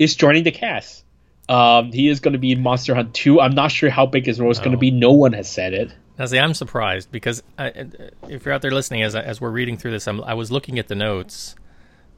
is 0.00 0.16
joining 0.16 0.42
the 0.42 0.50
cast. 0.50 1.04
Um, 1.52 1.92
he 1.92 2.08
is 2.08 2.18
going 2.18 2.32
to 2.32 2.38
be 2.38 2.52
in 2.52 2.62
Monster 2.62 2.94
Hunt 2.94 3.12
2. 3.12 3.38
I'm 3.38 3.54
not 3.54 3.70
sure 3.70 3.90
how 3.90 4.06
big 4.06 4.24
his 4.24 4.40
role 4.40 4.50
is 4.50 4.58
going 4.58 4.72
to 4.72 4.78
be. 4.78 4.90
No 4.90 5.12
one 5.12 5.34
has 5.34 5.50
said 5.50 5.74
it. 5.74 5.92
Now, 6.18 6.24
see, 6.24 6.38
I'm 6.38 6.54
surprised 6.54 7.12
because 7.12 7.42
I, 7.58 7.86
if 8.26 8.46
you're 8.46 8.54
out 8.54 8.62
there 8.62 8.70
listening, 8.70 9.02
as 9.02 9.14
as 9.14 9.38
we're 9.38 9.50
reading 9.50 9.76
through 9.76 9.90
this, 9.90 10.08
I'm, 10.08 10.22
I 10.24 10.32
was 10.32 10.50
looking 10.50 10.78
at 10.78 10.88
the 10.88 10.94
notes 10.94 11.54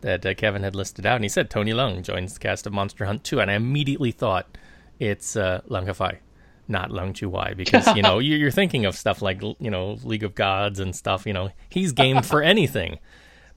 that 0.03 0.24
uh, 0.24 0.35
Kevin 0.35 0.62
had 0.62 0.76
listed 0.76 1.05
out, 1.05 1.16
and 1.16 1.24
he 1.24 1.28
said 1.28 1.51
Tony 1.51 1.72
Leung 1.72 2.03
joins 2.03 2.35
the 2.35 2.39
cast 2.39 2.66
of 2.66 2.72
Monster 2.72 3.07
Hunt 3.07 3.24
2, 3.24 3.41
and 3.41 3.51
I 3.51 3.55
immediately 3.55 4.12
thought 4.12 4.57
it's 5.01 5.35
uh, 5.35 5.62
Leung 5.68 5.87
Ka-Fai, 5.87 6.20
not 6.68 6.91
Leung 6.91 7.12
Chiu-wai, 7.12 7.55
because 7.55 7.89
you 7.97 8.03
know 8.03 8.18
you're, 8.20 8.39
you're 8.39 8.51
thinking 8.53 8.85
of 8.85 8.97
stuff 8.97 9.20
like 9.20 9.43
you 9.43 9.70
know 9.70 9.99
League 10.05 10.22
of 10.22 10.37
Gods 10.37 10.78
and 10.78 10.95
stuff. 10.95 11.26
You 11.26 11.32
know 11.32 11.51
he's 11.68 11.91
game 11.91 12.22
for 12.22 12.41
anything, 12.55 13.01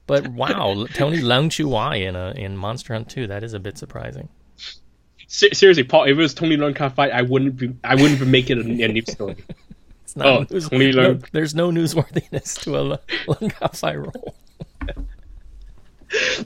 but 0.08 0.26
wow, 0.26 0.86
Tony 0.94 1.18
Leung 1.18 1.52
Chiu-wai 1.52 1.96
in 1.96 2.16
a 2.16 2.32
in 2.32 2.56
Monster 2.56 2.94
Hunt 2.94 3.08
2, 3.08 3.28
that 3.28 3.44
is 3.44 3.54
a 3.54 3.60
bit 3.60 3.78
surprising. 3.78 4.28
Se- 5.28 5.52
seriously, 5.52 5.84
Paul, 5.84 6.04
if 6.04 6.10
it 6.10 6.14
was 6.16 6.34
Tony 6.34 6.56
Leung 6.56 6.74
Ka-Fai, 6.74 7.08
I 7.10 7.22
wouldn't 7.22 7.56
be, 7.56 7.74
I 7.84 7.94
wouldn't 7.94 8.26
make 8.26 8.50
it 8.50 8.58
a, 8.58 8.60
a 8.62 8.88
news 8.88 9.10
story. 9.12 9.36
It's 10.04 10.16
not 10.16 10.26
Oh, 10.26 10.46
news- 10.50 10.68
Tony 10.68 10.90
no, 10.92 11.18
there's 11.32 11.54
no 11.54 11.70
newsworthiness 11.70 12.58
to 12.62 12.76
a 12.76 12.98
Leung 13.28 13.54
Ka-Fai 13.54 13.96
role. 13.96 14.34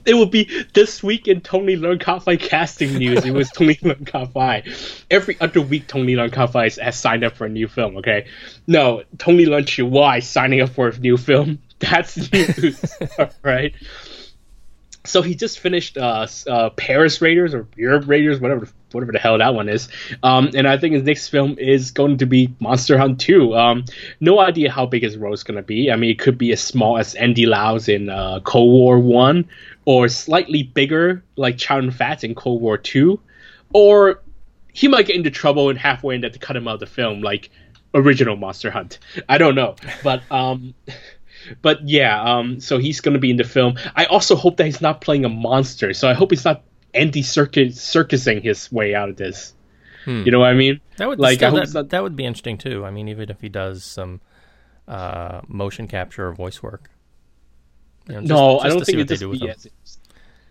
it 0.05 0.15
would 0.15 0.33
be 0.33 0.49
this 0.75 1.03
week 1.05 1.29
in 1.29 1.41
Tony 1.41 1.77
Leung 1.77 2.01
Ka-Fai 2.01 2.37
casting 2.37 2.95
news. 2.97 3.25
It 3.25 3.31
was 3.33 3.49
Tony 3.55 3.77
Leung 3.77 4.05
Ka-Fai. 4.05 4.65
Every 5.11 5.37
other 5.41 5.61
week, 5.61 5.87
Tony 5.87 6.15
Leung 6.15 6.33
Ka-Fai 6.33 6.65
has- 6.65 6.77
has 6.77 6.99
signed 6.99 7.23
up 7.23 7.37
for 7.37 7.45
a 7.47 7.49
new 7.49 7.69
film. 7.69 7.97
Okay, 7.99 8.27
no, 8.67 9.05
Tony 9.19 9.47
Wai 9.79 10.19
signing 10.19 10.61
up 10.61 10.71
for 10.71 10.89
a 10.89 10.99
new 10.99 11.17
film. 11.17 11.61
That's 11.79 12.33
news, 12.33 12.97
all 13.19 13.31
right? 13.43 13.75
So 15.05 15.21
he 15.23 15.35
just 15.35 15.59
finished 15.59 15.99
uh, 15.99 16.27
uh, 16.49 16.71
Paris 16.71 17.21
Raiders 17.21 17.55
or 17.55 17.67
Europe 17.77 18.05
Raiders, 18.07 18.41
whatever 18.41 18.67
the- 18.67 18.73
whatever 18.93 19.13
the 19.13 19.19
hell 19.19 19.39
that 19.39 19.55
one 19.55 19.69
is. 19.69 19.89
Um, 20.23 20.51
and 20.55 20.69
I 20.69 20.77
think 20.77 20.95
his 20.95 21.03
next 21.03 21.29
film 21.29 21.57
is 21.59 21.91
going 21.91 22.19
to 22.19 22.27
be 22.27 22.55
Monster 22.61 22.99
Hunt 22.99 23.19
2. 23.21 23.57
Um, 23.57 23.85
no 24.21 24.39
idea 24.39 24.71
how 24.71 24.87
big 24.87 25.03
his 25.03 25.17
role 25.17 25.33
is 25.33 25.43
going 25.43 25.57
to 25.57 25.63
be. 25.63 25.91
I 25.91 25.97
mean, 25.97 26.11
it 26.11 26.19
could 26.19 26.37
be 26.39 26.53
as 26.53 26.61
small 26.61 26.99
as 26.99 27.15
Andy 27.15 27.47
Lau's 27.47 27.89
in 27.89 28.11
uh, 28.11 28.41
Cold 28.41 28.71
War 28.71 28.99
1, 28.99 29.49
or 29.87 30.09
slightly 30.09 30.63
bigger 30.63 31.25
like 31.37 31.57
Chow 31.59 31.89
Fat 31.91 32.23
in 32.23 32.35
Cold 32.35 32.61
War 32.61 32.77
2, 32.77 33.19
or 33.73 34.21
he 34.73 34.89
might 34.89 35.07
get 35.07 35.17
into 35.17 35.31
trouble 35.31 35.71
and 35.71 35.79
halfway 35.79 36.15
and 36.15 36.25
have 36.25 36.35
to 36.35 36.39
cut 36.39 36.57
him 36.57 36.69
out 36.69 36.75
of 36.75 36.81
the 36.81 36.87
film, 36.87 37.23
like 37.23 37.51
original 37.95 38.37
Monster 38.37 38.71
Hunt. 38.71 38.99
I 39.29 39.39
don't 39.39 39.55
know, 39.55 39.77
but 40.03 40.23
um, 40.31 40.75
but 41.61 41.87
yeah, 41.89 42.23
um, 42.23 42.61
so 42.61 42.79
he's 42.79 43.01
gonna 43.01 43.19
be 43.19 43.31
in 43.31 43.37
the 43.37 43.45
film. 43.45 43.75
I 43.95 44.07
also 44.07 44.37
hope 44.37 44.57
that 44.57 44.65
he's 44.65 44.81
not 44.81 45.01
playing 45.01 45.25
a 45.25 45.29
monster. 45.29 45.93
So 45.93 46.09
I 46.09 46.15
hope 46.15 46.31
he's 46.31 46.45
not 46.45 46.63
anti 46.95 47.23
circus 47.23 47.81
circusing 47.81 48.41
his 48.43 48.71
way 48.73 48.95
out 48.95 49.09
of 49.09 49.17
this. 49.17 49.55
You 50.05 50.33
know 50.33 50.41
what 50.41 50.49
I 50.49 50.55
mean? 50.55 50.81
That 50.97 51.09
would 51.09 51.21
like 51.21 51.37
still, 51.39 51.51
hope 51.53 51.65
that, 51.65 51.75
not- 51.75 51.89
that 51.91 52.03
would 52.03 52.17
be 52.17 52.25
interesting 52.25 52.59
too. 52.59 52.85
I 52.85 52.91
mean, 52.91 53.07
even 53.09 53.31
if 53.31 53.41
he 53.41 53.49
does 53.49 53.85
some 53.85 54.21
uh, 54.89 55.43
motion 55.47 55.87
capture 55.87 56.27
or 56.29 56.33
voice 56.33 56.61
work. 56.63 56.91
You 58.09 58.15
know, 58.15 58.21
just- 58.23 58.29
no, 58.31 58.55
just 58.55 58.65
I 58.65 58.69
don't 58.69 58.85
think 58.85 58.97
what 58.97 59.03
it 59.03 59.09
they 59.09 59.13
just 59.15 59.21
do 59.21 59.29
with 59.29 59.41
be 59.41 59.47
him. 59.47 59.57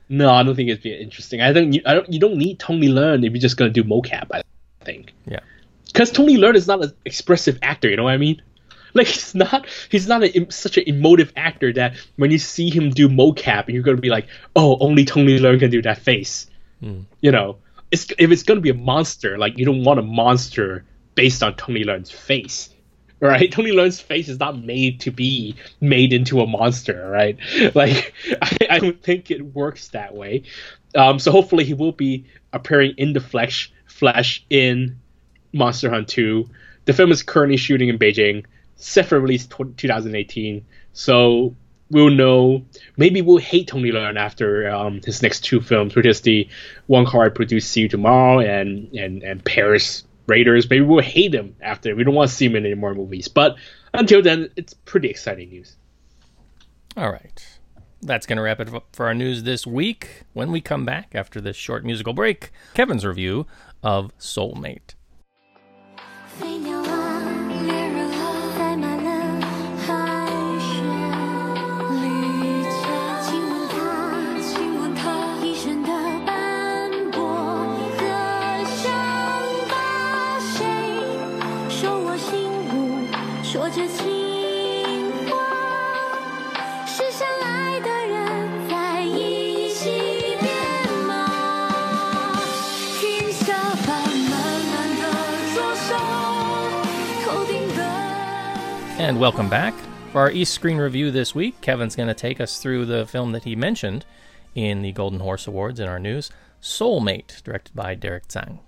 No, 0.07 0.29
I 0.29 0.43
don't 0.43 0.55
think 0.55 0.69
it'd 0.69 0.83
be 0.83 0.93
interesting. 0.97 1.41
I 1.41 1.51
think 1.53 1.73
you, 1.75 1.81
I 1.85 1.93
don't. 1.93 2.11
You 2.11 2.19
don't 2.19 2.37
need 2.37 2.59
Tony 2.59 2.87
Leung 2.87 3.25
if 3.25 3.31
you're 3.33 3.41
just 3.41 3.57
gonna 3.57 3.71
do 3.71 3.83
mocap. 3.83 4.27
I 4.31 4.41
think. 4.83 5.13
Yeah. 5.25 5.39
because 5.87 6.11
Tony 6.11 6.37
Leung 6.37 6.55
is 6.55 6.67
not 6.67 6.83
an 6.83 6.93
expressive 7.05 7.59
actor. 7.61 7.89
You 7.89 7.97
know 7.97 8.03
what 8.05 8.13
I 8.13 8.17
mean? 8.17 8.41
Like 8.95 9.07
he's 9.07 9.33
not 9.33 9.65
he's 9.89 10.07
not 10.07 10.23
a, 10.23 10.51
such 10.51 10.77
an 10.77 10.83
emotive 10.85 11.31
actor 11.35 11.71
that 11.73 11.95
when 12.17 12.29
you 12.29 12.37
see 12.37 12.69
him 12.69 12.89
do 12.89 13.07
mocap, 13.07 13.69
you're 13.69 13.83
gonna 13.83 13.97
be 13.97 14.09
like, 14.09 14.27
oh, 14.55 14.77
only 14.79 15.05
Tony 15.05 15.39
Leung 15.39 15.59
can 15.59 15.71
do 15.71 15.81
that 15.83 15.99
face. 15.99 16.47
You 17.21 17.31
know, 17.31 17.57
it's 17.91 18.07
if 18.17 18.31
it's 18.31 18.43
gonna 18.43 18.61
be 18.61 18.69
a 18.69 18.73
monster, 18.75 19.37
like 19.37 19.57
you 19.57 19.65
don't 19.65 19.83
want 19.83 19.99
a 19.99 20.03
monster 20.03 20.83
based 21.15 21.43
on 21.43 21.55
Tony 21.55 21.83
Leung's 21.83 22.11
face. 22.11 22.69
Right, 23.19 23.51
Tony 23.51 23.71
Leung's 23.71 24.01
face 24.01 24.27
is 24.29 24.39
not 24.39 24.57
made 24.57 25.01
to 25.01 25.11
be 25.11 25.55
made 25.79 26.11
into 26.11 26.41
a 26.41 26.47
monster, 26.47 27.07
right? 27.07 27.37
Like, 27.75 28.13
I, 28.41 28.57
I 28.71 28.79
don't 28.79 29.01
think 29.01 29.29
it 29.29 29.53
works 29.53 29.89
that 29.89 30.15
way. 30.15 30.43
Um, 30.95 31.19
so 31.19 31.31
hopefully 31.31 31.63
he 31.63 31.75
will 31.75 31.91
be 31.91 32.25
appearing 32.51 32.95
in 32.97 33.13
the 33.13 33.19
flesh, 33.19 33.71
flesh 33.85 34.43
in 34.49 34.99
Monster 35.53 35.89
Hunt 35.89 36.07
2. 36.07 36.49
The 36.85 36.93
film 36.93 37.11
is 37.11 37.23
currently 37.23 37.57
shooting 37.57 37.89
in 37.89 37.99
Beijing, 37.99 38.45
set 38.81 39.07
for 39.07 39.19
release 39.19 39.45
2018. 39.45 40.65
So 40.93 41.55
we'll 41.89 42.09
know. 42.09 42.65
Maybe 42.97 43.21
we'll 43.21 43.37
hate 43.37 43.67
Tony 43.67 43.91
Leung 43.91 44.17
after 44.17 44.69
um, 44.69 45.01
his 45.05 45.21
next 45.21 45.41
two 45.41 45.61
films, 45.61 45.95
which 45.95 46.05
is 46.05 46.21
the 46.21 46.47
Wong 46.87 47.05
Kar-wai 47.05 47.29
produced, 47.29 47.69
See 47.71 47.81
You 47.81 47.89
Tomorrow, 47.89 48.39
and 48.39 48.91
and 48.93 49.23
and 49.23 49.43
Paris 49.45 50.03
Raiders. 50.27 50.69
Maybe 50.69 50.83
we'll 50.85 51.03
hate 51.03 51.33
him 51.33 51.55
after. 51.61 51.95
We 51.95 52.03
don't 52.03 52.15
want 52.15 52.29
to 52.29 52.35
see 52.35 52.45
him 52.45 52.55
in 52.55 52.65
any 52.65 52.75
more 52.75 52.95
movies. 52.95 53.27
But 53.27 53.57
until 53.93 54.21
then, 54.21 54.49
it's 54.55 54.73
pretty 54.73 55.09
exciting 55.09 55.49
news. 55.49 55.75
All 56.97 57.11
right. 57.11 57.59
That's 58.03 58.25
going 58.25 58.37
to 58.37 58.41
wrap 58.41 58.59
it 58.59 58.73
up 58.73 58.87
for 58.93 59.05
our 59.05 59.13
news 59.13 59.43
this 59.43 59.67
week. 59.67 60.23
When 60.33 60.51
we 60.51 60.59
come 60.59 60.85
back 60.85 61.11
after 61.13 61.39
this 61.39 61.55
short 61.55 61.85
musical 61.85 62.13
break, 62.13 62.51
Kevin's 62.73 63.05
review 63.05 63.45
of 63.83 64.17
Soulmate. 64.17 64.95
And 99.11 99.19
welcome 99.19 99.49
back. 99.49 99.73
For 100.13 100.21
our 100.21 100.31
East 100.31 100.53
Screen 100.53 100.77
review 100.77 101.11
this 101.11 101.35
week, 101.35 101.59
Kevin's 101.59 101.97
going 101.97 102.07
to 102.07 102.13
take 102.13 102.39
us 102.39 102.59
through 102.59 102.85
the 102.85 103.05
film 103.05 103.33
that 103.33 103.43
he 103.43 103.57
mentioned 103.57 104.05
in 104.55 104.83
the 104.83 104.93
Golden 104.93 105.19
Horse 105.19 105.47
Awards 105.47 105.81
in 105.81 105.89
our 105.89 105.99
news, 105.99 106.31
Soulmate, 106.61 107.43
directed 107.43 107.75
by 107.75 107.93
Derek 107.93 108.29
Tsang. 108.29 108.59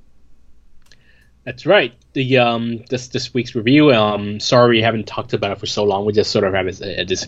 That's 1.45 1.65
right. 1.65 1.93
The 2.11 2.39
um 2.39 2.83
this 2.89 3.07
this 3.07 3.33
week's 3.33 3.55
review. 3.55 3.93
Um, 3.93 4.41
sorry 4.41 4.75
we 4.75 4.81
haven't 4.81 5.07
talked 5.07 5.31
about 5.31 5.51
it 5.51 5.61
for 5.61 5.65
so 5.65 5.85
long. 5.85 6.03
We 6.03 6.11
just 6.11 6.31
sort 6.31 6.43
of 6.43 6.53
have 6.53 6.65
this, 6.65 6.81
uh, 6.81 7.05
this 7.07 7.25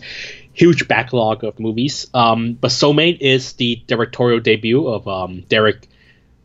huge 0.52 0.86
backlog 0.86 1.42
of 1.42 1.58
movies. 1.58 2.06
Um, 2.12 2.52
but 2.52 2.70
Soulmate 2.70 3.22
is 3.22 3.54
the 3.54 3.82
directorial 3.86 4.40
debut 4.40 4.86
of 4.86 5.08
um 5.08 5.40
Derek, 5.48 5.88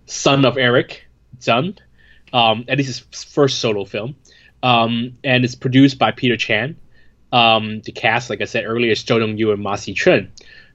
son 0.05 0.45
of 0.45 0.57
Eric 0.57 1.05
Tsang. 1.37 1.77
Um, 2.31 2.63
and 2.69 2.79
this 2.79 2.87
is 2.87 3.05
his 3.11 3.25
first 3.25 3.59
solo 3.59 3.83
film. 3.83 4.15
Um, 4.63 5.17
and 5.23 5.43
it's 5.43 5.55
produced 5.55 5.97
by 5.97 6.11
Peter 6.11 6.37
Chan. 6.37 6.77
Um, 7.31 7.81
the 7.81 7.91
cast, 7.91 8.29
like 8.29 8.41
I 8.41 8.45
said 8.45 8.65
earlier, 8.65 8.91
is 8.91 9.03
Zhou 9.03 9.19
Dongyu 9.19 9.53
and 9.53 9.61
Ma 9.61 9.75
Sichun. 9.75 10.29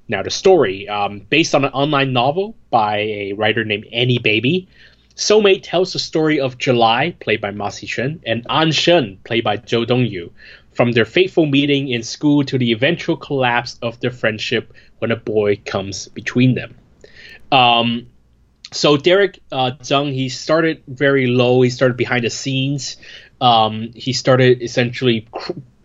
Now 0.09 0.23
the 0.23 0.31
story, 0.31 0.89
um, 0.89 1.21
based 1.21 1.55
on 1.55 1.65
an 1.65 1.73
online 1.73 2.13
novel 2.13 2.57
by 2.71 2.99
a 2.99 3.33
writer 3.33 3.65
named 3.65 3.87
Annie 3.93 4.19
Baby. 4.19 4.69
Soulmate 5.17 5.63
tells 5.63 5.93
the 5.93 5.99
story 5.99 6.41
of 6.41 6.59
July, 6.59 7.17
played 7.21 7.41
by 7.41 7.51
Ma 7.51 7.69
Sichun, 7.69 8.21
and 8.27 8.47
An 8.49 8.71
Shen, 8.71 9.19
played 9.25 9.45
by 9.45 9.57
Zhou 9.57 9.87
Dongyu, 9.87 10.31
from 10.73 10.93
their 10.93 11.07
fateful 11.07 11.47
meeting 11.47 11.89
in 11.89 12.03
school 12.03 12.45
to 12.45 12.59
the 12.59 12.73
eventual 12.73 13.17
collapse 13.17 13.79
of 13.81 13.99
their 14.01 14.11
friendship 14.11 14.75
when 14.99 15.11
a 15.11 15.17
boy 15.17 15.57
comes 15.65 16.09
between 16.09 16.55
them. 16.55 16.77
Um, 17.51 18.09
so 18.73 18.97
Derek 18.97 19.41
uh, 19.51 19.73
Tsang, 19.81 20.13
he 20.13 20.29
started 20.29 20.83
very 20.87 21.27
low. 21.29 21.63
He 21.63 21.71
started 21.71 21.97
behind 21.97 22.25
the 22.25 22.31
scenes. 22.31 22.97
Um, 23.41 23.91
he 23.95 24.13
started 24.13 24.63
essentially 24.63 25.29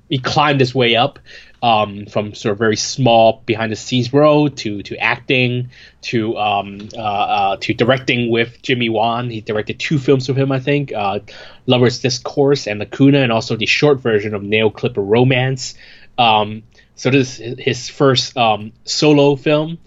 he 0.10 0.20
climbed 0.20 0.60
his 0.60 0.76
way 0.76 0.96
up 0.96 1.20
um, 1.64 2.06
from 2.06 2.34
sort 2.34 2.52
of 2.52 2.60
very 2.60 2.76
small 2.76 3.44
behind 3.46 3.72
the 3.72 3.76
scenes 3.76 4.12
role 4.12 4.50
to 4.50 4.84
to 4.84 4.98
acting 4.98 5.70
to 6.02 6.38
um, 6.38 6.90
uh, 6.96 7.02
uh, 7.02 7.58
to 7.62 7.74
directing 7.74 8.30
with 8.30 8.62
Jimmy 8.62 8.90
Wan. 8.90 9.30
He 9.30 9.42
directed 9.42 9.80
two 9.80 10.00
films 10.00 10.28
with 10.28 10.38
him, 10.38 10.52
I 10.52 10.60
think, 10.60 10.92
uh, 10.92 11.20
Lovers 11.66 12.00
Discourse 12.00 12.68
and 12.68 12.80
Lacuna, 12.80 13.20
and 13.20 13.32
also 13.32 13.56
the 13.56 13.66
short 13.66 14.02
version 14.02 14.34
of 14.34 14.44
Nail 14.44 14.70
Clipper 14.70 15.02
Romance. 15.02 15.76
Um, 16.18 16.64
so 16.96 17.10
this 17.10 17.40
is 17.40 17.58
his 17.60 17.90
first 17.90 18.36
um, 18.36 18.74
solo 18.84 19.36
film. 19.36 19.78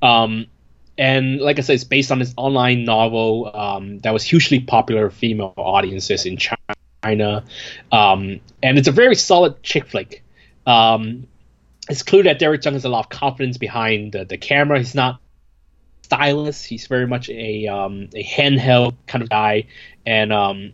Um, 0.00 0.46
and 0.98 1.40
like 1.40 1.58
I 1.58 1.62
said, 1.62 1.74
it's 1.74 1.84
based 1.84 2.12
on 2.12 2.18
this 2.18 2.34
online 2.36 2.84
novel 2.84 3.50
um, 3.54 3.98
that 4.00 4.12
was 4.12 4.22
hugely 4.22 4.60
popular 4.60 5.06
with 5.06 5.14
female 5.14 5.54
audiences 5.56 6.26
in 6.26 6.36
China. 6.36 6.58
Um, 7.02 8.40
and 8.62 8.78
it's 8.78 8.88
a 8.88 8.92
very 8.92 9.14
solid 9.14 9.62
chick 9.62 9.88
flick. 9.88 10.22
Um, 10.66 11.26
it's 11.88 12.02
clear 12.02 12.22
that 12.24 12.38
Derek 12.38 12.62
Tsang 12.62 12.74
has 12.74 12.84
a 12.84 12.88
lot 12.88 13.00
of 13.00 13.08
confidence 13.08 13.58
behind 13.58 14.12
the, 14.12 14.24
the 14.24 14.38
camera. 14.38 14.78
He's 14.78 14.94
not 14.94 15.20
stylish. 16.02 16.62
He's 16.64 16.86
very 16.86 17.06
much 17.06 17.28
a 17.28 17.66
um, 17.66 18.08
a 18.14 18.22
handheld 18.22 18.94
kind 19.06 19.22
of 19.22 19.30
guy, 19.30 19.66
and 20.06 20.32
um, 20.32 20.72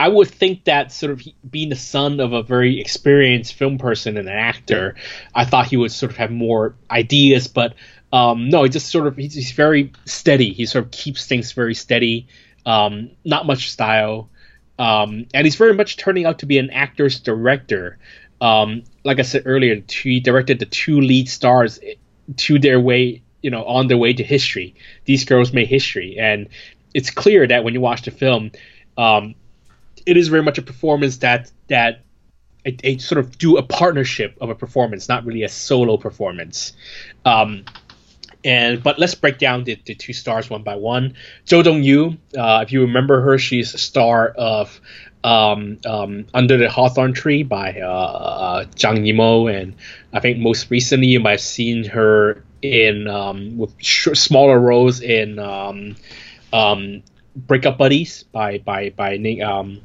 I 0.00 0.08
would 0.08 0.28
think 0.28 0.64
that 0.64 0.92
sort 0.92 1.12
of 1.12 1.22
being 1.48 1.68
the 1.68 1.76
son 1.76 2.20
of 2.20 2.32
a 2.32 2.42
very 2.42 2.80
experienced 2.80 3.52
film 3.52 3.76
person 3.76 4.16
and 4.16 4.28
an 4.28 4.34
actor, 4.34 4.96
I 5.34 5.44
thought 5.44 5.66
he 5.66 5.76
would 5.76 5.92
sort 5.92 6.10
of 6.10 6.16
have 6.16 6.30
more 6.30 6.74
ideas, 6.90 7.48
but 7.48 7.74
um, 8.10 8.48
no, 8.48 8.62
he 8.62 8.70
just 8.70 8.88
sort 8.88 9.06
of 9.06 9.16
he's, 9.16 9.34
he's 9.34 9.52
very 9.52 9.92
steady. 10.06 10.54
He 10.54 10.64
sort 10.64 10.86
of 10.86 10.90
keeps 10.90 11.26
things 11.26 11.52
very 11.52 11.74
steady. 11.74 12.28
Um, 12.64 13.10
not 13.26 13.46
much 13.46 13.70
style, 13.70 14.29
um, 14.80 15.26
and 15.34 15.46
he's 15.46 15.56
very 15.56 15.74
much 15.74 15.98
turning 15.98 16.24
out 16.24 16.38
to 16.38 16.46
be 16.46 16.56
an 16.56 16.70
actor's 16.70 17.20
director. 17.20 17.98
Um, 18.40 18.84
like 19.04 19.18
I 19.18 19.22
said 19.22 19.42
earlier, 19.44 19.82
he 19.86 20.20
directed 20.20 20.58
the 20.58 20.64
two 20.64 21.02
lead 21.02 21.28
stars 21.28 21.78
to 22.38 22.58
their 22.58 22.80
way, 22.80 23.20
you 23.42 23.50
know, 23.50 23.62
on 23.64 23.88
their 23.88 23.98
way 23.98 24.14
to 24.14 24.24
history. 24.24 24.74
These 25.04 25.26
girls 25.26 25.52
made 25.52 25.68
history, 25.68 26.16
and 26.18 26.48
it's 26.94 27.10
clear 27.10 27.46
that 27.46 27.62
when 27.62 27.74
you 27.74 27.82
watch 27.82 28.02
the 28.02 28.10
film, 28.10 28.52
um, 28.96 29.34
it 30.06 30.16
is 30.16 30.28
very 30.28 30.42
much 30.42 30.56
a 30.56 30.62
performance 30.62 31.18
that 31.18 31.52
that 31.68 32.00
a, 32.64 32.96
sort 32.98 33.18
of 33.18 33.36
do 33.36 33.58
a 33.58 33.62
partnership 33.62 34.36
of 34.40 34.48
a 34.48 34.54
performance, 34.54 35.08
not 35.08 35.26
really 35.26 35.42
a 35.42 35.48
solo 35.48 35.98
performance. 35.98 36.72
Um, 37.26 37.66
and 38.44 38.82
but 38.82 38.98
let's 38.98 39.14
break 39.14 39.38
down 39.38 39.64
the, 39.64 39.78
the 39.84 39.94
two 39.94 40.12
stars 40.12 40.48
one 40.48 40.62
by 40.62 40.76
one. 40.76 41.14
Zhou 41.46 41.62
Dongyu, 41.62 42.16
uh, 42.36 42.62
if 42.62 42.72
you 42.72 42.82
remember 42.82 43.20
her, 43.20 43.38
she's 43.38 43.74
a 43.74 43.78
star 43.78 44.28
of 44.28 44.80
um, 45.22 45.78
um, 45.84 46.26
Under 46.32 46.56
the 46.56 46.70
Hawthorn 46.70 47.12
Tree 47.12 47.42
by 47.42 47.80
uh, 47.80 47.86
uh, 47.86 48.64
Zhang 48.64 49.06
Yimou, 49.06 49.52
and 49.54 49.74
I 50.12 50.20
think 50.20 50.38
most 50.38 50.70
recently 50.70 51.08
you 51.08 51.20
might 51.20 51.32
have 51.32 51.40
seen 51.40 51.84
her 51.84 52.42
in 52.62 53.06
um, 53.08 53.58
with 53.58 53.74
sh- 53.78 54.08
smaller 54.14 54.58
roles 54.58 55.00
in 55.00 55.38
um, 55.38 55.96
um, 56.52 57.02
Breakup 57.36 57.78
Buddies 57.78 58.22
by 58.24 58.58
by 58.58 58.90
by 58.90 59.18
Ning, 59.18 59.42
um, 59.42 59.80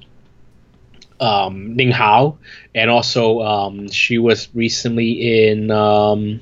um, 1.19 1.75
Ning 1.75 1.91
Hao, 1.91 2.37
and 2.73 2.89
also 2.89 3.41
um, 3.41 3.89
she 3.89 4.17
was 4.17 4.47
recently 4.53 5.49
in 5.49 5.69
um, 5.69 6.39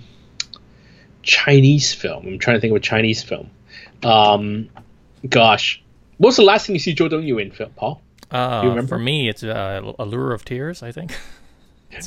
Chinese 1.24 1.94
film. 1.94 2.28
I'm 2.28 2.40
trying 2.40 2.58
to 2.58 2.62
think 2.62 2.72
of 2.72 2.78
a 2.78 2.80
Chinese 2.82 3.24
film. 3.24 3.50
Um, 4.04 4.70
gosh, 5.28 5.82
what 6.18 6.30
was 6.30 6.36
the 6.36 6.44
last 6.44 6.68
thing 6.68 6.76
you 6.76 6.80
see 6.80 6.94
Zhou 6.94 7.10
Dongyu 7.10 7.42
in 7.42 7.52
film, 7.52 7.72
Paul? 7.76 8.02
Uh, 8.30 8.62
You 8.64 8.70
remember? 8.70 8.90
For 8.90 9.00
me, 9.00 9.30
it's 9.30 9.44
uh, 9.44 9.94
Allure 10.00 10.34
of 10.34 10.46
Tears, 10.46 10.84
I 10.84 10.92
think. 10.92 11.16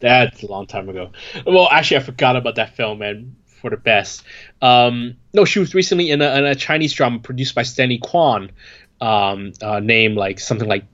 That's 0.00 0.42
a 0.42 0.46
long 0.46 0.66
time 0.66 0.88
ago. 0.88 1.10
Well, 1.46 1.68
actually, 1.70 1.98
I 1.98 2.00
forgot 2.00 2.36
about 2.36 2.54
that 2.56 2.74
film, 2.76 3.02
and 3.02 3.36
for 3.60 3.70
the 3.70 3.76
best. 3.76 4.22
Um, 4.62 5.16
no, 5.34 5.44
she 5.44 5.58
was 5.58 5.74
recently 5.74 6.10
in 6.10 6.22
a, 6.22 6.34
in 6.38 6.44
a 6.46 6.54
Chinese 6.54 6.92
drama 6.94 7.18
produced 7.18 7.54
by 7.54 7.62
Stanley 7.62 7.98
Kwan, 7.98 8.50
um, 9.00 9.52
uh, 9.62 9.80
named 9.80 10.16
like 10.16 10.40
something 10.40 10.68
like 10.68 10.84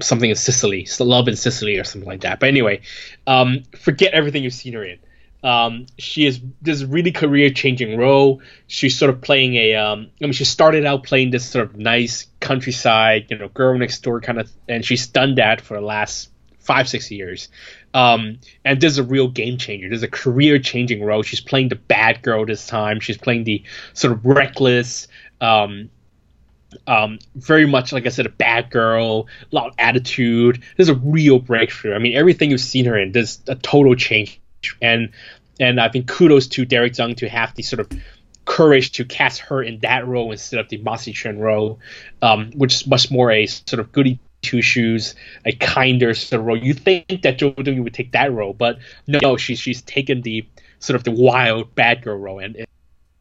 something 0.00 0.30
in 0.30 0.36
Sicily, 0.36 0.86
Love 1.00 1.26
in 1.26 1.34
Sicily, 1.36 1.76
or 1.76 1.84
something 1.84 2.08
like 2.08 2.20
that. 2.20 2.38
But 2.38 2.48
anyway, 2.50 2.82
um, 3.26 3.64
forget 3.76 4.12
everything 4.14 4.44
you've 4.44 4.52
seen 4.54 4.74
her 4.74 4.84
in. 4.84 4.98
Um, 5.42 5.86
she 5.98 6.26
is 6.26 6.40
this 6.60 6.82
really 6.82 7.12
career 7.12 7.50
changing 7.50 7.96
role. 7.96 8.42
She's 8.66 8.98
sort 8.98 9.10
of 9.10 9.20
playing 9.20 9.54
a. 9.54 9.74
Um, 9.76 10.10
I 10.20 10.24
mean, 10.24 10.32
she 10.32 10.44
started 10.44 10.84
out 10.84 11.04
playing 11.04 11.30
this 11.30 11.48
sort 11.48 11.66
of 11.66 11.76
nice 11.76 12.26
countryside, 12.40 13.26
you 13.30 13.38
know, 13.38 13.48
girl 13.48 13.78
next 13.78 14.02
door 14.02 14.20
kind 14.20 14.40
of, 14.40 14.50
and 14.68 14.84
she's 14.84 15.06
done 15.06 15.36
that 15.36 15.60
for 15.60 15.74
the 15.74 15.80
last 15.80 16.30
five 16.58 16.88
six 16.88 17.10
years. 17.10 17.48
Um, 17.94 18.40
and 18.64 18.80
this 18.80 18.92
is 18.92 18.98
a 18.98 19.04
real 19.04 19.28
game 19.28 19.58
changer. 19.58 19.88
There's 19.88 20.02
a 20.02 20.08
career 20.08 20.58
changing 20.58 21.02
role. 21.02 21.22
She's 21.22 21.40
playing 21.40 21.68
the 21.70 21.76
bad 21.76 22.22
girl 22.22 22.44
this 22.44 22.66
time. 22.66 23.00
She's 23.00 23.16
playing 23.16 23.44
the 23.44 23.62
sort 23.94 24.12
of 24.12 24.26
reckless, 24.26 25.08
um, 25.40 25.88
um, 26.86 27.18
very 27.34 27.66
much 27.66 27.92
like 27.92 28.06
I 28.06 28.10
said, 28.10 28.26
a 28.26 28.30
bad 28.30 28.70
girl, 28.70 29.28
a 29.50 29.54
lot 29.54 29.68
of 29.68 29.74
attitude. 29.78 30.62
There's 30.76 30.90
a 30.90 30.94
real 30.94 31.38
breakthrough. 31.38 31.94
I 31.94 31.98
mean, 31.98 32.14
everything 32.14 32.50
you've 32.50 32.60
seen 32.60 32.84
her 32.84 32.98
in, 32.98 33.12
there's 33.12 33.40
a 33.46 33.54
total 33.54 33.94
change. 33.94 34.40
And 34.80 35.10
and 35.60 35.80
I 35.80 35.88
think 35.88 36.08
kudos 36.08 36.46
to 36.48 36.64
Derek 36.64 36.94
Tsang 36.94 37.16
to 37.16 37.28
have 37.28 37.54
the 37.54 37.62
sort 37.62 37.80
of 37.80 37.90
courage 38.44 38.92
to 38.92 39.04
cast 39.04 39.40
her 39.40 39.62
in 39.62 39.80
that 39.80 40.06
role 40.06 40.32
instead 40.32 40.60
of 40.60 40.68
the 40.68 40.78
Ma 40.78 40.96
Sichun 40.96 41.38
role, 41.38 41.80
um, 42.22 42.50
which 42.52 42.74
is 42.74 42.86
much 42.86 43.10
more 43.10 43.30
a 43.30 43.46
sort 43.46 43.80
of 43.80 43.92
goody 43.92 44.18
two 44.40 44.62
shoes, 44.62 45.14
a 45.44 45.52
kinder 45.52 46.14
sort 46.14 46.40
of 46.40 46.46
role. 46.46 46.56
You 46.56 46.74
think 46.74 47.22
that 47.22 47.38
Zhou 47.38 47.54
Dongyu 47.54 47.82
would 47.82 47.94
take 47.94 48.12
that 48.12 48.32
role, 48.32 48.52
but 48.52 48.78
no, 49.06 49.36
she's 49.36 49.58
she's 49.58 49.82
taken 49.82 50.22
the 50.22 50.46
sort 50.78 50.96
of 50.96 51.04
the 51.04 51.10
wild 51.10 51.74
bad 51.74 52.02
girl 52.02 52.16
role, 52.16 52.38
and 52.38 52.56
it, 52.56 52.68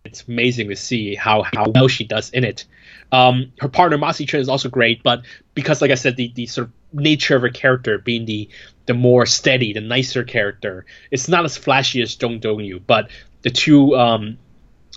it's 0.05 0.23
amazing 0.27 0.69
to 0.69 0.75
see 0.75 1.15
how 1.15 1.43
how 1.43 1.69
well 1.69 1.87
she 1.87 2.03
does 2.03 2.29
in 2.29 2.43
it. 2.43 2.65
Um, 3.11 3.53
her 3.59 3.69
partner 3.69 3.97
Ma 3.97 4.11
Sichun 4.11 4.39
is 4.39 4.49
also 4.49 4.69
great, 4.69 5.01
but 5.03 5.21
because, 5.53 5.81
like 5.81 5.91
I 5.91 5.95
said, 5.95 6.17
the, 6.17 6.31
the 6.35 6.45
sort 6.45 6.67
of 6.67 6.73
nature 6.93 7.35
of 7.35 7.41
her 7.41 7.49
character 7.49 7.97
being 7.97 8.25
the 8.25 8.49
the 8.85 8.93
more 8.93 9.25
steady, 9.25 9.73
the 9.73 9.81
nicer 9.81 10.23
character, 10.23 10.85
it's 11.11 11.27
not 11.27 11.45
as 11.45 11.57
flashy 11.57 12.01
as 12.01 12.15
Dong 12.15 12.39
Dongyu. 12.39 12.81
but 12.85 13.09
the 13.41 13.49
two 13.49 13.95
um, 13.97 14.37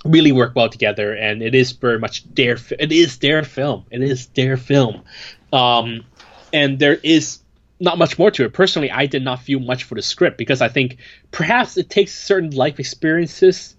really 0.04 0.32
work 0.32 0.54
well 0.54 0.68
together, 0.68 1.14
and 1.14 1.42
it 1.42 1.54
is 1.54 1.72
very 1.72 1.98
much 1.98 2.24
their 2.34 2.56
it 2.78 2.92
is 2.92 3.18
their 3.18 3.42
film. 3.42 3.84
It 3.90 4.02
is 4.02 4.26
their 4.28 4.56
film, 4.56 5.02
um, 5.52 6.04
and 6.52 6.78
there 6.78 6.98
is 7.02 7.40
not 7.80 7.98
much 7.98 8.18
more 8.18 8.30
to 8.30 8.44
it. 8.44 8.52
Personally, 8.52 8.90
I 8.90 9.06
did 9.06 9.22
not 9.22 9.40
feel 9.40 9.60
much 9.60 9.84
for 9.84 9.94
the 9.94 10.02
script 10.02 10.36
because 10.36 10.60
I 10.60 10.68
think 10.68 10.98
perhaps 11.30 11.76
it 11.76 11.88
takes 11.88 12.12
certain 12.12 12.50
life 12.50 12.78
experiences 12.78 13.74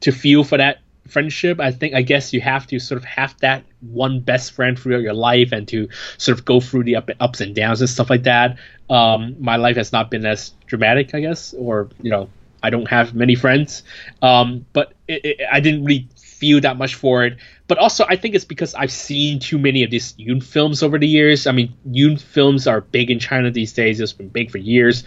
to 0.00 0.12
feel 0.12 0.44
for 0.44 0.58
that 0.58 0.78
friendship. 1.08 1.60
I 1.60 1.70
think 1.70 1.94
I 1.94 2.02
guess 2.02 2.32
you 2.32 2.40
have 2.40 2.66
to 2.68 2.78
sort 2.78 2.98
of 2.98 3.04
have 3.04 3.38
that 3.40 3.64
one 3.80 4.20
best 4.20 4.52
friend 4.52 4.78
throughout 4.78 5.02
your 5.02 5.14
life 5.14 5.52
and 5.52 5.66
to 5.68 5.88
sort 6.18 6.38
of 6.38 6.44
go 6.44 6.60
through 6.60 6.84
the 6.84 6.96
up, 6.96 7.10
ups 7.20 7.40
and 7.40 7.54
downs 7.54 7.80
and 7.80 7.90
stuff 7.90 8.10
like 8.10 8.24
that. 8.24 8.58
Um, 8.90 9.36
my 9.38 9.56
life 9.56 9.76
has 9.76 9.92
not 9.92 10.10
been 10.10 10.24
as 10.26 10.52
dramatic, 10.66 11.14
I 11.14 11.20
guess, 11.20 11.54
or 11.54 11.88
you 12.02 12.10
know, 12.10 12.28
I 12.62 12.70
don't 12.70 12.88
have 12.88 13.14
many 13.14 13.34
friends, 13.34 13.82
um, 14.22 14.64
but 14.72 14.94
it, 15.06 15.24
it, 15.24 15.40
I 15.50 15.60
didn't 15.60 15.84
really 15.84 16.08
feel 16.16 16.60
that 16.62 16.76
much 16.76 16.94
for 16.94 17.24
it. 17.24 17.36
But 17.66 17.78
also, 17.78 18.04
I 18.08 18.16
think 18.16 18.34
it's 18.34 18.44
because 18.44 18.74
I've 18.74 18.92
seen 18.92 19.38
too 19.38 19.58
many 19.58 19.82
of 19.84 19.90
these 19.90 20.12
Yoon 20.14 20.42
films 20.42 20.82
over 20.82 20.98
the 20.98 21.06
years. 21.06 21.46
I 21.46 21.52
mean, 21.52 21.74
Yoon 21.88 22.20
films 22.20 22.66
are 22.66 22.80
big 22.80 23.10
in 23.10 23.18
China 23.18 23.50
these 23.50 23.72
days. 23.72 24.00
It's 24.00 24.12
been 24.12 24.28
big 24.28 24.50
for 24.50 24.58
years, 24.58 25.04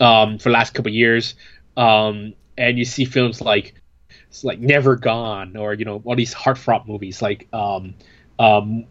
um, 0.00 0.38
for 0.38 0.48
the 0.48 0.52
last 0.52 0.74
couple 0.74 0.92
years. 0.92 1.34
Um, 1.76 2.34
and 2.56 2.78
you 2.78 2.84
see 2.84 3.04
films 3.04 3.40
like 3.40 3.74
it's 4.28 4.44
like 4.44 4.58
Never 4.58 4.96
Gone 4.96 5.56
or 5.56 5.74
you 5.74 5.84
know 5.84 6.02
all 6.04 6.16
these 6.16 6.34
heartthrob 6.34 6.86
movies 6.86 7.22
like 7.22 7.48
um, 7.52 7.94
um, 8.38 8.84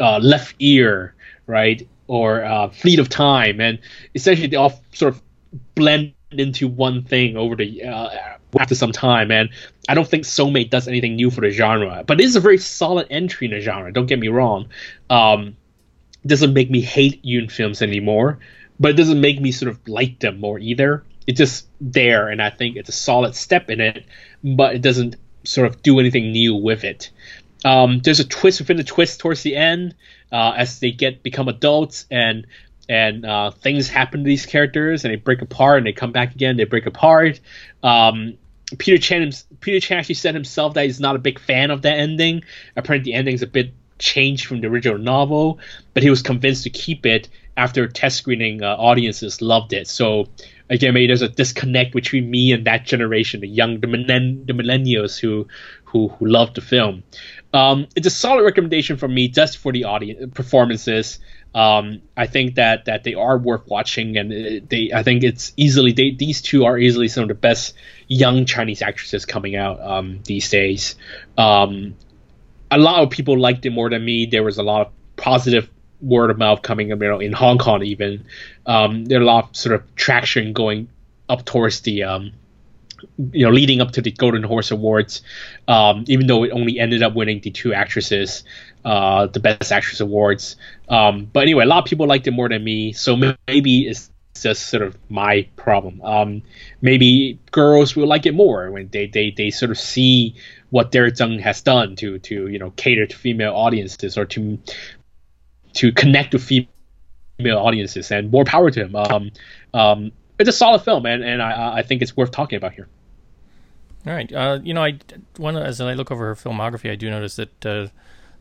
uh, 0.00 0.18
Left 0.18 0.54
Ear, 0.58 1.14
right, 1.46 1.86
or 2.06 2.44
uh, 2.44 2.68
Fleet 2.70 2.98
of 2.98 3.08
Time, 3.08 3.60
and 3.60 3.78
essentially 4.14 4.48
they 4.48 4.56
all 4.56 4.82
sort 4.92 5.14
of 5.14 5.22
blend 5.74 6.14
into 6.32 6.66
one 6.68 7.02
thing 7.02 7.36
over 7.36 7.56
the 7.56 7.84
uh, 7.84 8.10
after 8.58 8.74
some 8.74 8.92
time. 8.92 9.30
And 9.30 9.50
I 9.88 9.94
don't 9.94 10.08
think 10.08 10.24
Soulmate 10.24 10.70
does 10.70 10.88
anything 10.88 11.16
new 11.16 11.30
for 11.30 11.40
the 11.40 11.50
genre, 11.50 12.04
but 12.06 12.20
it 12.20 12.24
is 12.24 12.36
a 12.36 12.40
very 12.40 12.58
solid 12.58 13.06
entry 13.10 13.46
in 13.46 13.52
the 13.52 13.60
genre. 13.60 13.92
Don't 13.92 14.06
get 14.06 14.18
me 14.18 14.28
wrong. 14.28 14.68
Um, 15.10 15.56
doesn't 16.26 16.54
make 16.54 16.70
me 16.70 16.80
hate 16.80 17.22
Yoon 17.22 17.50
films 17.50 17.82
anymore, 17.82 18.38
but 18.80 18.90
it 18.90 18.96
doesn't 18.96 19.20
make 19.20 19.40
me 19.40 19.52
sort 19.52 19.70
of 19.70 19.86
like 19.86 20.20
them 20.20 20.40
more 20.40 20.58
either. 20.58 21.04
It's 21.26 21.38
just 21.38 21.66
there, 21.80 22.28
and 22.28 22.42
I 22.42 22.50
think 22.50 22.76
it's 22.76 22.88
a 22.88 22.92
solid 22.92 23.34
step 23.34 23.70
in 23.70 23.80
it, 23.80 24.04
but 24.42 24.74
it 24.74 24.82
doesn't 24.82 25.16
sort 25.44 25.66
of 25.66 25.82
do 25.82 25.98
anything 26.00 26.32
new 26.32 26.54
with 26.54 26.84
it. 26.84 27.10
Um, 27.64 28.00
there's 28.00 28.20
a 28.20 28.24
twist 28.24 28.60
within 28.60 28.76
the 28.76 28.84
twist 28.84 29.20
towards 29.20 29.42
the 29.42 29.56
end 29.56 29.94
uh, 30.30 30.52
as 30.56 30.80
they 30.80 30.90
get 30.90 31.22
become 31.22 31.48
adults 31.48 32.06
and 32.10 32.46
and 32.86 33.24
uh, 33.24 33.50
things 33.50 33.88
happen 33.88 34.20
to 34.20 34.26
these 34.26 34.44
characters 34.44 35.04
and 35.04 35.12
they 35.12 35.16
break 35.16 35.40
apart 35.40 35.78
and 35.78 35.86
they 35.86 35.92
come 35.92 36.12
back 36.12 36.34
again 36.34 36.56
they 36.56 36.64
break 36.64 36.86
apart. 36.86 37.40
Um, 37.82 38.34
peter 38.78 38.98
chan 38.98 39.30
peter 39.60 39.80
chan 39.80 39.98
actually 39.98 40.16
said 40.16 40.34
himself 40.34 40.74
that 40.74 40.84
he's 40.84 41.00
not 41.00 41.16
a 41.16 41.18
big 41.18 41.38
fan 41.38 41.70
of 41.70 41.82
that 41.82 41.98
ending. 41.98 42.42
Apparently 42.76 43.12
the 43.12 43.16
ending's 43.16 43.42
a 43.42 43.46
bit 43.46 43.72
changed 43.98 44.46
from 44.46 44.60
the 44.60 44.66
original 44.66 44.98
novel 44.98 45.58
but 45.94 46.02
he 46.02 46.10
was 46.10 46.20
convinced 46.20 46.64
to 46.64 46.70
keep 46.70 47.06
it 47.06 47.28
after 47.56 47.86
test 47.86 48.18
screening 48.18 48.62
uh, 48.62 48.76
audiences 48.76 49.40
loved 49.40 49.72
it. 49.72 49.86
So 49.86 50.26
again 50.74 50.94
maybe 50.94 51.06
there's 51.06 51.22
a 51.22 51.28
disconnect 51.28 51.94
between 51.94 52.30
me 52.30 52.52
and 52.52 52.66
that 52.66 52.84
generation 52.84 53.40
the 53.40 53.48
young 53.48 53.80
the, 53.80 53.86
millenn- 53.86 54.46
the 54.46 54.52
millennials 54.52 55.18
who 55.18 55.46
who 55.84 56.08
who 56.08 56.26
loved 56.26 56.56
the 56.56 56.60
film 56.60 57.02
um, 57.52 57.86
it's 57.94 58.06
a 58.06 58.10
solid 58.10 58.42
recommendation 58.42 58.96
from 58.96 59.14
me 59.14 59.28
just 59.28 59.58
for 59.58 59.72
the 59.72 59.84
audience 59.84 60.34
performances 60.34 61.20
um, 61.54 62.02
I 62.16 62.26
think 62.26 62.56
that 62.56 62.86
that 62.86 63.04
they 63.04 63.14
are 63.14 63.38
worth 63.38 63.68
watching, 63.68 64.16
and 64.16 64.68
they 64.68 64.90
I 64.92 65.04
think 65.04 65.22
it's 65.22 65.52
easily 65.56 65.92
they, 65.92 66.10
these 66.10 66.42
two 66.42 66.64
are 66.64 66.76
easily 66.76 67.06
some 67.06 67.22
of 67.22 67.28
the 67.28 67.34
best 67.34 67.74
young 68.08 68.44
Chinese 68.44 68.82
actresses 68.82 69.24
coming 69.24 69.54
out 69.54 69.80
um, 69.80 70.20
these 70.24 70.50
days. 70.50 70.96
Um, 71.38 71.94
a 72.72 72.78
lot 72.78 73.04
of 73.04 73.10
people 73.10 73.38
liked 73.38 73.64
it 73.66 73.70
more 73.70 73.88
than 73.88 74.04
me. 74.04 74.26
There 74.26 74.42
was 74.42 74.58
a 74.58 74.64
lot 74.64 74.88
of 74.88 74.92
positive 75.16 75.70
word 76.04 76.30
of 76.30 76.38
mouth 76.38 76.62
coming, 76.62 76.88
you 76.88 76.96
know, 76.96 77.20
in 77.20 77.32
Hong 77.32 77.58
Kong 77.58 77.82
even. 77.82 78.24
Um, 78.66 79.04
there 79.04 79.18
are 79.18 79.22
a 79.22 79.26
lot 79.26 79.50
of 79.50 79.56
sort 79.56 79.74
of 79.74 79.94
traction 79.96 80.52
going 80.52 80.88
up 81.28 81.44
towards 81.44 81.80
the 81.80 82.04
um, 82.04 82.32
you 83.32 83.44
know, 83.44 83.52
leading 83.52 83.80
up 83.80 83.92
to 83.92 84.02
the 84.02 84.10
Golden 84.10 84.42
Horse 84.42 84.70
Awards, 84.70 85.22
um, 85.68 86.04
even 86.08 86.26
though 86.26 86.44
it 86.44 86.50
only 86.50 86.78
ended 86.78 87.02
up 87.02 87.14
winning 87.14 87.40
the 87.40 87.50
two 87.50 87.74
actresses, 87.74 88.44
uh, 88.84 89.26
the 89.26 89.40
Best 89.40 89.72
Actress 89.72 90.00
awards. 90.00 90.56
Um, 90.88 91.28
but 91.32 91.40
anyway, 91.40 91.64
a 91.64 91.66
lot 91.66 91.78
of 91.78 91.84
people 91.84 92.06
liked 92.06 92.26
it 92.26 92.32
more 92.32 92.48
than 92.48 92.62
me, 92.62 92.92
so 92.92 93.16
maybe 93.46 93.82
it's 93.88 94.10
just 94.40 94.66
sort 94.66 94.82
of 94.82 94.96
my 95.08 95.48
problem. 95.56 96.00
Um, 96.02 96.42
maybe 96.80 97.38
girls 97.50 97.94
will 97.94 98.08
like 98.08 98.26
it 98.26 98.34
more 98.34 98.70
when 98.70 98.88
they, 98.88 99.06
they, 99.06 99.30
they 99.30 99.50
sort 99.50 99.70
of 99.70 99.78
see 99.78 100.34
what 100.70 100.90
Derek 100.90 101.14
Tsang 101.14 101.38
has 101.38 101.62
done 101.62 101.94
to 101.96 102.18
to 102.18 102.48
you 102.48 102.58
know 102.58 102.70
cater 102.70 103.06
to 103.06 103.16
female 103.16 103.54
audiences 103.54 104.18
or 104.18 104.24
to 104.24 104.58
to 105.74 105.92
connect 105.92 106.32
with 106.32 106.42
female 106.42 107.58
audiences, 107.58 108.10
and 108.10 108.30
more 108.30 108.44
power 108.44 108.70
to 108.70 108.84
him. 108.84 108.96
Um, 108.96 109.30
um, 109.72 110.12
it's 110.38 110.48
a 110.48 110.52
solid 110.52 110.82
film, 110.82 111.06
and, 111.06 111.22
and 111.22 111.42
I, 111.42 111.78
I 111.78 111.82
think 111.82 112.02
it's 112.02 112.16
worth 112.16 112.30
talking 112.30 112.56
about 112.56 112.72
here. 112.72 112.88
All 114.06 114.12
right. 114.12 114.30
Uh, 114.32 114.58
you 114.62 114.74
know, 114.74 114.84
I 114.84 114.98
one 115.38 115.56
as 115.56 115.80
I 115.80 115.94
look 115.94 116.10
over 116.10 116.26
her 116.26 116.34
filmography, 116.34 116.90
I 116.90 116.94
do 116.94 117.08
notice 117.08 117.36
that 117.36 117.66
uh, 117.66 117.88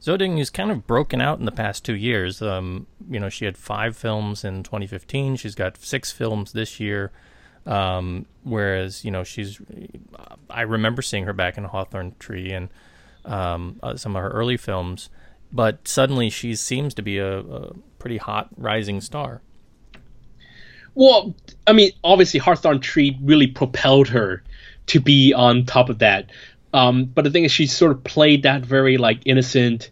Zoding 0.02 0.40
is 0.40 0.50
kind 0.50 0.72
of 0.72 0.86
broken 0.86 1.22
out 1.22 1.40
in 1.40 1.46
the 1.46 1.52
past 1.52 1.86
two 1.86 1.96
years. 1.96 2.42
Um, 2.42 2.88
you 3.10 3.20
know, 3.20 3.30
she 3.30 3.46
had 3.46 3.58
five 3.58 3.96
films 3.96 4.44
in 4.44 4.64
2015. 4.64 5.38
She's 5.38 5.56
got 5.56 5.78
six 5.78 6.12
films 6.12 6.52
this 6.52 6.80
year. 6.80 7.12
Um, 7.66 8.26
whereas, 8.44 9.06
you 9.06 9.12
know, 9.12 9.24
she's 9.24 9.62
I 10.50 10.62
remember 10.62 11.02
seeing 11.02 11.24
her 11.24 11.34
back 11.34 11.58
in 11.58 11.64
Hawthorne 11.64 12.16
Tree 12.20 12.52
and 12.52 12.68
um, 13.24 13.80
uh, 13.82 13.96
some 13.96 14.18
of 14.18 14.22
her 14.22 14.30
early 14.30 14.58
films, 14.58 15.10
but 15.54 15.88
suddenly 15.88 16.30
she 16.30 16.56
seems 16.56 16.94
to 16.96 17.02
be 17.02 17.20
a, 17.20 17.40
a 17.40 17.74
pretty 18.00 18.18
hot 18.18 18.50
rising 18.58 19.00
star. 19.00 19.42
Well, 20.96 21.34
I 21.66 21.74
mean, 21.74 21.92
obviously, 22.04 22.40
Hawthorne 22.40 22.80
Tree 22.80 23.18
really 23.22 23.48
propelled 23.48 24.10
her 24.10 24.44
to 24.88 25.00
be 25.00 25.34
on 25.34 25.66
top 25.66 25.90
of 25.90 26.00
that. 26.00 26.30
Um, 26.74 27.06
but 27.06 27.24
the 27.24 27.30
thing 27.30 27.46
is, 27.46 27.52
she 27.52 27.68
sort 27.68 27.92
of 27.92 28.04
played 28.04 28.44
that 28.44 28.66
very 28.66 28.98
like 28.98 29.22
innocent 29.26 29.92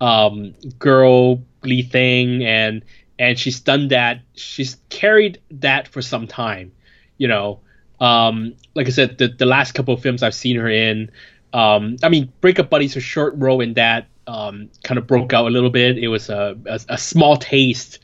um, 0.00 0.54
thing, 0.80 2.44
and 2.44 2.84
and 3.18 3.38
she's 3.38 3.60
done 3.60 3.88
that. 3.88 4.20
She's 4.34 4.76
carried 4.88 5.40
that 5.50 5.88
for 5.88 6.00
some 6.00 6.26
time, 6.26 6.72
you 7.18 7.28
know. 7.28 7.60
Um, 8.00 8.54
like 8.74 8.88
I 8.88 8.90
said, 8.90 9.18
the 9.18 9.28
the 9.28 9.46
last 9.46 9.72
couple 9.72 9.94
of 9.94 10.02
films 10.02 10.22
I've 10.22 10.34
seen 10.34 10.56
her 10.56 10.68
in, 10.68 11.10
um, 11.52 11.96
I 12.02 12.08
mean, 12.08 12.32
Breakup 12.40 12.70
Buddies, 12.70 12.96
a 12.96 13.00
short 13.00 13.34
role 13.36 13.60
in 13.60 13.74
that, 13.74 14.06
um, 14.26 14.70
kind 14.84 14.98
of 14.98 15.06
broke 15.06 15.32
out 15.32 15.46
a 15.46 15.50
little 15.50 15.70
bit. 15.70 15.98
It 15.98 16.08
was 16.08 16.28
a 16.28 16.58
a, 16.66 16.80
a 16.90 16.98
small 16.98 17.36
taste 17.36 17.98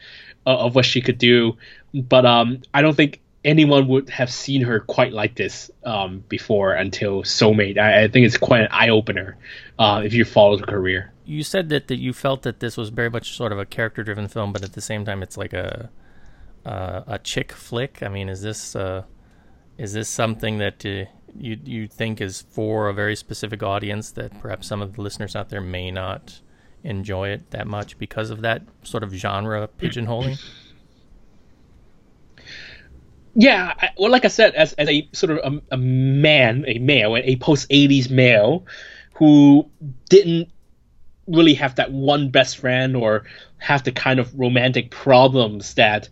of, 0.47 0.59
of 0.59 0.75
what 0.75 0.85
she 0.85 1.01
could 1.01 1.19
do, 1.19 1.57
but 1.95 2.27
um, 2.27 2.63
I 2.75 2.83
don't 2.83 2.97
think 2.97 3.21
anyone 3.45 3.89
would 3.89 4.11
have 4.11 4.31
seen 4.31 4.63
her 4.63 4.81
quite 4.81 5.13
like 5.13 5.37
this 5.37 5.71
um, 5.85 6.25
before 6.29 6.75
until 6.75 7.23
Soulmate. 7.23 7.79
I, 7.79 8.05
I, 8.05 8.09
think 8.09 8.27
it's 8.27 8.37
quite 8.37 8.63
an 8.63 8.69
eye 8.71 8.89
opener 8.89 9.37
uh, 9.79 10.03
if 10.05 10.13
you 10.13 10.25
follow 10.25 10.59
her 10.59 10.67
career. 10.67 11.13
You 11.25 11.43
said 11.43 11.69
that, 11.69 11.89
that 11.89 11.97
you 11.97 12.13
felt 12.13 12.43
that 12.43 12.61
this 12.61 12.77
was 12.77 12.89
very 12.89 13.11
much 13.11 13.37
sort 13.37 13.53
of 13.53 13.59
a 13.59 13.65
character 13.65 14.03
driven 14.03 14.29
film, 14.29 14.53
but 14.53 14.63
at 14.65 14.73
the 14.73 14.81
same 14.81 15.05
time, 15.05 15.23
it's 15.23 15.37
like 15.37 15.53
a 15.53 15.91
uh, 16.67 17.03
a 17.07 17.19
chick 17.19 17.53
flick. 17.53 18.03
I 18.03 18.09
mean, 18.09 18.29
is 18.29 18.43
this 18.43 18.75
uh, 18.75 19.05
is 19.77 19.93
this 19.93 20.09
something 20.09 20.59
that 20.59 20.85
uh, 20.85 21.11
you 21.41 21.59
you 21.65 21.87
think 21.87 22.21
is 22.21 22.43
for 22.51 22.89
a 22.89 22.95
very 22.95 23.17
specific 23.17 23.63
audience 23.63 24.11
that 24.13 24.39
perhaps 24.41 24.67
some 24.67 24.83
of 24.83 24.95
the 24.95 25.03
listeners 25.03 25.37
out 25.37 25.49
there 25.49 25.61
may 25.61 25.91
not 25.91 26.41
enjoy 26.85 27.29
it 27.29 27.51
that 27.51 27.67
much 27.67 27.99
because 27.99 28.31
of 28.31 28.43
that 28.43 28.63
sort 28.83 29.03
of 29.03 29.13
genre 29.13 29.69
pigeonholing? 29.79 30.41
yeah, 33.35 33.75
I, 33.79 33.91
well, 33.99 34.11
like 34.11 34.25
I 34.25 34.29
said, 34.29 34.55
as, 34.55 34.73
as 34.75 34.89
a 34.89 35.09
sort 35.13 35.39
of 35.39 35.53
a, 35.53 35.75
a 35.75 35.77
man, 35.77 36.65
a 36.67 36.79
male, 36.79 37.17
a 37.17 37.37
post 37.37 37.69
'80s 37.71 38.11
male 38.11 38.67
who 39.15 39.69
didn't 40.09 40.51
really 41.29 41.55
have 41.55 41.75
that 41.77 41.93
one 41.93 42.31
best 42.31 42.59
friend 42.59 42.97
or 42.97 43.25
have 43.59 43.85
the 43.85 43.93
kind 43.93 44.19
of 44.19 44.37
romantic 44.39 44.91
problems 44.91 45.75
that 45.75 46.09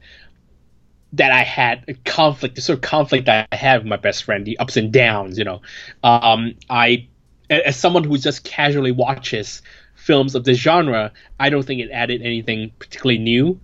that 1.13 1.33
I 1.33 1.43
had 1.43 1.85
a 1.89 1.95
conflict, 1.95 2.57
the 2.57 2.61
sort 2.61 2.79
of 2.79 2.83
conflict 2.83 3.29
I 3.29 3.47
have 3.53 3.83
with 3.83 3.89
my 3.89 3.97
best 3.97 4.25
friend, 4.25 4.45
the 4.45 4.59
ups 4.59 4.77
and 4.77 4.93
downs, 4.93 5.39
you 5.39 5.45
know. 5.45 5.63
Um, 6.03 6.55
I, 6.69 7.09
as 7.49 7.77
someone 7.77 8.05
who 8.05 8.19
just 8.19 8.45
casually 8.45 8.93
watches 8.93 9.63
films 9.95 10.35
of 10.35 10.45
this 10.45 10.59
genre, 10.59 11.13
I 11.39 11.51
don't 11.51 11.65
think 11.65 11.81
it 11.81 11.91
added 11.91 12.23
anything 12.23 12.73
particularly 12.79 13.19
new. 13.19 13.61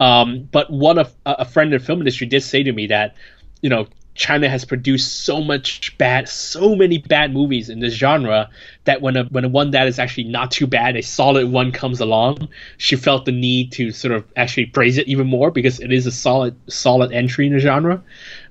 Um, 0.00 0.48
but 0.50 0.70
one 0.70 0.98
of 0.98 1.14
a 1.24 1.44
friend 1.44 1.72
in 1.72 1.78
the 1.78 1.84
film 1.84 2.00
industry 2.00 2.26
did 2.26 2.42
say 2.42 2.62
to 2.62 2.72
me 2.72 2.88
that, 2.88 3.14
you 3.60 3.70
know, 3.70 3.86
China 4.14 4.48
has 4.48 4.64
produced 4.64 5.24
so 5.24 5.40
much 5.42 5.96
bad, 5.98 6.28
so 6.28 6.76
many 6.76 6.98
bad 6.98 7.32
movies 7.32 7.68
in 7.68 7.80
this 7.80 7.94
genre 7.94 8.48
that 8.84 9.02
when 9.02 9.16
a 9.16 9.24
when 9.24 9.44
a 9.44 9.48
one 9.48 9.72
that 9.72 9.88
is 9.88 9.98
actually 9.98 10.24
not 10.24 10.50
too 10.50 10.66
bad, 10.66 10.96
a 10.96 11.02
solid 11.02 11.50
one 11.50 11.72
comes 11.72 12.00
along, 12.00 12.48
she 12.78 12.96
felt 12.96 13.24
the 13.24 13.32
need 13.32 13.72
to 13.72 13.90
sort 13.90 14.14
of 14.14 14.24
actually 14.36 14.66
praise 14.66 14.98
it 14.98 15.08
even 15.08 15.26
more 15.26 15.50
because 15.50 15.80
it 15.80 15.92
is 15.92 16.06
a 16.06 16.12
solid 16.12 16.54
solid 16.70 17.12
entry 17.12 17.46
in 17.46 17.52
the 17.52 17.58
genre. 17.58 18.02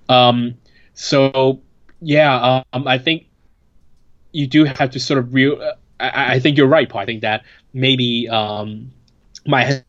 Um, 0.10 0.56
so 0.94 1.62
yeah, 2.02 2.64
um, 2.74 2.88
I 2.88 2.98
think 2.98 3.28
you 4.34 4.48
do 4.48 4.66
have 4.66 4.92
to 4.92 5.00
sort 5.00 5.20
of 5.20 5.34
real. 5.34 5.62
I, 6.00 6.34
I 6.36 6.40
think 6.40 6.58
you're 6.58 6.68
right, 6.68 6.90
Paul. 6.90 7.02
I 7.02 7.06
think 7.06 7.22
that 7.22 7.44
maybe 7.74 8.28
um, 8.28 8.92
my 9.46 9.82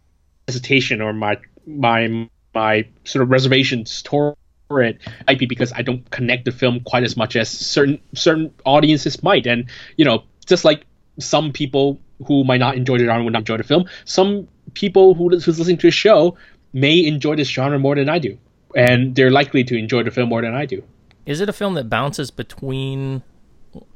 hesitation 0.47 1.01
or 1.01 1.13
my 1.13 1.39
my 1.67 2.29
my 2.55 2.87
sort 3.05 3.25
of 3.25 3.31
reservations 3.31 4.03
toward 4.03 4.37
it 4.83 5.01
might 5.27 5.39
be 5.39 5.47
because 5.47 5.73
I 5.73 5.83
don't 5.83 6.09
connect 6.11 6.45
the 6.45 6.53
film 6.53 6.81
quite 6.81 7.05
as 7.05 7.17
much 7.17 7.37
as 7.37 7.49
certain 7.49 8.01
certain 8.15 8.53
audiences 8.65 9.23
might, 9.23 9.47
and 9.47 9.67
you 9.97 10.05
know, 10.05 10.25
just 10.47 10.65
like 10.65 10.85
some 11.19 11.53
people 11.53 12.01
who 12.27 12.45
might 12.45 12.59
not 12.59 12.77
enjoy 12.77 12.99
the 12.99 13.05
genre 13.05 13.25
would 13.25 13.33
not 13.33 13.41
enjoy 13.41 13.57
the 13.57 13.65
film, 13.65 13.87
some 14.05 14.49
people 14.75 15.15
who 15.15 15.29
who's 15.31 15.59
listening 15.59 15.79
to 15.79 15.89
the 15.89 15.91
show 15.91 16.37
may 16.73 17.05
enjoy 17.05 17.37
this 17.37 17.49
genre 17.49 17.79
more 17.79 17.95
than 17.95 18.09
I 18.09 18.19
do, 18.19 18.39
and 18.75 19.15
they're 19.15 19.31
likely 19.31 19.65
to 19.65 19.77
enjoy 19.77 20.03
the 20.03 20.11
film 20.11 20.29
more 20.29 20.43
than 20.43 20.55
I 20.55 20.67
do. 20.67 20.83
is 21.27 21.41
it 21.41 21.49
a 21.49 21.53
film 21.53 21.75
that 21.75 21.89
bounces 21.89 22.31
between 22.31 23.23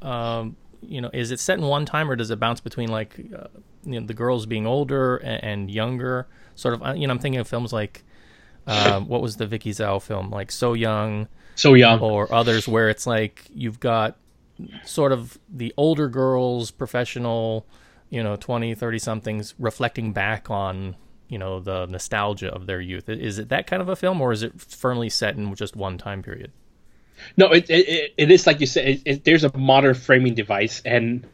um, 0.01 0.55
you 0.81 1.01
know 1.01 1.09
is 1.13 1.31
it 1.31 1.39
set 1.39 1.57
in 1.57 1.65
one 1.65 1.85
time 1.85 2.09
or 2.09 2.15
does 2.15 2.31
it 2.31 2.39
bounce 2.39 2.59
between 2.59 2.89
like 2.89 3.19
uh, 3.35 3.47
you 3.83 3.99
know 3.99 4.05
the 4.05 4.13
girls 4.13 4.45
being 4.45 4.65
older 4.65 5.17
and, 5.17 5.43
and 5.43 5.71
younger? 5.71 6.27
Sort 6.55 6.73
of 6.73 6.83
uh, 6.83 6.93
you 6.93 7.07
know 7.07 7.13
i'm 7.13 7.19
thinking 7.19 7.39
of 7.39 7.47
films 7.47 7.71
like 7.71 8.03
uh, 8.69 8.99
what 9.01 9.21
was 9.21 9.35
the 9.37 9.47
Vicky 9.47 9.71
Zhao 9.71 10.01
film 10.01 10.29
like 10.29 10.51
so 10.51 10.73
young 10.73 11.27
So 11.55 11.73
young. 11.73 11.99
or 11.99 12.31
others 12.33 12.67
where 12.67 12.89
it's 12.89 13.05
like 13.07 13.45
you've 13.53 13.79
got 13.79 14.17
sort 14.83 15.11
of 15.11 15.37
the 15.49 15.73
older 15.77 16.07
girls 16.09 16.71
professional 16.71 17.65
you 18.09 18.21
know 18.23 18.35
20 18.35 18.75
30 18.75 18.99
somethings 18.99 19.55
reflecting 19.59 20.11
back 20.13 20.49
on 20.49 20.95
you 21.29 21.37
know 21.37 21.59
the 21.59 21.85
nostalgia 21.85 22.51
of 22.53 22.65
their 22.65 22.81
youth 22.81 23.07
is 23.07 23.39
it 23.39 23.49
that 23.49 23.67
kind 23.67 23.81
of 23.81 23.87
a 23.89 23.95
film 23.95 24.19
or 24.19 24.31
is 24.31 24.43
it 24.43 24.59
firmly 24.59 25.09
set 25.09 25.35
in 25.35 25.53
just 25.55 25.75
one 25.75 25.97
time 25.97 26.21
period 26.21 26.51
No, 27.37 27.51
it, 27.51 27.69
it 27.69 27.87
it- 27.87 28.13
it 28.17 28.31
is 28.31 28.47
like 28.47 28.59
you 28.61 28.65
said. 28.65 28.87
It, 28.87 29.01
it, 29.05 29.23
there's 29.25 29.43
a 29.43 29.51
modern 29.57 29.93
framing 29.93 30.35
device, 30.35 30.81
and 30.85 31.27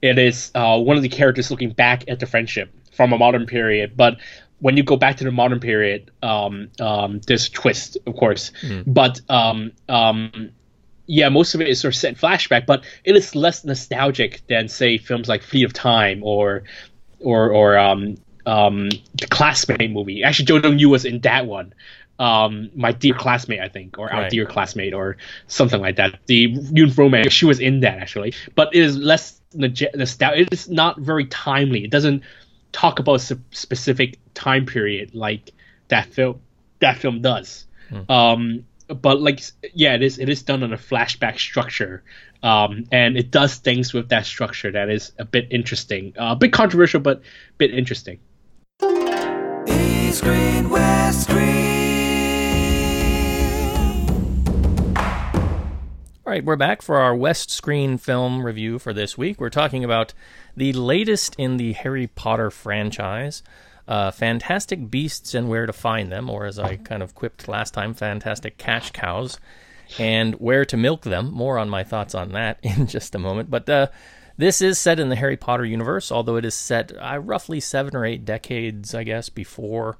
it 0.00 0.18
is 0.18 0.50
uh, 0.54 0.78
one 0.80 0.96
of 0.96 1.02
the 1.02 1.10
characters 1.10 1.50
looking 1.50 1.72
back 1.72 2.04
at 2.08 2.20
the 2.20 2.26
friendship 2.26 2.72
from 2.96 3.12
a 3.12 3.18
modern 3.18 3.44
period. 3.46 3.96
But 3.96 4.16
when 4.60 4.76
you 4.76 4.82
go 4.82 4.96
back 4.96 5.16
to 5.18 5.24
the 5.24 5.30
modern 5.30 5.60
period, 5.60 6.10
um, 6.22 6.70
um, 6.80 7.20
there's 7.26 7.48
a 7.48 7.50
twist, 7.50 7.98
of 8.06 8.16
course. 8.16 8.52
But 8.86 9.20
um, 9.28 9.72
um, 9.88 10.50
yeah, 11.06 11.28
most 11.28 11.54
of 11.54 11.60
it 11.60 11.68
is 11.68 11.80
sort 11.80 11.94
of 11.94 11.98
set 11.98 12.10
in 12.10 12.14
flashback, 12.16 12.66
but 12.66 12.84
it 13.04 13.16
is 13.16 13.34
less 13.34 13.64
nostalgic 13.64 14.42
than 14.48 14.68
say 14.68 14.98
films 14.98 15.28
like 15.28 15.42
Fleet 15.42 15.64
of 15.64 15.72
Time 15.72 16.22
or 16.22 16.64
or 17.20 17.50
or 17.50 17.78
um 17.78 18.16
um 18.44 18.88
the 19.14 19.26
classmate 19.28 19.90
movie. 19.90 20.22
Actually, 20.22 20.46
Zhou 20.46 20.62
Dongyu 20.62 20.86
was 20.86 21.04
in 21.04 21.20
that 21.20 21.46
one. 21.46 21.74
Um, 22.18 22.70
my 22.74 22.92
dear 22.92 23.12
classmate, 23.12 23.60
I 23.60 23.68
think, 23.68 23.98
or 23.98 24.10
our 24.10 24.30
dear 24.30 24.46
classmate, 24.46 24.94
or 24.94 25.18
something 25.48 25.82
like 25.82 25.96
that. 25.96 26.18
The 26.26 26.48
Yun 26.72 26.88
Froman, 26.88 27.30
she 27.30 27.44
was 27.44 27.60
in 27.60 27.80
that 27.80 27.98
actually, 27.98 28.32
but 28.54 28.74
it 28.74 28.82
is 28.82 28.96
less 28.96 29.38
nostalgic. 29.52 30.46
It 30.46 30.52
is 30.52 30.66
not 30.68 30.98
very 30.98 31.26
timely. 31.26 31.84
It 31.84 31.90
doesn't 31.90 32.22
talk 32.76 32.98
about 32.98 33.30
a 33.30 33.38
specific 33.52 34.18
time 34.34 34.66
period 34.66 35.14
like 35.14 35.52
that 35.88 36.12
film 36.12 36.40
that 36.80 36.98
film 36.98 37.22
does. 37.22 37.66
Um, 38.10 38.66
but 38.88 39.20
like 39.20 39.40
yeah, 39.72 39.94
it 39.94 40.02
is 40.02 40.18
it 40.18 40.28
is 40.28 40.42
done 40.42 40.62
on 40.62 40.74
a 40.74 40.76
flashback 40.76 41.38
structure, 41.38 42.04
um, 42.42 42.84
and 42.92 43.16
it 43.16 43.30
does 43.30 43.56
things 43.56 43.94
with 43.94 44.10
that 44.10 44.26
structure 44.26 44.70
that 44.72 44.90
is 44.90 45.12
a 45.18 45.24
bit 45.24 45.48
interesting, 45.50 46.12
uh, 46.18 46.32
a 46.32 46.36
bit 46.36 46.52
controversial, 46.52 47.00
but 47.00 47.18
a 47.18 47.22
bit 47.56 47.72
interesting. 47.72 48.18
East 49.68 50.22
Green, 50.22 50.68
West 50.68 51.28
Green. 51.30 51.65
All 56.26 56.32
right, 56.32 56.44
we're 56.44 56.56
back 56.56 56.82
for 56.82 56.96
our 56.96 57.14
West 57.14 57.52
Screen 57.52 57.98
film 57.98 58.44
review 58.44 58.80
for 58.80 58.92
this 58.92 59.16
week. 59.16 59.38
We're 59.38 59.48
talking 59.48 59.84
about 59.84 60.12
the 60.56 60.72
latest 60.72 61.36
in 61.38 61.56
the 61.56 61.72
Harry 61.74 62.08
Potter 62.08 62.50
franchise, 62.50 63.44
uh, 63.86 64.10
Fantastic 64.10 64.90
Beasts 64.90 65.34
and 65.34 65.48
Where 65.48 65.66
to 65.66 65.72
Find 65.72 66.10
Them, 66.10 66.28
or 66.28 66.44
as 66.44 66.58
I 66.58 66.78
kind 66.78 67.04
of 67.04 67.14
quipped 67.14 67.46
last 67.46 67.74
time, 67.74 67.94
Fantastic 67.94 68.58
Cash 68.58 68.90
Cows, 68.90 69.38
and 70.00 70.34
Where 70.40 70.64
to 70.64 70.76
Milk 70.76 71.02
Them. 71.02 71.32
More 71.32 71.58
on 71.58 71.70
my 71.70 71.84
thoughts 71.84 72.12
on 72.12 72.32
that 72.32 72.58
in 72.64 72.88
just 72.88 73.14
a 73.14 73.20
moment. 73.20 73.48
But 73.48 73.70
uh, 73.70 73.86
this 74.36 74.60
is 74.60 74.80
set 74.80 74.98
in 74.98 75.10
the 75.10 75.16
Harry 75.16 75.36
Potter 75.36 75.64
universe, 75.64 76.10
although 76.10 76.34
it 76.34 76.44
is 76.44 76.56
set 76.56 76.90
uh, 76.98 77.20
roughly 77.20 77.60
seven 77.60 77.94
or 77.94 78.04
eight 78.04 78.24
decades, 78.24 78.96
I 78.96 79.04
guess, 79.04 79.28
before 79.28 79.96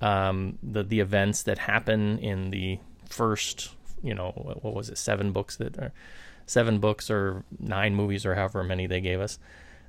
um, 0.00 0.58
the 0.64 0.82
the 0.82 0.98
events 0.98 1.44
that 1.44 1.58
happen 1.58 2.18
in 2.18 2.50
the 2.50 2.80
first, 3.08 3.70
you 4.02 4.14
know, 4.14 4.32
what 4.62 4.74
was 4.74 4.88
it, 4.88 4.98
seven 4.98 5.32
books 5.32 5.56
that 5.56 5.78
are 5.78 5.92
seven 6.46 6.78
books 6.78 7.10
or 7.10 7.44
nine 7.58 7.94
movies 7.94 8.26
or 8.26 8.34
however 8.34 8.64
many 8.64 8.86
they 8.86 9.00
gave 9.00 9.20
us. 9.20 9.38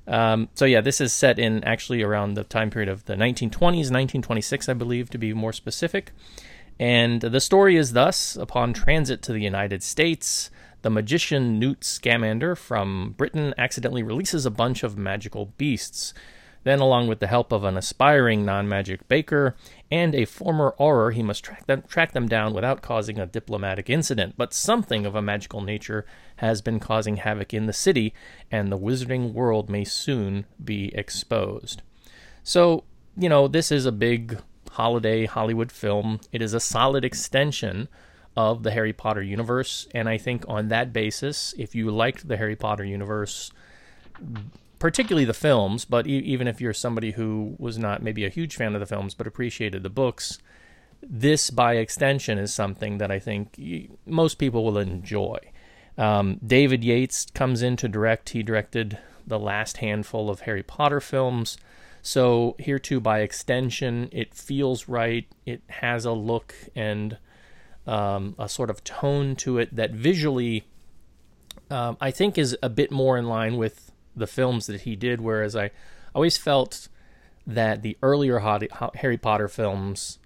Um, 0.06 0.48
so 0.54 0.64
yeah, 0.64 0.80
this 0.80 1.00
is 1.00 1.12
set 1.12 1.38
in 1.38 1.62
actually 1.64 2.02
around 2.02 2.34
the 2.34 2.44
time 2.44 2.70
period 2.70 2.88
of 2.88 3.04
the 3.04 3.14
1920s, 3.14 3.90
1926, 3.90 4.68
I 4.68 4.74
believe, 4.74 5.10
to 5.10 5.18
be 5.18 5.32
more 5.32 5.52
specific. 5.52 6.12
And 6.78 7.20
the 7.20 7.40
story 7.40 7.76
is 7.76 7.92
thus: 7.92 8.36
upon 8.36 8.72
transit 8.72 9.22
to 9.22 9.32
the 9.32 9.40
United 9.40 9.82
States, 9.82 10.50
the 10.82 10.90
magician 10.90 11.58
Newt 11.58 11.84
Scamander 11.84 12.56
from 12.56 13.14
Britain 13.16 13.54
accidentally 13.56 14.02
releases 14.02 14.46
a 14.46 14.50
bunch 14.50 14.82
of 14.82 14.98
magical 14.98 15.46
beasts. 15.56 16.14
Then, 16.64 16.78
along 16.78 17.08
with 17.08 17.20
the 17.20 17.26
help 17.26 17.52
of 17.52 17.64
an 17.64 17.76
aspiring 17.76 18.44
non 18.44 18.68
magic 18.68 19.08
baker 19.08 19.56
and 19.90 20.14
a 20.14 20.24
former 20.24 20.74
auror, 20.78 21.12
he 21.12 21.22
must 21.22 21.44
track 21.44 21.66
them, 21.66 21.82
track 21.88 22.12
them 22.12 22.28
down 22.28 22.54
without 22.54 22.82
causing 22.82 23.18
a 23.18 23.26
diplomatic 23.26 23.90
incident. 23.90 24.34
But 24.36 24.54
something 24.54 25.04
of 25.04 25.14
a 25.14 25.22
magical 25.22 25.60
nature 25.60 26.06
has 26.36 26.62
been 26.62 26.78
causing 26.78 27.16
havoc 27.16 27.52
in 27.52 27.66
the 27.66 27.72
city, 27.72 28.14
and 28.50 28.70
the 28.70 28.78
wizarding 28.78 29.32
world 29.32 29.68
may 29.68 29.84
soon 29.84 30.46
be 30.62 30.94
exposed. 30.94 31.82
So, 32.44 32.84
you 33.16 33.28
know, 33.28 33.48
this 33.48 33.72
is 33.72 33.86
a 33.86 33.92
big 33.92 34.40
holiday 34.72 35.26
Hollywood 35.26 35.72
film. 35.72 36.20
It 36.32 36.42
is 36.42 36.54
a 36.54 36.60
solid 36.60 37.04
extension 37.04 37.88
of 38.36 38.62
the 38.62 38.70
Harry 38.70 38.92
Potter 38.92 39.22
universe. 39.22 39.86
And 39.94 40.08
I 40.08 40.16
think 40.18 40.44
on 40.48 40.68
that 40.68 40.92
basis, 40.92 41.54
if 41.58 41.74
you 41.74 41.90
liked 41.90 42.26
the 42.26 42.36
Harry 42.36 42.56
Potter 42.56 42.84
universe, 42.84 43.52
particularly 44.82 45.24
the 45.24 45.32
films, 45.32 45.84
but 45.84 46.08
e- 46.08 46.18
even 46.18 46.48
if 46.48 46.60
you're 46.60 46.74
somebody 46.74 47.12
who 47.12 47.54
was 47.56 47.78
not 47.78 48.02
maybe 48.02 48.24
a 48.24 48.28
huge 48.28 48.56
fan 48.56 48.74
of 48.74 48.80
the 48.80 48.86
films 48.86 49.14
but 49.14 49.28
appreciated 49.28 49.84
the 49.84 49.88
books, 49.88 50.40
this 51.00 51.50
by 51.50 51.74
extension 51.74 52.36
is 52.36 52.52
something 52.52 52.98
that 52.98 53.08
I 53.08 53.20
think 53.20 53.60
most 54.06 54.38
people 54.38 54.64
will 54.64 54.78
enjoy. 54.78 55.38
Um, 55.96 56.40
David 56.44 56.82
Yates 56.82 57.26
comes 57.32 57.62
in 57.62 57.76
to 57.76 57.86
direct. 57.86 58.30
He 58.30 58.42
directed 58.42 58.98
the 59.24 59.38
last 59.38 59.76
handful 59.76 60.28
of 60.28 60.40
Harry 60.40 60.64
Potter 60.64 61.00
films. 61.00 61.56
So, 62.02 62.56
here 62.58 62.80
too, 62.80 62.98
by 62.98 63.20
extension, 63.20 64.08
it 64.10 64.34
feels 64.34 64.88
right. 64.88 65.28
It 65.46 65.62
has 65.68 66.04
a 66.04 66.10
look 66.10 66.56
and 66.74 67.18
um, 67.86 68.34
a 68.36 68.48
sort 68.48 68.68
of 68.68 68.82
tone 68.82 69.36
to 69.36 69.58
it 69.58 69.76
that 69.76 69.92
visually 69.92 70.64
um, 71.70 71.96
I 72.00 72.10
think 72.10 72.36
is 72.36 72.58
a 72.64 72.68
bit 72.68 72.90
more 72.90 73.16
in 73.16 73.28
line 73.28 73.56
with 73.56 73.91
the 74.14 74.26
films 74.26 74.66
that 74.66 74.82
he 74.82 74.96
did. 74.96 75.20
Whereas 75.20 75.56
I 75.56 75.70
always 76.14 76.36
felt 76.36 76.88
that 77.46 77.82
the 77.82 77.96
earlier 78.02 78.38
Harry 78.94 79.18
Potter 79.18 79.48
films 79.48 80.18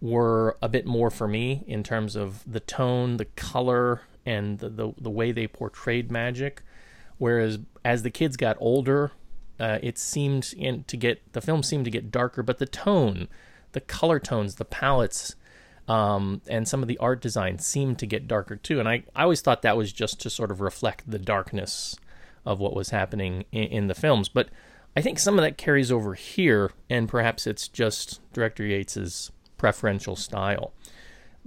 were 0.00 0.56
a 0.60 0.68
bit 0.68 0.86
more 0.86 1.10
for 1.10 1.26
me 1.26 1.64
in 1.66 1.82
terms 1.82 2.16
of 2.16 2.42
the 2.50 2.60
tone, 2.60 3.16
the 3.16 3.24
color, 3.24 4.02
and 4.24 4.58
the, 4.58 4.68
the, 4.68 4.92
the 4.98 5.10
way 5.10 5.32
they 5.32 5.46
portrayed 5.46 6.10
magic. 6.10 6.62
Whereas 7.18 7.58
as 7.84 8.02
the 8.02 8.10
kids 8.10 8.36
got 8.36 8.56
older, 8.60 9.12
uh, 9.58 9.78
it 9.82 9.96
seemed 9.96 10.52
in, 10.56 10.84
to 10.84 10.96
get 10.96 11.32
the 11.32 11.40
film 11.40 11.62
seemed 11.62 11.86
to 11.86 11.90
get 11.90 12.10
darker, 12.10 12.42
but 12.42 12.58
the 12.58 12.66
tone, 12.66 13.28
the 13.72 13.80
color 13.80 14.18
tones, 14.18 14.56
the 14.56 14.64
palettes, 14.64 15.34
um, 15.88 16.42
and 16.48 16.68
some 16.68 16.82
of 16.82 16.88
the 16.88 16.98
art 16.98 17.22
design 17.22 17.58
seemed 17.58 17.98
to 18.00 18.06
get 18.06 18.28
darker 18.28 18.56
too. 18.56 18.80
And 18.80 18.88
I, 18.88 19.04
I 19.14 19.22
always 19.22 19.40
thought 19.40 19.62
that 19.62 19.76
was 19.76 19.92
just 19.92 20.20
to 20.20 20.30
sort 20.30 20.50
of 20.50 20.60
reflect 20.60 21.10
the 21.10 21.18
darkness 21.18 21.96
of 22.46 22.60
what 22.60 22.74
was 22.74 22.90
happening 22.90 23.44
in, 23.52 23.64
in 23.64 23.86
the 23.88 23.94
films. 23.94 24.28
But 24.30 24.48
I 24.96 25.02
think 25.02 25.18
some 25.18 25.38
of 25.38 25.44
that 25.44 25.58
carries 25.58 25.92
over 25.92 26.14
here, 26.14 26.70
and 26.88 27.08
perhaps 27.08 27.46
it's 27.46 27.68
just 27.68 28.20
director 28.32 28.62
Yates's 28.62 29.30
preferential 29.58 30.16
style. 30.16 30.72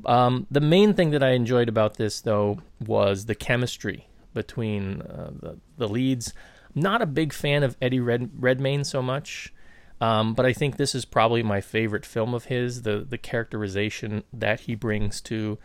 Um, 0.05 0.45
the 0.51 0.61
main 0.61 0.93
thing 0.93 1.09
that 1.11 1.23
I 1.23 1.31
enjoyed 1.31 1.69
about 1.69 1.97
this, 1.97 2.21
though, 2.21 2.59
was 2.85 3.25
the 3.25 3.35
chemistry 3.35 4.07
between 4.33 5.01
uh, 5.01 5.31
the, 5.33 5.57
the 5.77 5.87
leads. 5.87 6.33
Not 6.75 7.01
a 7.01 7.07
big 7.07 7.33
fan 7.33 7.63
of 7.63 7.75
Eddie 7.81 7.99
Red, 7.99 8.29
Redmayne 8.37 8.83
so 8.83 9.01
much, 9.01 9.53
um, 9.99 10.33
but 10.33 10.45
I 10.45 10.53
think 10.53 10.77
this 10.77 10.93
is 10.93 11.03
probably 11.03 11.43
my 11.43 11.61
favorite 11.61 12.05
film 12.05 12.33
of 12.33 12.45
his. 12.45 12.83
The 12.83 12.99
the 12.99 13.17
characterization 13.17 14.23
that 14.31 14.61
he 14.61 14.75
brings 14.75 15.19
to 15.21 15.57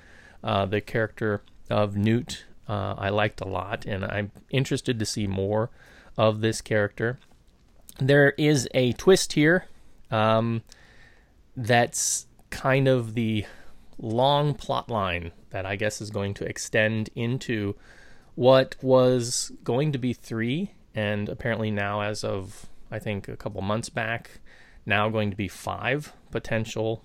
uh, 0.42 0.66
the 0.66 0.80
character 0.80 1.42
of 1.70 1.96
Newt, 1.96 2.46
uh, 2.68 2.94
I 2.96 3.10
liked 3.10 3.40
a 3.40 3.48
lot, 3.48 3.84
and 3.84 4.04
I'm 4.04 4.32
interested 4.50 4.98
to 4.98 5.06
see 5.06 5.26
more 5.26 5.70
of 6.16 6.40
this 6.40 6.60
character. 6.60 7.18
There 7.98 8.30
is 8.38 8.68
a 8.74 8.92
twist 8.92 9.34
here. 9.34 9.66
Um, 10.10 10.62
that's 11.56 12.26
kind 12.50 12.88
of 12.88 13.14
the 13.14 13.46
long 13.98 14.54
plot 14.54 14.88
line 14.88 15.32
that 15.50 15.66
I 15.66 15.76
guess 15.76 16.00
is 16.00 16.10
going 16.10 16.34
to 16.34 16.44
extend 16.44 17.10
into 17.14 17.76
what 18.34 18.76
was 18.82 19.52
going 19.62 19.92
to 19.92 19.98
be 19.98 20.12
three, 20.12 20.72
and 20.94 21.28
apparently 21.28 21.70
now, 21.70 22.00
as 22.00 22.24
of 22.24 22.66
I 22.90 22.98
think 22.98 23.28
a 23.28 23.36
couple 23.36 23.62
months 23.62 23.88
back, 23.88 24.40
now 24.86 25.08
going 25.08 25.30
to 25.30 25.36
be 25.36 25.48
five 25.48 26.12
potential 26.30 27.04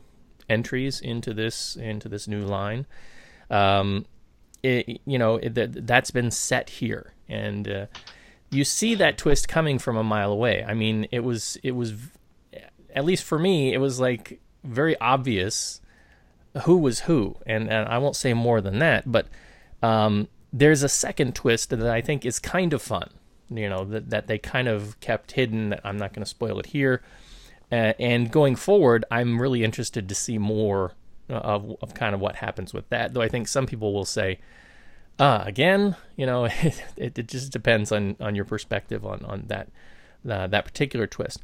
entries 0.49 0.99
into 0.99 1.34
this 1.34 1.76
into 1.76 2.10
this 2.10 2.28
new 2.28 2.41
line. 2.41 2.88
Um, 3.49 4.05
it, 4.64 5.01
you 5.05 5.18
know 5.18 5.39
that 5.39 5.88
that's 5.88 6.12
been 6.12 6.32
set 6.32 6.70
here, 6.70 7.14
and 7.28 7.68
uh, 7.68 7.86
you 8.51 8.64
see 8.64 8.95
that 8.95 9.18
twist 9.18 9.47
coming 9.47 9.80
from 9.80 9.97
a 9.97 10.03
mile 10.03 10.32
away. 10.32 10.64
I 10.68 10.74
mean, 10.74 11.07
it 11.12 11.24
was 11.24 11.57
it 11.64 11.72
was 11.72 11.93
at 12.95 13.05
least 13.05 13.24
for 13.24 13.39
me, 13.39 13.74
it 13.74 13.80
was 13.80 13.99
like 13.99 14.39
very 14.64 14.99
obvious 14.99 15.82
who 16.64 16.78
was 16.78 17.01
who, 17.01 17.36
and, 17.45 17.70
and 17.70 17.88
I 17.88 17.97
won't 17.99 18.16
say 18.16 18.34
more 18.34 18.62
than 18.62 18.80
that. 18.80 19.12
But 19.12 19.28
Um, 19.82 20.28
there's 20.51 20.84
a 20.84 20.89
second 20.89 21.36
twist 21.36 21.70
that 21.70 21.82
I 21.82 22.01
think 22.01 22.26
is 22.26 22.39
kind 22.39 22.74
of 22.74 22.82
fun. 22.82 23.10
You 23.49 23.70
know 23.70 23.86
that 23.86 24.10
that 24.10 24.28
they 24.28 24.38
kind 24.38 24.68
of 24.68 24.99
kept 24.99 25.32
hidden. 25.34 25.76
I'm 25.84 25.97
not 25.97 26.14
going 26.14 26.24
to 26.24 26.30
spoil 26.30 26.60
it 26.60 26.68
here. 26.68 27.01
Uh, 27.72 27.93
and 27.99 28.32
going 28.32 28.55
forward, 28.55 29.05
I'm 29.12 29.41
really 29.41 29.64
interested 29.64 30.10
to 30.10 30.16
see 30.16 30.38
more 30.38 30.93
of 31.30 31.76
of 31.82 31.94
kind 31.94 32.16
of 32.16 32.22
what 32.22 32.38
happens 32.38 32.74
with 32.74 32.90
that. 32.90 33.14
Though 33.14 33.22
I 33.22 33.30
think 33.30 33.48
some 33.48 33.66
people 33.66 33.94
will 33.94 34.06
say, 34.06 34.40
uh, 35.18 35.44
again, 35.46 35.96
you 36.16 36.26
know, 36.26 36.46
it, 36.98 37.18
it 37.18 37.28
just 37.28 37.52
depends 37.52 37.92
on 37.92 38.16
on 38.20 38.36
your 38.36 38.46
perspective 38.46 39.06
on 39.06 39.24
on 39.26 39.44
that 39.48 39.70
uh, 40.30 40.48
that 40.48 40.66
particular 40.66 41.08
twist. 41.08 41.40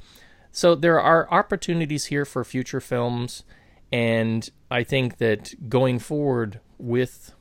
So 0.51 0.73
there 0.73 0.99
are 0.99 1.31
opportunities 1.31 2.05
here 2.05 2.23
for 2.23 2.43
future 2.43 2.79
films, 2.79 3.43
and 3.91 4.49
I 4.71 4.83
think 4.83 5.17
that 5.17 5.69
going 5.69 5.99
forward 5.99 6.59
with 6.77 7.33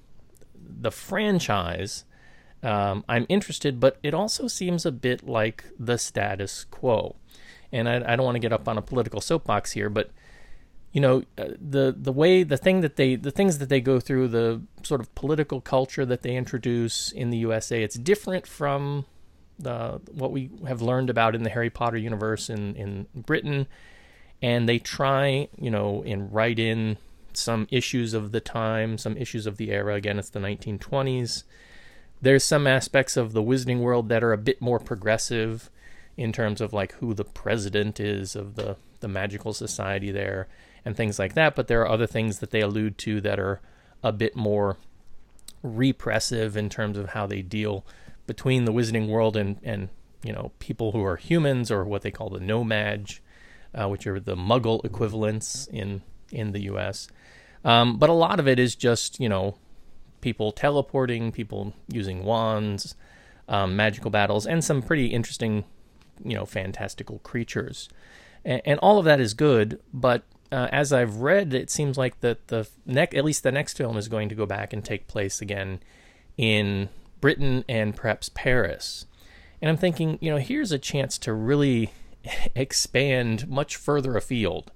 the 0.57 0.91
franchise, 0.91 2.05
um, 2.63 3.05
I'm 3.09 3.27
interested, 3.29 3.79
but 3.79 3.99
it 4.03 4.15
also 4.15 4.49
seems 4.49 4.85
a 4.85 4.93
bit 4.93 5.27
like 5.29 5.65
the 5.79 5.99
status 5.99 6.65
quo. 6.65 7.17
And 7.71 7.89
I, 7.89 7.97
I 8.13 8.17
don't 8.17 8.25
want 8.25 8.37
to 8.37 8.41
get 8.41 8.53
up 8.53 8.69
on 8.69 8.79
a 8.79 8.83
political 8.83 9.21
soapbox 9.21 9.73
here, 9.73 9.91
but 9.91 10.11
you 10.95 11.01
know 11.01 11.23
uh, 11.37 11.49
the 11.61 11.95
the 11.97 12.13
way 12.13 12.43
the 12.45 12.57
thing 12.57 12.81
that 12.81 12.97
they 12.97 13.17
the 13.17 13.31
things 13.31 13.59
that 13.59 13.69
they 13.69 13.81
go 13.81 14.01
through 14.01 14.29
the 14.29 14.63
sort 14.83 15.01
of 15.03 15.15
political 15.15 15.61
culture 15.61 16.07
that 16.07 16.23
they 16.23 16.35
introduce 16.35 17.13
in 17.13 17.29
the 17.29 17.39
USA 17.39 17.83
it's 17.83 17.97
different 17.97 18.47
from 18.47 19.05
the 19.59 20.01
what 20.13 20.31
we 20.31 20.51
have 20.67 20.81
learned 20.81 21.11
about 21.11 21.35
in 21.35 21.43
the 21.43 21.51
Harry 21.51 21.71
Potter 21.71 21.97
universe 21.97 22.49
in 22.49 22.75
in 22.77 23.07
Britain. 23.15 23.67
And 24.43 24.69
they 24.69 24.79
try 24.79 25.49
you 25.59 25.71
know 25.71 26.03
and 26.05 26.33
write 26.33 26.59
in 26.59 26.97
some 27.33 27.67
issues 27.71 28.15
of 28.15 28.33
the 28.33 28.41
time 28.41 28.97
some 28.97 29.17
issues 29.17 29.47
of 29.47 29.57
the 29.57 29.71
era. 29.71 29.95
Again 29.95 30.19
it's 30.19 30.31
the 30.31 30.41
1920s 30.41 31.43
there's 32.23 32.45
some 32.45 32.67
aspects 32.67 33.19
of 33.19 33.33
the 33.35 33.43
Wizarding 33.43 33.81
World 33.81 34.09
that 34.09 34.25
are 34.25 34.33
a 34.33 34.39
bit 34.39 34.63
more 34.63 34.79
progressive 34.79 35.69
in 36.17 36.33
terms 36.33 36.61
of 36.63 36.73
like 36.73 36.93
who 36.95 37.13
the 37.13 37.25
president 37.25 38.01
is 38.01 38.35
of 38.35 38.55
the 38.55 38.77
the 39.01 39.09
magical 39.09 39.53
society 39.53 40.11
there 40.11 40.49
and 40.85 40.97
things 40.97 41.19
like 41.19 41.35
that 41.35 41.55
but 41.55 41.69
there 41.69 41.81
are 41.83 41.89
other 41.89 42.07
things 42.07 42.39
that 42.39 42.51
they 42.51 42.61
allude 42.61 42.99
to 42.99 43.21
that 43.21 43.39
are 43.39 43.61
a 44.03 44.13
bit 44.13 44.37
more 44.37 44.77
repressive 45.63 46.57
in 46.57 46.69
terms 46.69 46.99
of 46.99 47.11
how 47.11 47.27
they 47.27 47.43
deal 47.43 47.87
between 48.27 48.65
the 48.65 48.73
wizarding 48.73 49.09
world 49.09 49.37
and 49.37 49.59
and 49.63 49.89
you 50.23 50.33
know 50.33 50.53
people 50.59 50.93
who 50.93 51.05
are 51.05 51.17
humans 51.17 51.71
or 51.71 51.85
what 51.85 52.03
they 52.03 52.11
call 52.11 52.29
the 52.31 52.41
No-Majs 52.41 53.21
uh, 53.75 53.89
which 53.89 54.07
are 54.07 54.21
the 54.21 54.37
muggle 54.37 54.85
equivalents 54.85 55.67
in 55.67 56.03
in 56.31 56.53
the 56.53 56.63
US 56.63 57.09
um, 57.65 57.99
but 57.99 58.11
a 58.11 58.15
lot 58.15 58.39
of 58.39 58.47
it 58.47 58.59
is 58.59 58.75
just 58.75 59.19
you 59.19 59.29
know 59.29 59.57
people 60.21 60.53
teleporting 60.53 61.33
people 61.33 61.75
using 61.89 62.25
wands 62.25 62.95
um, 63.49 63.77
magical 63.77 64.11
battles 64.11 64.47
and 64.47 64.63
some 64.63 64.83
pretty 64.83 65.07
interesting 65.07 65.65
you 66.23 66.35
know 66.35 66.45
fantastical 66.45 67.19
creatures. 67.21 67.89
And, 68.45 68.61
and 68.65 68.79
all 68.81 68.99
of 68.99 69.05
that 69.07 69.21
is 69.21 69.35
good 69.35 69.81
but 69.93 70.23
uh, 70.55 70.69
as 70.71 70.93
I've 70.93 71.17
read, 71.17 71.53
it 71.53 71.69
seems 71.69 71.99
like 71.99 72.21
that 72.21 72.47
the 72.47 72.69
next, 72.87 73.17
at 73.17 73.25
least 73.25 73.43
the 73.43 73.51
next 73.51 73.77
film, 73.77 73.97
is 73.97 74.07
going 74.07 74.29
to 74.29 74.37
go 74.37 74.47
back 74.47 74.73
and 74.73 74.85
take 74.85 75.09
place 75.09 75.41
again 75.43 75.81
in 76.37 76.89
Britain 77.21 77.65
and 77.69 77.97
perhaps 77.97 78.31
Paris. 78.33 79.07
And 79.61 79.69
I'm 79.69 79.77
thinking, 79.77 80.17
you 80.21 80.31
know, 80.31 80.39
here's 80.39 80.71
a 80.71 80.79
chance 80.79 81.19
to 81.19 81.33
really 81.33 81.91
expand 82.55 83.49
much 83.49 83.75
further 83.75 84.17
afield. 84.17 84.71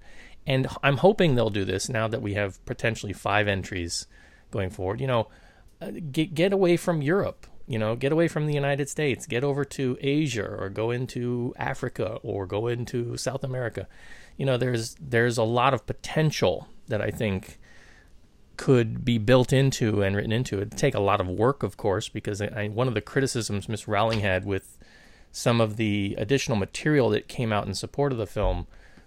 And 0.46 0.66
I'm 0.82 0.96
hoping 0.96 1.34
they'll 1.34 1.48
do 1.48 1.64
this 1.64 1.88
now 1.88 2.08
that 2.08 2.22
we 2.22 2.34
have 2.34 2.64
potentially 2.66 3.12
five 3.12 3.46
entries 3.46 4.06
going 4.50 4.70
forward. 4.70 5.00
You 5.00 5.06
know, 5.06 5.28
uh, 5.80 5.92
get 6.10 6.34
get 6.34 6.52
away 6.52 6.76
from 6.76 7.02
Europe. 7.02 7.46
You 7.66 7.78
know, 7.78 7.94
get 7.94 8.12
away 8.12 8.28
from 8.28 8.46
the 8.46 8.54
United 8.54 8.88
States. 8.88 9.26
Get 9.26 9.44
over 9.44 9.64
to 9.66 9.96
Asia 10.00 10.46
or 10.46 10.70
go 10.70 10.90
into 10.90 11.54
Africa 11.56 12.18
or 12.22 12.46
go 12.46 12.66
into 12.66 13.16
South 13.18 13.44
America 13.44 13.86
you 14.38 14.46
know 14.46 14.56
there's 14.56 14.96
there's 15.00 15.36
a 15.36 15.42
lot 15.42 15.74
of 15.74 15.84
potential 15.84 16.68
that 16.86 17.02
I 17.02 17.10
think 17.10 17.58
could 18.56 19.04
be 19.04 19.18
built 19.18 19.52
into 19.52 20.02
and 20.02 20.16
written 20.16 20.32
into 20.32 20.56
it. 20.58 20.62
It'd 20.62 20.78
take 20.78 20.94
a 20.94 21.00
lot 21.00 21.20
of 21.20 21.28
work, 21.28 21.62
of 21.62 21.76
course, 21.76 22.08
because 22.08 22.40
I, 22.40 22.68
one 22.68 22.88
of 22.88 22.94
the 22.94 23.00
criticisms 23.00 23.68
Miss 23.68 23.86
Rowling 23.86 24.20
had 24.20 24.44
with 24.44 24.78
some 25.30 25.60
of 25.60 25.76
the 25.76 26.14
additional 26.18 26.56
material 26.56 27.10
that 27.10 27.28
came 27.28 27.52
out 27.52 27.66
in 27.66 27.74
support 27.74 28.10
of 28.10 28.18
the 28.18 28.26
film 28.26 28.66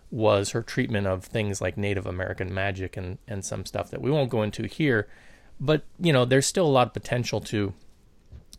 was 0.10 0.52
her 0.52 0.62
treatment 0.62 1.08
of 1.08 1.26
things 1.26 1.62
like 1.62 1.78
Native 1.78 2.06
American 2.06 2.54
magic 2.54 2.96
and, 2.96 3.18
and 3.28 3.44
some 3.44 3.66
stuff 3.66 3.90
that 3.92 4.02
we 4.02 4.12
won't 4.12 4.30
go 4.30 4.44
into 4.44 4.64
here. 4.64 5.08
But, 5.60 5.84
you 6.00 6.14
know, 6.14 6.26
there's 6.26 6.46
still 6.46 6.66
a 6.66 6.70
lot 6.70 6.88
of 6.88 6.94
potential 6.94 7.42
to 7.42 7.74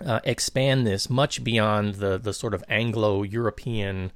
uh, 0.04 0.20
expand 0.24 0.86
this 0.86 1.08
much 1.08 1.44
beyond 1.44 1.96
the, 1.96 2.18
the 2.18 2.32
sort 2.32 2.54
of 2.54 2.64
Anglo 2.68 3.22
European 3.22 4.12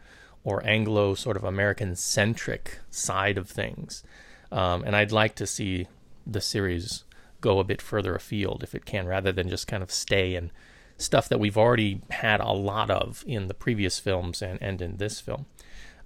or 0.46 0.64
Anglo 0.64 1.14
sort 1.14 1.36
of 1.36 1.42
American 1.42 1.96
centric 1.96 2.78
side 2.88 3.36
of 3.36 3.50
things. 3.50 4.04
Um, 4.52 4.84
and 4.84 4.94
I'd 4.94 5.10
like 5.10 5.34
to 5.34 5.46
see 5.46 5.88
the 6.24 6.40
series 6.40 7.02
go 7.40 7.58
a 7.58 7.64
bit 7.64 7.82
further 7.82 8.14
afield 8.14 8.62
if 8.62 8.72
it 8.72 8.84
can, 8.84 9.08
rather 9.08 9.32
than 9.32 9.48
just 9.48 9.66
kind 9.66 9.82
of 9.82 9.90
stay 9.90 10.36
in 10.36 10.52
stuff 10.98 11.28
that 11.28 11.40
we've 11.40 11.58
already 11.58 12.00
had 12.10 12.40
a 12.40 12.52
lot 12.52 12.90
of 12.90 13.24
in 13.26 13.48
the 13.48 13.54
previous 13.54 13.98
films 13.98 14.40
and, 14.40 14.62
and 14.62 14.80
in 14.80 14.98
this 14.98 15.20
film. 15.20 15.46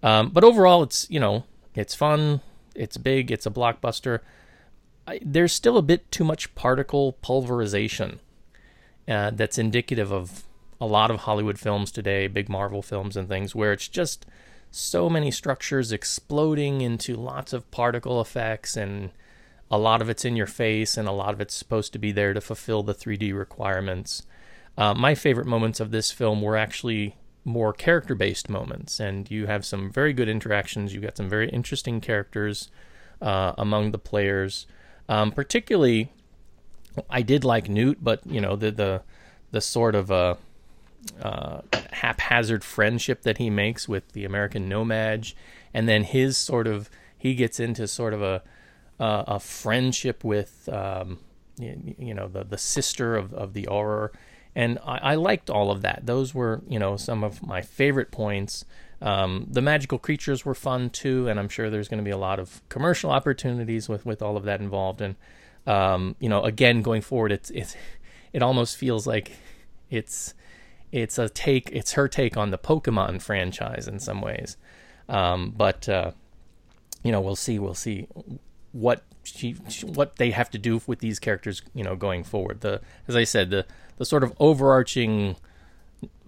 Um, 0.03 0.31
but 0.31 0.43
overall, 0.43 0.83
it's 0.83 1.07
you 1.11 1.21
know 1.21 1.45
it's 1.75 1.95
fun, 1.95 2.41
it's 2.75 2.97
big, 2.97 3.31
it's 3.31 3.45
a 3.45 3.51
blockbuster. 3.51 4.21
I, 5.07 5.21
there's 5.23 5.53
still 5.53 5.77
a 5.77 5.83
bit 5.83 6.11
too 6.11 6.25
much 6.25 6.55
particle 6.55 7.13
pulverization 7.13 8.21
uh, 9.07 9.33
that's 9.33 9.59
indicative 9.59 10.11
of 10.11 10.45
a 10.81 10.87
lot 10.87 11.11
of 11.11 11.21
Hollywood 11.21 11.59
films 11.59 11.91
today, 11.91 12.27
big 12.27 12.49
Marvel 12.49 12.83
films 12.83 13.17
and 13.17 13.29
things, 13.29 13.55
where 13.55 13.73
it's 13.73 13.89
just 13.89 14.27
so 14.71 15.11
many 15.11 15.31
structures 15.31 15.93
exploding 15.93 16.81
into 16.81 17.17
lots 17.17 17.53
of 17.53 17.71
particle 17.71 18.21
effects 18.21 18.77
and 18.77 19.11
a 19.71 19.79
lot 19.79 20.01
of 20.03 20.09
it's 20.09 20.25
in 20.25 20.37
your 20.37 20.47
face 20.47 20.97
and 20.97 21.09
a 21.09 21.13
lot 21.13 21.35
of 21.35 21.41
it's 21.41 21.55
supposed 21.55 21.93
to 21.93 21.99
be 21.99 22.13
there 22.13 22.33
to 22.33 22.41
fulfill 22.41 22.83
the 22.83 22.95
3D 22.95 23.37
requirements. 23.37 24.23
Uh, 24.77 24.95
my 24.95 25.15
favorite 25.15 25.47
moments 25.47 25.81
of 25.81 25.91
this 25.91 26.11
film 26.11 26.41
were 26.41 26.57
actually 26.57 27.17
more 27.45 27.73
character 27.73 28.15
based 28.15 28.49
moments, 28.49 29.01
and 29.01 29.31
you 29.31 29.47
have 29.47 29.65
some 29.65 29.91
very 29.91 30.13
good 30.13 30.29
interactions. 30.29 30.93
You've 30.93 31.03
got 31.03 31.17
some 31.17 31.29
very 31.29 31.49
interesting 31.49 32.01
characters 32.01 32.71
uh, 33.21 33.53
among 33.59 33.91
the 33.91 33.99
players. 33.99 34.67
Um, 35.09 35.33
particularly, 35.33 36.13
I 37.09 37.23
did 37.23 37.45
like 37.45 37.69
Newt, 37.69 38.03
but 38.03 38.27
you 38.27 38.41
know 38.41 38.57
the 38.57 38.71
the 38.71 39.03
the 39.51 39.61
sort 39.61 39.95
of 39.95 40.11
uh, 40.11 40.35
uh, 41.23 41.61
haphazard 41.93 42.65
friendship 42.65 43.23
that 43.23 43.39
he 43.39 43.51
makes 43.51 43.89
with 43.89 44.13
the 44.13 44.25
American 44.25 44.69
No-Maj, 44.69 45.35
and 45.73 45.89
then 45.89 46.05
his 46.05 46.37
sort 46.37 46.67
of 46.67 46.91
he 47.17 47.35
gets 47.35 47.61
into 47.61 47.87
sort 47.87 48.15
of 48.15 48.23
a 48.23 48.43
uh, 48.99 49.25
a 49.27 49.41
friendship 49.41 50.23
with 50.25 50.69
um, 50.71 51.19
you, 51.59 51.95
you, 51.99 52.15
know 52.15 52.29
the 52.29 52.45
the 52.45 52.59
sister 52.59 53.17
of 53.17 53.33
of 53.33 53.55
the 53.55 53.65
Auror, 53.65 54.11
and 54.55 54.79
I, 54.85 54.99
I, 54.99 55.15
liked 55.15 55.49
all 55.49 55.71
of 55.71 55.83
that. 55.83 56.05
Those 56.05 56.35
were 56.35 56.63
you 56.69 56.79
know 56.79 56.97
some 56.97 57.25
of 57.25 57.43
my 57.43 57.63
favorite 57.63 58.11
points. 58.11 58.65
Um, 59.03 59.47
the 59.49 59.63
magical 59.63 59.99
creatures 59.99 60.45
were 60.45 60.55
fun 60.55 60.91
too, 60.91 61.29
and 61.29 61.41
I'm 61.41 61.49
sure 61.49 61.71
there's 61.71 61.89
going 61.89 61.99
to 61.99 62.05
be 62.05 62.11
a 62.11 62.19
lot 62.19 62.39
of 62.39 62.61
commercial 62.69 63.11
opportunities 63.11 63.89
with 63.89 64.05
with 64.05 64.21
all 64.21 64.37
of 64.37 64.45
that 64.45 64.61
involved. 64.61 65.01
And 65.01 65.17
um, 65.67 66.17
you 66.21 66.29
know, 66.29 66.43
again, 66.43 66.83
going 66.83 67.01
forward, 67.01 67.33
it's 67.33 67.51
it's 67.51 67.75
it 68.33 68.43
almost 68.43 68.77
feels 68.77 69.07
like 69.07 69.33
it's 69.89 70.35
it's 70.93 71.19
a 71.19 71.29
take 71.29 71.71
it's 71.73 71.93
her 71.93 72.09
take 72.09 72.37
on 72.37 72.51
the 72.51 72.59
Pokemon 72.59 73.23
franchise 73.23 73.87
in 73.89 73.99
some 73.99 74.21
ways. 74.21 74.57
Um, 75.09 75.53
but 75.57 75.89
uh, 75.89 76.13
you 77.03 77.13
know, 77.13 77.21
we'll 77.21 77.37
see. 77.37 77.59
We'll 77.59 77.75
see 77.75 78.07
what 78.73 79.03
she, 79.23 79.53
what 79.83 80.17
they 80.17 80.31
have 80.31 80.51
to 80.51 80.59
do 80.59 80.81
with 80.87 81.01
these 81.01 81.19
characters. 81.19 81.63
You 81.75 81.85
know, 81.85 81.97
going 81.97 82.25
forward. 82.25 82.61
The 82.61 82.81
as 83.09 83.17
I 83.17 83.25
said, 83.25 83.51
the 83.51 83.67
the 83.97 84.05
sort 84.05 84.25
of 84.25 84.35
overarching 84.39 85.37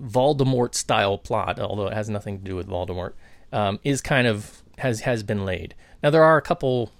Voldemort 0.01 0.75
style 0.75 1.19
plot, 1.19 1.59
although 1.59 1.87
it 1.87 1.95
has 1.95 2.09
nothing 2.09 2.39
to 2.39 2.45
do 2.45 2.57
with 2.57 2.69
Voldemort, 2.69 3.13
um, 3.53 3.79
is 3.85 4.01
kind 4.01 4.27
of 4.27 4.63
has 4.79 5.01
has 5.01 5.23
been 5.23 5.45
laid. 5.45 5.75
Now 6.03 6.11
there 6.11 6.25
are 6.25 6.37
a 6.37 6.43
couple 6.43 6.91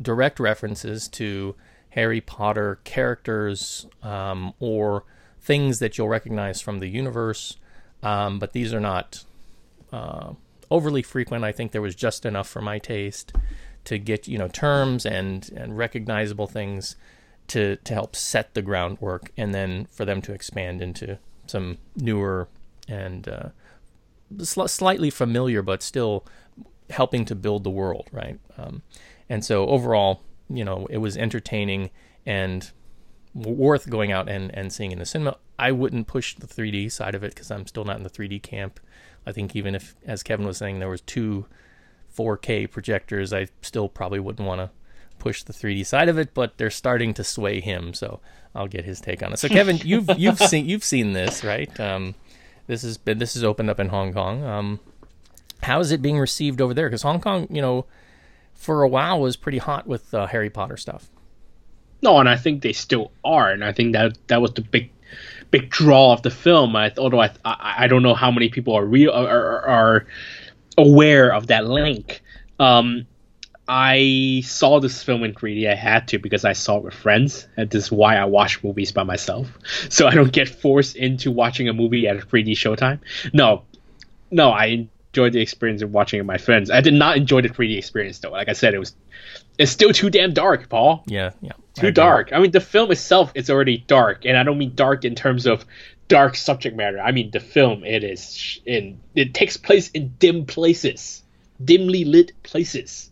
direct 0.00 0.40
references 0.40 1.08
to 1.08 1.54
Harry 1.90 2.20
Potter 2.20 2.80
characters 2.84 3.86
um, 4.02 4.54
or 4.60 5.04
things 5.40 5.78
that 5.78 5.96
you'll 5.96 6.08
recognize 6.08 6.60
from 6.60 6.78
the 6.78 6.88
universe, 6.88 7.56
um, 8.02 8.38
but 8.38 8.52
these 8.52 8.72
are 8.72 8.80
not 8.80 9.24
uh, 9.92 10.34
overly 10.70 11.02
frequent. 11.02 11.44
I 11.44 11.52
think 11.52 11.72
there 11.72 11.82
was 11.82 11.94
just 11.94 12.24
enough 12.24 12.48
for 12.48 12.60
my 12.60 12.78
taste 12.78 13.32
to 13.84 13.98
get 13.98 14.28
you 14.28 14.38
know 14.38 14.48
terms 14.48 15.06
and 15.06 15.50
and 15.56 15.76
recognizable 15.76 16.46
things 16.46 16.96
to 17.48 17.76
to 17.76 17.94
help 17.94 18.14
set 18.14 18.54
the 18.54 18.62
groundwork, 18.62 19.30
and 19.36 19.54
then 19.54 19.86
for 19.90 20.04
them 20.04 20.22
to 20.22 20.32
expand 20.32 20.82
into 20.82 21.18
some 21.46 21.78
newer 21.96 22.48
and 22.86 23.28
uh, 23.28 23.48
sl- 24.42 24.66
slightly 24.66 25.10
familiar, 25.10 25.62
but 25.62 25.82
still 25.82 26.24
helping 26.90 27.24
to 27.24 27.34
build 27.34 27.64
the 27.64 27.70
world, 27.70 28.08
right? 28.12 28.38
Um, 28.58 28.82
and 29.28 29.44
so 29.44 29.66
overall, 29.66 30.22
you 30.48 30.64
know, 30.64 30.86
it 30.90 30.98
was 30.98 31.16
entertaining 31.16 31.90
and 32.26 32.70
worth 33.34 33.88
going 33.88 34.12
out 34.12 34.28
and, 34.28 34.54
and 34.54 34.72
seeing 34.72 34.92
in 34.92 34.98
the 34.98 35.06
cinema. 35.06 35.36
I 35.58 35.72
wouldn't 35.72 36.06
push 36.06 36.34
the 36.34 36.46
3D 36.46 36.90
side 36.90 37.14
of 37.14 37.22
it 37.22 37.34
because 37.34 37.50
I'm 37.50 37.66
still 37.66 37.84
not 37.84 37.96
in 37.96 38.02
the 38.02 38.10
3D 38.10 38.42
camp. 38.42 38.80
I 39.26 39.32
think 39.32 39.54
even 39.54 39.74
if, 39.74 39.94
as 40.04 40.22
Kevin 40.22 40.46
was 40.46 40.58
saying, 40.58 40.78
there 40.78 40.88
was 40.88 41.02
two 41.02 41.46
4K 42.16 42.70
projectors, 42.70 43.32
I 43.32 43.48
still 43.62 43.88
probably 43.88 44.20
wouldn't 44.20 44.46
want 44.46 44.60
to 44.60 44.70
push 45.18 45.42
the 45.42 45.52
3D 45.52 45.86
side 45.86 46.08
of 46.08 46.18
it. 46.18 46.34
But 46.34 46.58
they're 46.58 46.70
starting 46.70 47.14
to 47.14 47.24
sway 47.24 47.60
him, 47.60 47.94
so 47.94 48.20
I'll 48.54 48.68
get 48.68 48.84
his 48.84 49.00
take 49.00 49.22
on 49.22 49.32
it. 49.32 49.38
So 49.38 49.48
Kevin, 49.48 49.76
you've 49.84 50.08
you've 50.18 50.38
seen 50.38 50.66
you've 50.66 50.84
seen 50.84 51.12
this, 51.12 51.44
right? 51.44 51.78
Um, 51.78 52.14
this 52.66 52.82
has 52.82 52.98
been 52.98 53.18
this 53.18 53.34
has 53.34 53.44
opened 53.44 53.70
up 53.70 53.78
in 53.78 53.88
Hong 53.88 54.12
Kong. 54.12 54.44
Um, 54.44 54.80
how 55.62 55.80
is 55.80 55.92
it 55.92 56.02
being 56.02 56.18
received 56.18 56.60
over 56.60 56.74
there? 56.74 56.88
Because 56.88 57.02
Hong 57.02 57.20
Kong, 57.20 57.46
you 57.50 57.60
know, 57.60 57.86
for 58.54 58.82
a 58.82 58.88
while 58.88 59.20
was 59.20 59.36
pretty 59.36 59.58
hot 59.58 59.86
with 59.86 60.12
uh, 60.14 60.26
Harry 60.26 60.50
Potter 60.50 60.76
stuff. 60.76 61.10
No, 62.02 62.18
and 62.18 62.28
I 62.28 62.36
think 62.36 62.62
they 62.62 62.72
still 62.72 63.12
are, 63.24 63.50
and 63.50 63.64
I 63.64 63.72
think 63.72 63.92
that 63.92 64.16
that 64.28 64.40
was 64.40 64.52
the 64.54 64.62
big, 64.62 64.90
big 65.50 65.70
draw 65.70 66.12
of 66.12 66.22
the 66.22 66.30
film. 66.30 66.74
I, 66.76 66.92
although 66.96 67.20
I, 67.20 67.30
I, 67.44 67.74
I 67.78 67.86
don't 67.88 68.02
know 68.02 68.14
how 68.14 68.30
many 68.30 68.48
people 68.48 68.74
are 68.74 68.84
real 68.84 69.10
are, 69.10 69.28
are, 69.28 69.66
are 69.66 70.06
aware 70.78 71.32
of 71.32 71.48
that 71.48 71.66
link. 71.66 72.22
Um, 72.58 73.06
I 73.68 74.42
saw 74.44 74.80
this 74.80 75.02
film 75.02 75.22
in 75.22 75.32
3D. 75.32 75.70
I 75.70 75.76
had 75.76 76.08
to 76.08 76.18
because 76.18 76.44
I 76.44 76.54
saw 76.54 76.78
it 76.78 76.84
with 76.84 76.94
friends, 76.94 77.46
and 77.56 77.70
this 77.70 77.84
is 77.84 77.92
why 77.92 78.16
I 78.16 78.24
watch 78.24 78.64
movies 78.64 78.90
by 78.92 79.04
myself, 79.04 79.48
so 79.88 80.06
I 80.06 80.14
don't 80.14 80.32
get 80.32 80.48
forced 80.48 80.96
into 80.96 81.30
watching 81.30 81.68
a 81.68 81.72
movie 81.72 82.08
at 82.08 82.16
a 82.16 82.20
3D 82.20 82.52
showtime. 82.52 83.00
No, 83.32 83.62
no, 84.30 84.50
I 84.50 84.88
enjoyed 85.12 85.32
the 85.32 85.40
experience 85.40 85.82
of 85.82 85.92
watching 85.92 86.18
it 86.18 86.22
with 86.22 86.26
my 86.26 86.38
friends. 86.38 86.70
I 86.70 86.80
did 86.80 86.94
not 86.94 87.16
enjoy 87.16 87.42
the 87.42 87.48
3D 87.48 87.76
experience 87.76 88.18
though. 88.18 88.30
Like 88.30 88.48
I 88.48 88.54
said, 88.54 88.74
it 88.74 88.78
was 88.78 88.94
it's 89.58 89.70
still 89.70 89.92
too 89.92 90.10
damn 90.10 90.32
dark, 90.32 90.68
Paul 90.68 91.04
Yeah, 91.06 91.30
yeah. 91.42 91.52
I 91.80 91.86
too 91.86 91.88
agree. 91.88 91.92
dark. 91.92 92.32
I 92.32 92.38
mean, 92.40 92.50
the 92.50 92.60
film 92.60 92.90
itself 92.90 93.32
is 93.34 93.50
already 93.50 93.78
dark, 93.78 94.24
and 94.24 94.36
I 94.36 94.42
don't 94.42 94.58
mean 94.58 94.74
dark 94.74 95.04
in 95.04 95.14
terms 95.14 95.46
of 95.46 95.64
dark 96.10 96.36
subject 96.36 96.76
matter. 96.76 97.00
I 97.00 97.12
mean 97.12 97.30
the 97.30 97.40
film. 97.40 97.84
It 97.84 98.04
is 98.04 98.60
in. 98.66 99.00
It 99.14 99.32
takes 99.32 99.56
place 99.56 99.90
in 99.90 100.14
dim 100.18 100.44
places, 100.44 101.22
dimly 101.64 102.04
lit 102.04 102.32
places. 102.42 103.10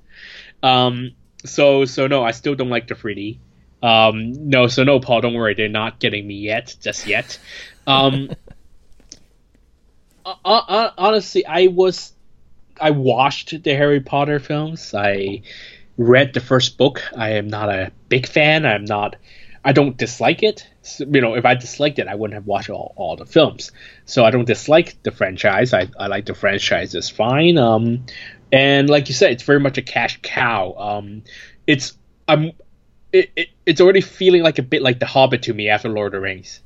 Um. 0.62 1.12
So 1.44 1.86
so 1.86 2.06
no, 2.08 2.24
I 2.24 2.32
still 2.32 2.54
don't 2.54 2.68
like 2.68 2.88
the 2.88 2.94
3D. 2.94 3.38
Um. 3.82 4.50
No. 4.50 4.66
So 4.66 4.84
no, 4.84 5.00
Paul. 5.00 5.22
Don't 5.22 5.34
worry. 5.34 5.54
They're 5.54 5.68
not 5.68 6.00
getting 6.00 6.26
me 6.26 6.34
yet. 6.34 6.76
Just 6.80 7.06
yet. 7.06 7.38
Um. 7.86 8.30
uh, 10.26 10.34
uh, 10.44 10.90
honestly, 10.98 11.46
I 11.46 11.68
was. 11.68 12.12
I 12.80 12.90
watched 12.90 13.62
the 13.62 13.74
Harry 13.74 14.00
Potter 14.00 14.38
films. 14.38 14.94
I 14.94 15.42
read 15.98 16.32
the 16.32 16.40
first 16.40 16.78
book. 16.78 17.02
I 17.14 17.32
am 17.32 17.48
not 17.48 17.68
a 17.68 17.92
big 18.08 18.26
fan. 18.26 18.64
I'm 18.64 18.84
not. 18.84 19.16
I 19.64 19.72
don't 19.72 19.96
dislike 19.96 20.42
it. 20.42 20.66
So, 20.82 21.04
you 21.04 21.20
know, 21.20 21.34
if 21.34 21.44
I 21.44 21.54
disliked 21.54 21.98
it, 21.98 22.08
I 22.08 22.14
wouldn't 22.14 22.36
have 22.36 22.46
watched 22.46 22.70
all, 22.70 22.94
all 22.96 23.16
the 23.16 23.26
films. 23.26 23.72
So 24.06 24.24
I 24.24 24.30
don't 24.30 24.46
dislike 24.46 25.02
the 25.02 25.10
franchise. 25.10 25.74
I, 25.74 25.88
I 25.98 26.06
like 26.06 26.24
the 26.24 26.34
franchise 26.34 26.92
just 26.92 27.12
fine. 27.12 27.58
Um, 27.58 28.06
and 28.50 28.88
like 28.88 29.08
you 29.08 29.14
said, 29.14 29.32
it's 29.32 29.42
very 29.42 29.60
much 29.60 29.76
a 29.76 29.82
cash 29.82 30.20
cow. 30.22 30.74
Um, 30.78 31.24
it's 31.66 31.98
I'm 32.26 32.52
it, 33.12 33.30
it, 33.36 33.48
it's 33.66 33.80
already 33.80 34.00
feeling 34.00 34.42
like 34.42 34.58
a 34.58 34.62
bit 34.62 34.82
like 34.82 35.00
The 35.00 35.06
Hobbit 35.06 35.42
to 35.42 35.54
me 35.54 35.68
after 35.68 35.88
Lord 35.88 36.14
of 36.14 36.20
the 36.20 36.20
Rings. 36.20 36.60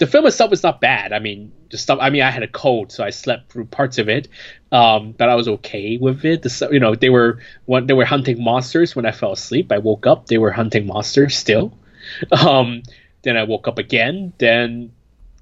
The 0.00 0.06
film 0.06 0.26
itself 0.26 0.50
is 0.52 0.62
not 0.62 0.80
bad. 0.80 1.12
I 1.12 1.18
mean, 1.18 1.52
the 1.70 1.76
stuff. 1.76 1.98
I 2.00 2.08
mean, 2.08 2.22
I 2.22 2.30
had 2.30 2.42
a 2.42 2.48
cold, 2.48 2.90
so 2.90 3.04
I 3.04 3.10
slept 3.10 3.52
through 3.52 3.66
parts 3.66 3.98
of 3.98 4.08
it, 4.08 4.28
um, 4.72 5.12
but 5.12 5.28
I 5.28 5.34
was 5.34 5.46
okay 5.46 5.98
with 5.98 6.24
it. 6.24 6.40
The, 6.40 6.68
you 6.72 6.80
know, 6.80 6.94
they 6.94 7.10
were 7.10 7.40
when 7.66 7.86
they 7.86 7.92
were 7.92 8.06
hunting 8.06 8.42
monsters 8.42 8.96
when 8.96 9.04
I 9.04 9.12
fell 9.12 9.32
asleep. 9.32 9.70
I 9.70 9.78
woke 9.78 10.06
up, 10.06 10.26
they 10.26 10.38
were 10.38 10.52
hunting 10.52 10.86
monsters 10.86 11.36
still. 11.36 11.76
Um, 12.32 12.82
then 13.22 13.36
I 13.36 13.44
woke 13.44 13.68
up 13.68 13.78
again. 13.78 14.32
Then 14.38 14.92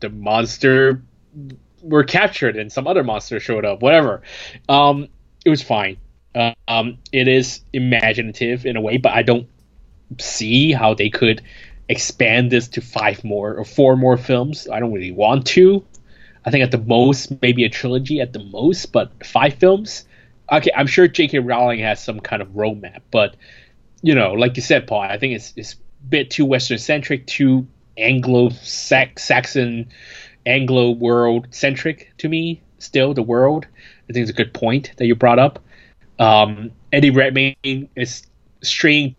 the 0.00 0.10
monster 0.10 1.02
were 1.80 2.04
captured, 2.04 2.56
and 2.56 2.70
some 2.70 2.86
other 2.88 3.04
monster 3.04 3.38
showed 3.38 3.64
up. 3.64 3.80
Whatever. 3.80 4.22
Um, 4.68 5.08
it 5.44 5.50
was 5.50 5.62
fine. 5.62 5.96
Uh, 6.34 6.52
it 7.12 7.28
is 7.28 7.60
imaginative 7.72 8.66
in 8.66 8.76
a 8.76 8.80
way, 8.80 8.96
but 8.98 9.12
I 9.12 9.22
don't 9.22 9.48
see 10.18 10.72
how 10.72 10.94
they 10.94 11.10
could 11.10 11.42
expand 11.88 12.50
this 12.50 12.68
to 12.68 12.80
five 12.80 13.24
more 13.24 13.54
or 13.54 13.64
four 13.64 13.96
more 13.96 14.16
films. 14.16 14.68
I 14.68 14.80
don't 14.80 14.92
really 14.92 15.12
want 15.12 15.46
to. 15.48 15.84
I 16.44 16.50
think 16.50 16.64
at 16.64 16.70
the 16.70 16.78
most, 16.78 17.42
maybe 17.42 17.64
a 17.64 17.68
trilogy 17.68 18.20
at 18.20 18.32
the 18.32 18.42
most, 18.42 18.86
but 18.92 19.26
five 19.26 19.54
films. 19.54 20.04
Okay, 20.50 20.70
I'm 20.74 20.86
sure 20.86 21.06
J.K. 21.08 21.40
Rowling 21.40 21.80
has 21.80 22.02
some 22.02 22.20
kind 22.20 22.40
of 22.40 22.48
roadmap, 22.48 23.00
but 23.10 23.36
you 24.02 24.14
know, 24.14 24.32
like 24.32 24.56
you 24.56 24.62
said, 24.62 24.86
Paul, 24.86 25.00
I 25.00 25.18
think 25.18 25.34
it's 25.34 25.52
it's 25.56 25.74
a 25.74 26.08
bit 26.08 26.30
too 26.30 26.44
Western 26.44 26.78
centric, 26.78 27.26
too 27.26 27.66
Anglo 27.96 28.50
Saxon, 28.50 29.88
Anglo 30.46 30.90
world 30.90 31.48
centric 31.50 32.12
to 32.18 32.28
me. 32.28 32.62
Still, 32.78 33.12
the 33.12 33.22
world. 33.22 33.66
I 34.08 34.12
think 34.12 34.22
it's 34.22 34.30
a 34.30 34.34
good 34.34 34.54
point 34.54 34.92
that 34.98 35.06
you 35.06 35.16
brought 35.16 35.40
up. 35.40 35.58
Um, 36.18 36.70
Eddie 36.92 37.10
Redmayne 37.10 37.88
is 37.96 38.22
straying 38.62 39.16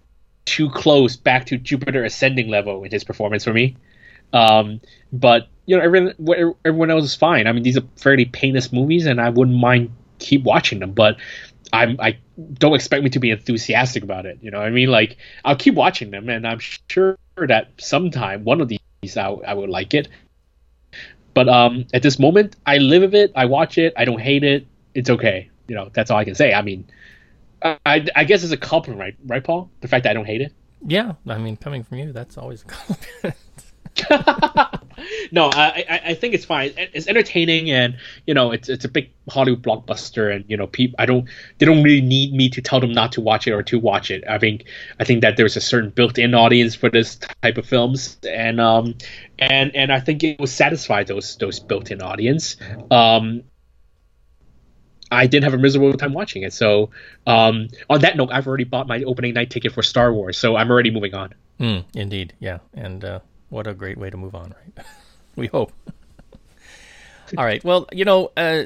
too 0.50 0.70
close 0.72 1.16
back 1.16 1.46
to 1.46 1.58
Jupiter 1.58 2.04
ascending 2.04 2.50
level 2.50 2.84
in 2.84 2.92
his 2.92 3.04
performance 3.04 3.44
for 3.44 3.54
me. 3.54 3.78
Um, 4.34 4.82
but 5.14 5.48
you 5.68 5.78
know, 5.78 5.84
everyone 5.84 6.56
everyone 6.66 6.90
else 6.90 7.06
is 7.06 7.16
fine. 7.16 7.46
I 7.46 7.52
mean, 7.52 7.62
these 7.62 7.78
are 7.78 7.84
fairly 7.98 8.26
painless 8.26 8.74
movies, 8.74 9.06
and 9.06 9.22
I 9.22 9.30
wouldn't 9.30 9.58
mind 9.58 9.92
keep 10.18 10.44
watching 10.44 10.80
them. 10.80 10.94
But 10.94 11.18
I'm 11.72 12.00
I 12.00 12.18
don't 12.54 12.74
expect 12.74 13.04
me 13.04 13.12
to 13.12 13.20
be 13.20 13.30
enthusiastic 13.30 14.04
about 14.04 14.26
it. 14.26 14.40
You 14.42 14.50
know, 14.50 14.60
I 14.60 14.72
mean, 14.72 14.90
like 14.90 15.18
I'll 15.46 15.56
keep 15.56 15.76
watching 15.76 16.10
them, 16.10 16.30
and 16.30 16.48
I'm 16.48 16.60
sure 16.60 17.18
that 17.38 17.70
sometime 17.78 18.44
one 18.44 18.62
of 18.62 18.68
these 18.68 19.16
I, 19.16 19.30
I 19.30 19.54
would 19.54 19.70
like 19.70 19.94
it. 19.94 20.08
But 21.36 21.48
um, 21.48 21.86
at 21.94 22.02
this 22.02 22.18
moment, 22.18 22.56
I 22.66 22.80
live 22.80 23.04
with 23.04 23.16
it. 23.16 23.32
I 23.36 23.46
watch 23.46 23.78
it. 23.78 23.94
I 23.96 24.06
don't 24.06 24.20
hate 24.20 24.44
it. 24.44 24.66
It's 24.96 25.12
okay. 25.12 25.52
You 25.68 25.76
know, 25.76 25.90
that's 25.94 26.10
all 26.10 26.18
I 26.18 26.26
can 26.26 26.34
say. 26.34 26.54
I 26.54 26.64
mean, 26.64 26.88
I, 27.62 28.06
I 28.16 28.24
guess 28.24 28.44
it's 28.44 28.54
a 28.54 28.58
compliment, 28.58 29.00
right, 29.00 29.16
right, 29.26 29.44
Paul? 29.44 29.70
The 29.82 29.88
fact 29.88 30.04
that 30.04 30.12
I 30.12 30.14
don't 30.14 30.26
hate 30.26 30.42
it. 30.42 30.54
Yeah, 30.86 31.14
I 31.28 31.38
mean, 31.38 31.58
coming 31.58 31.84
from 31.84 31.98
you, 31.98 32.14
that's 32.14 32.38
always 32.38 32.62
a 32.62 32.66
compliment. 32.66 33.36
no, 35.32 35.50
I, 35.50 35.86
I 35.90 36.02
I 36.06 36.14
think 36.14 36.34
it's 36.34 36.46
fine. 36.46 36.74
It's 36.78 37.08
entertaining, 37.08 37.72
and 37.72 37.98
you 38.26 38.34
know, 38.34 38.52
it's 38.52 38.70
it's 38.70 38.86
a 38.86 38.90
big 38.90 39.12
Hollywood 39.30 39.62
blockbuster, 39.62 40.34
and 40.34 40.46
you 40.48 40.58
know, 40.58 40.68
people 40.68 40.96
I 41.00 41.06
don't 41.06 41.28
they 41.58 41.66
don't 41.66 41.84
really 41.84 42.02
need 42.02 42.34
me 42.34 42.50
to 42.50 42.62
tell 42.62 42.80
them 42.80 42.92
not 42.92 43.14
to 43.14 43.22
watch 43.22 43.48
it 43.48 43.52
or 43.52 43.64
to 43.64 43.80
watch 43.80 44.12
it. 44.12 44.24
I 44.30 44.38
think 44.38 44.66
I 45.00 45.04
think 45.04 45.22
that 45.22 45.38
there's 45.38 45.58
a 45.58 45.62
certain 45.62 45.90
built-in 45.90 46.34
audience 46.34 46.76
for 46.76 46.90
this 46.90 47.18
type 47.42 47.58
of 47.58 47.66
films, 47.66 48.18
and 48.28 48.60
um 48.60 48.96
and 49.38 49.76
and 49.76 49.92
I 49.92 50.00
think 50.00 50.24
it 50.24 50.40
will 50.40 50.48
satisfy 50.48 51.04
those 51.04 51.36
those 51.38 51.60
built-in 51.60 52.02
audience. 52.02 52.58
Um, 52.92 53.44
I 55.12 55.28
didn't 55.28 55.44
have 55.44 55.54
a 55.54 55.58
miserable 55.58 55.94
time 55.94 56.14
watching 56.14 56.44
it. 56.44 56.54
So, 56.54 56.92
um, 57.26 57.68
on 57.90 58.02
that 58.02 58.16
note, 58.16 58.30
I've 58.32 58.48
already 58.48 58.64
bought 58.64 58.88
my 58.88 59.04
opening 59.04 59.34
night 59.34 59.50
ticket 59.50 59.74
for 59.74 59.82
Star 59.82 60.14
Wars, 60.14 60.38
so 60.38 60.56
I'm 60.56 60.70
already 60.70 60.92
moving 60.92 61.16
on. 61.16 61.34
Mm, 61.60 61.86
indeed, 61.94 62.34
yeah. 62.40 62.60
And 62.74 63.04
uh, 63.04 63.20
what 63.50 63.68
a 63.68 63.74
great 63.74 63.98
way 63.98 64.10
to 64.10 64.18
move 64.18 64.36
on, 64.36 64.54
right? 64.54 64.86
we 65.36 65.48
hope. 65.48 65.74
all 67.38 67.46
right. 67.46 67.64
Well, 67.64 67.88
you 67.92 68.06
know, 68.06 68.32
uh, 68.38 68.64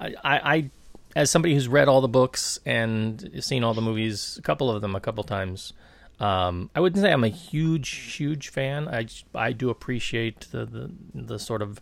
I, 0.00 0.14
I, 0.24 0.70
as 1.16 1.30
somebody 1.30 1.54
who's 1.54 1.68
read 1.68 1.88
all 1.88 2.00
the 2.00 2.08
books 2.08 2.58
and 2.66 3.30
seen 3.40 3.64
all 3.64 3.74
the 3.74 3.82
movies, 3.82 4.36
a 4.38 4.42
couple 4.42 4.70
of 4.70 4.82
them 4.82 4.94
a 4.94 5.00
couple 5.00 5.22
times, 5.24 5.72
um, 6.20 6.70
I 6.74 6.80
wouldn't 6.80 7.02
say 7.02 7.12
I'm 7.12 7.24
a 7.24 7.28
huge, 7.28 7.88
huge 8.16 8.48
fan. 8.48 8.88
I, 8.88 9.06
I 9.34 9.52
do 9.52 9.70
appreciate 9.70 10.48
the, 10.50 10.64
the, 10.64 10.90
the 11.14 11.38
sort 11.38 11.62
of 11.62 11.80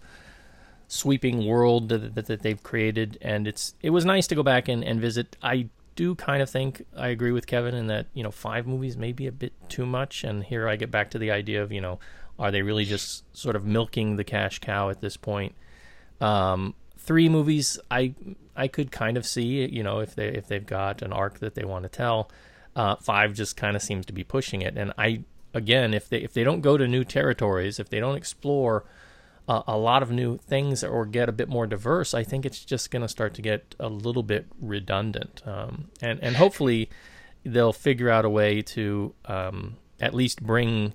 sweeping 0.93 1.47
world 1.47 1.88
that, 1.88 2.14
that, 2.14 2.26
that 2.26 2.43
they've 2.43 2.62
created, 2.62 3.16
and 3.22 3.49
it's 3.49 3.74
it 3.80 3.90
was 3.90 4.05
nice 4.05 4.26
to 4.26 4.34
go 4.34 4.43
back 4.43 4.68
and, 4.68 4.84
and 4.84 5.01
visit. 5.01 5.36
I 5.43 5.68
do 5.97 6.14
kind 6.14 6.43
of 6.43 6.51
think 6.51 6.84
I 6.95 7.09
agree 7.09 7.32
with 7.32 7.47
Kevin 7.47 7.74
in 7.74 7.86
that 7.86 8.07
you 8.12 8.22
know 8.22 8.30
five 8.30 8.66
movies 8.66 8.97
may 8.97 9.12
be 9.12 9.26
a 9.26 9.32
bit 9.32 9.55
too 9.70 9.86
much, 9.86 10.22
and 10.22 10.45
here 10.45 10.68
I 10.68 10.76
get 10.76 10.90
back 10.90 11.11
to 11.12 11.18
the 11.18 11.30
idea 11.30 11.62
of 11.62 11.72
you 11.72 11.80
know 11.80 11.99
are 12.38 12.51
they 12.51 12.61
really 12.61 12.84
just 12.84 13.24
sort 13.34 13.57
of 13.57 13.64
milking 13.64 14.16
the 14.16 14.24
cash 14.24 14.59
cow 14.59 14.90
at 14.90 15.01
this 15.01 15.16
point? 15.16 15.55
Um, 16.20 16.74
three 16.99 17.28
movies 17.28 17.78
I 17.90 18.14
I 18.55 18.68
could 18.68 18.93
kind 18.93 19.16
of 19.16 19.24
see 19.24 19.66
you 19.66 19.82
know 19.82 20.01
if 20.01 20.14
they 20.14 20.28
if 20.28 20.47
they've 20.47 20.66
got 20.66 21.01
an 21.01 21.12
arc 21.12 21.38
that 21.38 21.55
they 21.55 21.64
want 21.64 21.84
to 21.84 21.88
tell. 21.88 22.30
Uh, 22.76 22.97
five 22.97 23.32
just 23.32 23.57
kind 23.57 23.76
of 23.76 23.82
seems 23.82 24.05
to 24.07 24.12
be 24.12 24.24
pushing 24.24 24.61
it, 24.61 24.76
and 24.76 24.93
I 24.99 25.24
again 25.55 25.95
if 25.95 26.11
they 26.11 26.18
if 26.18 26.34
they 26.34 26.45
don't 26.45 26.61
go 26.61 26.76
to 26.76 26.86
new 26.86 27.03
territories, 27.03 27.80
if 27.80 27.88
they 27.88 28.01
don't 28.01 28.16
explore 28.16 28.84
a 29.49 29.76
lot 29.76 30.03
of 30.03 30.11
new 30.11 30.38
things 30.38 30.84
or 30.84 31.05
get 31.05 31.28
a 31.28 31.32
bit 31.32 31.49
more 31.49 31.66
diverse, 31.66 32.14
I 32.14 32.22
think 32.22 32.47
it's 32.47 32.64
just 32.64 32.90
going 32.90 33.03
to 33.03 33.09
start 33.09 33.34
to 33.34 33.43
get 33.43 33.74
a 33.80 33.88
little 33.88 34.22
bit 34.22 34.47
redundant. 34.61 35.43
Um, 35.45 35.90
and 36.01 36.20
and 36.22 36.36
hopefully 36.36 36.88
they'll 37.45 37.72
figure 37.72 38.09
out 38.09 38.24
a 38.24 38.30
way 38.30 38.62
to 38.62 39.14
um, 39.26 39.76
at 40.01 40.14
least 40.14 40.43
bring 40.43 40.95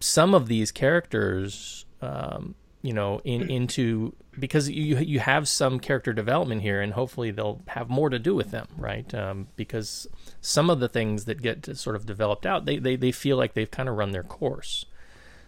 some 0.00 0.34
of 0.34 0.48
these 0.48 0.72
characters, 0.72 1.86
um, 2.00 2.54
you 2.82 2.92
know, 2.92 3.20
in 3.24 3.48
into 3.48 4.14
because 4.38 4.68
you 4.68 4.98
you 4.98 5.20
have 5.20 5.46
some 5.46 5.78
character 5.78 6.12
development 6.12 6.62
here, 6.62 6.80
and 6.80 6.94
hopefully 6.94 7.30
they'll 7.30 7.62
have 7.68 7.88
more 7.88 8.10
to 8.10 8.18
do 8.18 8.34
with 8.34 8.50
them, 8.50 8.66
right? 8.76 9.14
Um, 9.14 9.48
because 9.56 10.08
some 10.40 10.68
of 10.68 10.80
the 10.80 10.88
things 10.88 11.26
that 11.26 11.40
get 11.40 11.76
sort 11.76 11.94
of 11.94 12.06
developed 12.06 12.44
out, 12.44 12.64
they, 12.64 12.78
they 12.78 12.96
they 12.96 13.12
feel 13.12 13.36
like 13.36 13.54
they've 13.54 13.70
kind 13.70 13.88
of 13.88 13.96
run 13.96 14.10
their 14.10 14.24
course. 14.24 14.84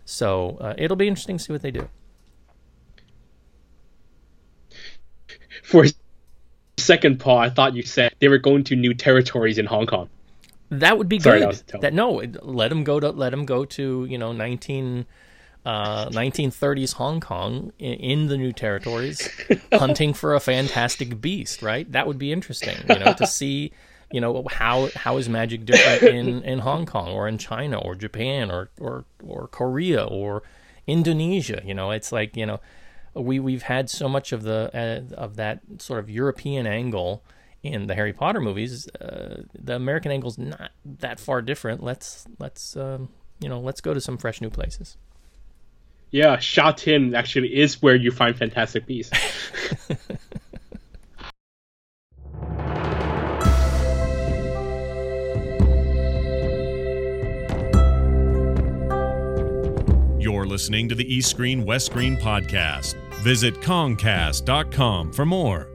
So 0.05 0.59
uh, 0.61 0.75
it'll 0.79 0.97
be 0.97 1.09
interesting 1.09 1.39
to 1.39 1.45
see 1.45 1.53
what 1.53 1.63
they 1.63 1.71
do. 1.71 1.89
For 5.63 5.85
a 5.85 5.89
second, 6.77 7.21
Paul, 7.21 7.39
I 7.39 7.51
thought 7.51 7.75
you 7.75 7.83
said 7.83 8.15
they 8.19 8.29
were 8.29 8.39
going 8.39 8.65
to 8.65 8.77
new 8.77 8.95
territories 8.95 9.59
in 9.59 9.67
Hong 9.67 9.87
Kong. 9.87 10.09
That 10.71 10.99
would 10.99 11.09
be 11.09 11.21
Sorry, 11.21 11.39
good. 11.39 11.43
that 11.43 11.49
was 11.49 11.61
a 11.61 11.65
tone. 11.65 11.81
that 11.83 11.95
no, 11.95 12.23
let 12.43 12.69
them 12.69 12.85
go 12.85 12.99
to 12.99 13.11
let 13.11 13.31
them 13.31 13.45
go 13.45 13.65
to 13.65 14.07
you 14.07 14.19
know 14.19 14.33
19, 14.33 15.07
uh, 15.65 16.09
1930s 16.09 16.95
Hong 16.95 17.21
Kong 17.21 17.73
in, 17.79 17.95
in 17.95 18.27
the 18.27 18.37
new 18.37 18.53
territories, 18.53 19.29
hunting 19.73 20.13
for 20.15 20.35
a 20.35 20.41
fantastic 20.41 21.21
beast. 21.21 21.63
Right, 21.63 21.91
that 21.93 22.07
would 22.07 22.19
be 22.19 22.33
interesting. 22.33 22.77
You 22.89 22.99
know, 22.99 23.13
to 23.13 23.27
see 23.27 23.73
you 24.11 24.21
know 24.21 24.45
how 24.51 24.89
how 24.97 25.17
is 25.19 25.29
magic 25.29 25.65
different 25.65 26.03
in, 26.03 26.43
in 26.43 26.59
Hong 26.61 26.87
Kong 26.87 27.09
or 27.09 27.29
in 27.29 27.39
China 27.39 27.79
or 27.79 27.95
Japan 27.95 28.51
or 28.51 28.71
or 28.81 29.05
or 29.23 29.49
Korea 29.49 30.05
or 30.05 30.43
Indonesia. 30.87 31.63
You 31.65 31.75
know, 31.75 31.91
it's 31.91 32.11
like 32.11 32.37
you 32.37 32.47
know 32.47 32.61
we 33.15 33.39
we've 33.39 33.63
had 33.63 33.89
so 33.89 34.09
much 34.09 34.33
of 34.33 34.43
the 34.43 34.71
uh, 34.75 35.15
of 35.15 35.37
that 35.37 35.61
sort 35.79 36.01
of 36.01 36.11
European 36.11 36.67
angle 36.67 37.23
in 37.63 37.87
the 37.87 37.95
Harry 37.95 38.13
Potter 38.13 38.41
movies. 38.41 38.89
Uh, 38.89 39.43
the 39.55 39.77
American 39.77 40.13
angle's 40.13 40.39
not 40.39 40.71
that 40.85 41.19
far 41.19 41.43
different. 41.43 41.83
Let's 41.83 42.27
let's 42.39 42.77
um, 42.77 43.09
you 43.41 43.49
know 43.49 43.61
let's 43.61 43.81
go 43.81 43.95
to 43.95 44.01
some 44.01 44.19
fresh 44.19 44.41
new 44.41 44.51
places. 44.51 44.97
Yeah, 46.11 46.39
Sha 46.39 46.73
Tin 46.73 47.15
actually 47.15 47.57
is 47.57 47.83
where 47.83 47.97
you 47.97 48.13
find 48.13 48.37
Fantastic 48.37 48.87
Beasts. 48.87 49.19
You're 60.21 60.47
listening 60.47 60.89
to 60.89 60.95
the 60.95 61.05
East 61.13 61.29
Screen 61.31 61.67
West 61.67 61.87
Screen 61.87 62.17
podcast. 62.17 62.95
Visit 63.25 63.55
Kongcast.com 63.63 65.11
for 65.15 65.25
more. 65.25 65.71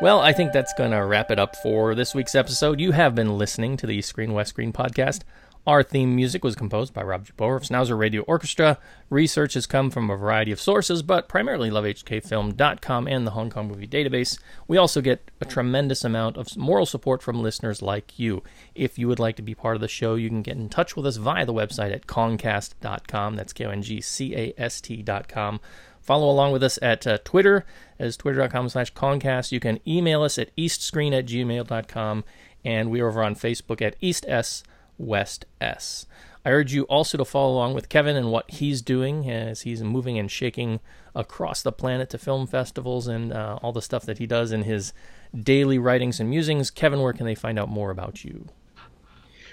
Well, 0.00 0.20
I 0.20 0.32
think 0.32 0.52
that's 0.52 0.72
going 0.72 0.92
to 0.92 1.04
wrap 1.04 1.30
it 1.30 1.38
up 1.38 1.56
for 1.56 1.94
this 1.94 2.14
week's 2.14 2.34
episode. 2.34 2.80
You 2.80 2.92
have 2.92 3.14
been 3.14 3.36
listening 3.36 3.76
to 3.76 3.86
the 3.86 4.00
Screen 4.00 4.32
West 4.32 4.48
Screen 4.50 4.72
podcast. 4.72 5.24
Our 5.68 5.82
theme 5.82 6.16
music 6.16 6.44
was 6.44 6.56
composed 6.56 6.94
by 6.94 7.02
Rob 7.02 7.26
Jabor 7.26 7.56
of 7.56 7.90
Radio 7.90 8.22
Orchestra. 8.22 8.78
Research 9.10 9.52
has 9.52 9.66
come 9.66 9.90
from 9.90 10.08
a 10.08 10.16
variety 10.16 10.50
of 10.50 10.62
sources, 10.62 11.02
but 11.02 11.28
primarily 11.28 11.68
lovehkfilm.com 11.68 13.06
and 13.06 13.26
the 13.26 13.32
Hong 13.32 13.50
Kong 13.50 13.68
Movie 13.68 13.86
Database. 13.86 14.38
We 14.66 14.78
also 14.78 15.02
get 15.02 15.30
a 15.42 15.44
tremendous 15.44 16.04
amount 16.04 16.38
of 16.38 16.56
moral 16.56 16.86
support 16.86 17.22
from 17.22 17.42
listeners 17.42 17.82
like 17.82 18.18
you. 18.18 18.42
If 18.74 18.98
you 18.98 19.08
would 19.08 19.18
like 19.18 19.36
to 19.36 19.42
be 19.42 19.54
part 19.54 19.74
of 19.74 19.82
the 19.82 19.88
show, 19.88 20.14
you 20.14 20.30
can 20.30 20.40
get 20.40 20.56
in 20.56 20.70
touch 20.70 20.96
with 20.96 21.04
us 21.04 21.18
via 21.18 21.44
the 21.44 21.52
website 21.52 21.92
at 21.92 22.06
kongcast.com. 22.06 23.36
That's 23.36 23.52
K 23.52 23.66
O 23.66 23.70
N 23.70 23.82
G 23.82 24.00
C 24.00 24.34
A 24.34 24.54
S 24.56 24.80
T.com. 24.80 25.60
Follow 26.00 26.30
along 26.30 26.52
with 26.52 26.62
us 26.62 26.78
at 26.80 27.06
uh, 27.06 27.18
Twitter 27.24 27.66
as 27.98 28.16
twitter.com 28.16 28.70
slash 28.70 28.94
kongcast. 28.94 29.52
You 29.52 29.60
can 29.60 29.80
email 29.86 30.22
us 30.22 30.38
at 30.38 30.56
eastscreen 30.56 31.12
at 31.12 31.26
gmail.com. 31.26 32.24
And 32.64 32.90
we 32.90 33.00
are 33.00 33.08
over 33.08 33.22
on 33.22 33.34
Facebook 33.34 33.82
at 33.82 33.96
East 34.00 34.24
S 34.26 34.62
West 34.98 35.46
S. 35.60 36.06
I 36.44 36.50
urge 36.50 36.72
you 36.72 36.84
also 36.84 37.18
to 37.18 37.24
follow 37.24 37.52
along 37.52 37.74
with 37.74 37.88
Kevin 37.88 38.16
and 38.16 38.30
what 38.30 38.50
he's 38.50 38.80
doing 38.82 39.28
as 39.30 39.62
he's 39.62 39.82
moving 39.82 40.18
and 40.18 40.30
shaking 40.30 40.80
across 41.14 41.62
the 41.62 41.72
planet 41.72 42.10
to 42.10 42.18
film 42.18 42.46
festivals 42.46 43.06
and 43.06 43.32
uh, 43.32 43.58
all 43.62 43.72
the 43.72 43.82
stuff 43.82 44.06
that 44.06 44.18
he 44.18 44.26
does 44.26 44.52
in 44.52 44.62
his 44.62 44.92
daily 45.38 45.78
writings 45.78 46.20
and 46.20 46.30
musings. 46.30 46.70
Kevin, 46.70 47.00
where 47.00 47.12
can 47.12 47.26
they 47.26 47.34
find 47.34 47.58
out 47.58 47.68
more 47.68 47.90
about 47.90 48.24
you? 48.24 48.46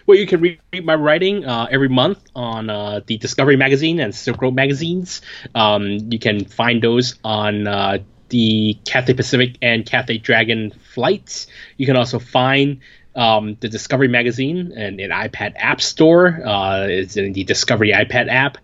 Well, 0.08 0.18
you 0.18 0.28
can 0.28 0.40
read 0.40 0.60
my 0.84 0.94
writing 0.94 1.46
uh, 1.46 1.68
every 1.72 1.90
month 1.90 2.20
on 2.36 2.70
uh, 2.70 3.02
the 3.06 3.18
Discovery 3.18 3.56
Magazine 3.56 4.00
and 4.00 4.14
Silk 4.14 4.42
Road 4.42 4.54
magazines. 4.54 5.22
Um, 5.56 5.98
you 6.12 6.20
can 6.20 6.46
find 6.46 6.82
those 6.82 7.16
on 7.24 7.66
uh, 7.66 7.98
the 8.30 8.78
Cathay 8.86 9.16
Pacific 9.16 9.58
and 9.64 9.84
Cathay 9.84 10.20
Dragon 10.20 10.72
flights. 10.94 11.48
You 11.78 11.88
can 11.88 11.96
also 11.96 12.20
find 12.20 12.82
um, 13.16 13.58
the 13.60 13.70
Discovery 13.70 14.08
Magazine 14.08 14.74
and 14.76 15.00
an 15.00 15.10
iPad 15.10 15.54
App 15.56 15.82
Store. 15.82 16.42
Uh, 16.46 16.88
it's 16.88 17.18
in 17.18 17.34
the 17.34 17.44
Discovery 17.44 17.92
iPad 17.92 18.30
app. 18.30 18.58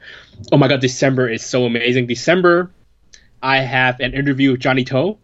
Oh 0.52 0.58
my 0.58 0.68
God, 0.68 0.82
December 0.82 1.30
is 1.30 1.44
so 1.44 1.66
amazing. 1.66 2.08
December, 2.08 2.72
I 3.42 3.60
have 3.60 4.00
an 4.00 4.14
interview 4.14 4.52
with 4.52 4.60
Johnnie 4.60 4.86
To 4.86 5.18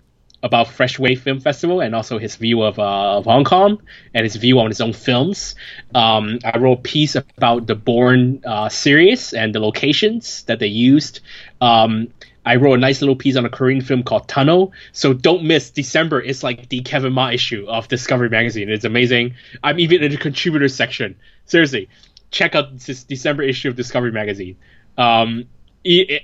about 0.44 0.68
Fresh 0.68 1.00
Wave 1.00 1.22
Film 1.22 1.40
Festival 1.40 1.82
and 1.82 1.96
also 1.96 2.20
his 2.20 2.36
view 2.36 2.62
of, 2.62 2.78
uh, 2.78 3.18
of 3.18 3.26
Hong 3.26 3.44
Kong 3.44 3.82
and 4.14 4.24
his 4.24 4.36
view 4.36 4.60
on 4.60 4.68
his 4.68 4.82
own 4.82 4.94
films. 4.94 5.56
Um, 5.96 6.40
I 6.46 6.58
wrote 6.60 6.80
a 6.80 6.82
piece 6.82 7.16
about 7.16 7.66
the 7.66 7.76
Bourne 7.76 8.42
uh, 8.46 8.70
series 8.70 9.34
and 9.34 9.54
the 9.54 9.60
locations 9.60 10.44
that 10.44 10.60
they 10.60 10.68
used. 10.68 11.22
Um, 11.60 12.10
I 12.48 12.56
wrote 12.56 12.74
a 12.74 12.78
nice 12.78 13.02
little 13.02 13.16
piece 13.16 13.36
on 13.36 13.46
a 13.46 13.50
Korean 13.50 13.82
film 13.82 14.04
called 14.04 14.28
Tunnel. 14.28 14.72
So 14.94 15.14
don't 15.14 15.44
miss 15.44 15.70
December. 15.70 16.22
It's 16.22 16.44
like 16.44 16.70
the 16.70 16.82
Kevin 16.82 17.12
Ma 17.14 17.30
issue 17.30 17.66
of 17.68 17.88
Discovery 17.90 18.30
Magazine. 18.30 18.70
It's 18.70 18.86
amazing. 18.86 19.36
I'm 19.64 19.80
even 19.80 20.02
in 20.02 20.12
the 20.12 20.18
contributors 20.18 20.74
section. 20.74 21.16
Seriously, 21.46 21.90
check 22.32 22.56
out 22.56 22.78
this 22.80 23.04
December 23.04 23.44
issue 23.44 23.70
of 23.70 23.76
Discovery 23.76 24.12
Magazine. 24.12 24.56
Um, 24.98 25.46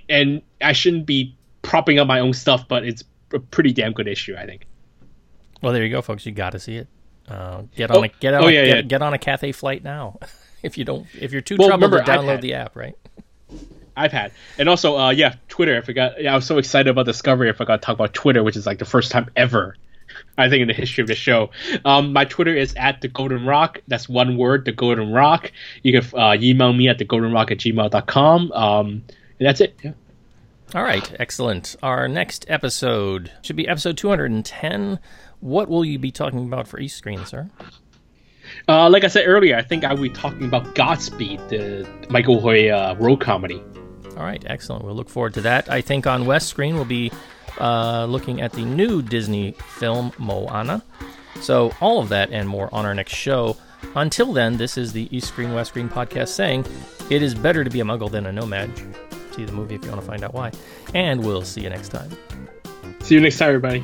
and 0.10 0.42
I 0.62 0.74
shouldn't 0.74 1.06
be 1.06 1.36
propping 1.62 2.00
up 2.00 2.08
my 2.08 2.20
own 2.20 2.34
stuff, 2.34 2.68
but 2.68 2.86
it's 2.86 3.04
a 3.34 3.40
pretty 3.40 3.74
damn 3.74 3.94
good 3.94 4.08
issue, 4.08 4.36
I 4.38 4.46
think. 4.46 4.66
Well, 5.62 5.74
there 5.74 5.84
you 5.84 5.92
go, 5.92 6.02
folks. 6.02 6.26
You 6.26 6.32
got 6.32 6.52
to 6.52 6.60
see 6.60 6.76
it. 6.78 6.88
Uh, 7.28 7.64
get 7.76 7.90
on 7.92 7.98
Oh, 7.98 8.04
a 8.04 8.08
get 8.08 8.34
on 8.34 8.44
oh, 8.44 8.48
a, 8.48 8.52
yeah, 8.52 8.66
get, 8.66 8.76
yeah. 8.76 8.82
get 8.82 9.02
on 9.02 9.14
a 9.14 9.18
Cathay 9.18 9.52
flight 9.54 9.84
now. 9.84 10.20
if 10.64 10.78
you 10.78 10.84
don't, 10.86 11.08
if 11.20 11.32
you're 11.32 11.42
too 11.42 11.56
Well, 11.58 11.70
troubled 11.70 11.92
to 11.92 11.98
remember, 11.98 12.12
download 12.12 12.38
iPad. 12.40 12.42
the 12.42 12.54
app, 12.56 12.76
right? 12.76 12.96
iPad. 13.96 14.32
And 14.58 14.70
also, 14.70 14.98
uh, 14.98 15.10
yeah, 15.12 15.36
Twitter. 15.50 15.78
I 15.78 15.82
forgot. 15.82 16.22
Yeah, 16.22 16.34
I 16.34 16.36
was 16.36 16.46
so 16.46 16.58
excited 16.58 16.90
about 16.90 17.06
Discovery. 17.06 17.50
I 17.50 17.54
forgot 17.54 17.82
to 17.82 17.86
talk 17.86 17.96
about 17.96 18.14
Twitter, 18.14 18.44
which 18.44 18.56
is 18.56 18.66
like 18.66 18.80
the 18.80 18.86
first 18.86 19.12
time 19.12 19.30
ever, 19.36 19.76
I 20.38 20.50
think, 20.50 20.62
in 20.62 20.68
the 20.68 20.74
history 20.74 21.02
of 21.02 21.08
the 21.08 21.16
show. 21.16 21.52
Um, 21.86 22.14
my 22.14 22.26
Twitter 22.26 22.56
is 22.56 22.74
at 22.76 23.02
the 23.02 23.08
Golden 23.08 23.46
Rock. 23.46 23.82
That's 23.88 24.10
one 24.10 24.38
word, 24.38 24.66
the 24.66 24.72
Golden 24.72 25.12
Rock. 25.12 25.52
You 25.84 26.02
can 26.02 26.20
uh, 26.20 26.36
email 26.40 26.74
me 26.74 26.90
at 26.90 26.98
the 26.98 27.06
Golden 27.06 27.32
Rock 27.32 27.52
at 27.52 27.60
gmail.com. 27.60 28.52
Um, 28.52 28.88
and 29.40 29.48
that's 29.48 29.62
it. 29.62 29.76
Yeah. 29.84 29.94
All 30.76 30.84
right, 30.84 31.16
excellent. 31.20 31.76
Our 31.84 32.08
next 32.08 32.46
episode 32.48 33.32
should 33.44 33.56
be 33.56 33.68
episode 33.68 33.96
210. 33.96 35.00
What 35.40 35.70
will 35.70 35.86
you 35.86 36.00
be 36.00 36.10
talking 36.10 36.46
about 36.46 36.68
for 36.68 36.80
East 36.80 36.98
Screen, 36.98 37.24
sir? 37.26 37.52
Uh, 38.68 38.90
like 38.90 39.04
I 39.04 39.08
said 39.08 39.26
earlier, 39.28 39.56
I 39.56 39.62
think 39.62 39.84
I 39.84 39.94
will 39.94 40.04
be 40.04 40.10
talking 40.10 40.46
about 40.46 40.74
Godspeed, 40.74 41.40
the 41.50 41.88
Michael 42.10 42.40
Hui 42.40 42.70
uh, 42.70 42.96
road 42.96 43.20
comedy. 43.22 43.62
All 44.18 44.24
right, 44.24 44.44
excellent. 44.46 44.86
We'll 44.86 44.96
look 44.96 45.10
forward 45.10 45.34
to 45.36 45.42
that. 45.42 45.70
I 45.70 45.82
think 45.82 46.06
on 46.08 46.26
West 46.26 46.48
Screen 46.48 46.76
we'll 46.76 46.86
be 46.86 47.12
uh, 47.60 48.06
looking 48.06 48.42
at 48.42 48.52
the 48.54 48.64
new 48.64 49.02
Disney 49.02 49.52
film 49.78 50.12
Moana. 50.18 50.84
So 51.42 51.74
all 51.82 52.00
of 52.00 52.10
that 52.10 52.32
and 52.32 52.48
more 52.48 52.70
on 52.74 52.86
our 52.86 52.94
next 52.94 53.14
show. 53.16 53.58
Until 53.96 54.32
then, 54.34 54.58
this 54.58 54.78
is 54.78 54.94
the 54.94 55.14
East 55.16 55.28
Screen 55.28 55.54
West 55.54 55.72
Screen 55.72 55.90
podcast 55.90 56.30
saying 56.30 56.66
it 57.10 57.22
is 57.22 57.36
better 57.36 57.64
to 57.64 57.70
be 57.70 57.80
a 57.80 57.84
Muggle 57.84 58.10
than 58.10 58.26
a 58.26 58.32
No-Maj. 58.32 58.70
See 59.36 59.44
the 59.44 59.52
movie 59.52 59.76
if 59.76 59.84
you 59.84 59.90
want 59.90 60.02
to 60.02 60.08
find 60.08 60.24
out 60.24 60.34
why. 60.34 60.52
And 60.94 61.24
we'll 61.24 61.44
see 61.44 61.62
you 61.62 61.70
next 61.70 61.90
time. 61.90 62.10
See 63.02 63.16
you 63.16 63.22
next 63.22 63.40
time, 63.40 63.50
everybody. 63.50 63.84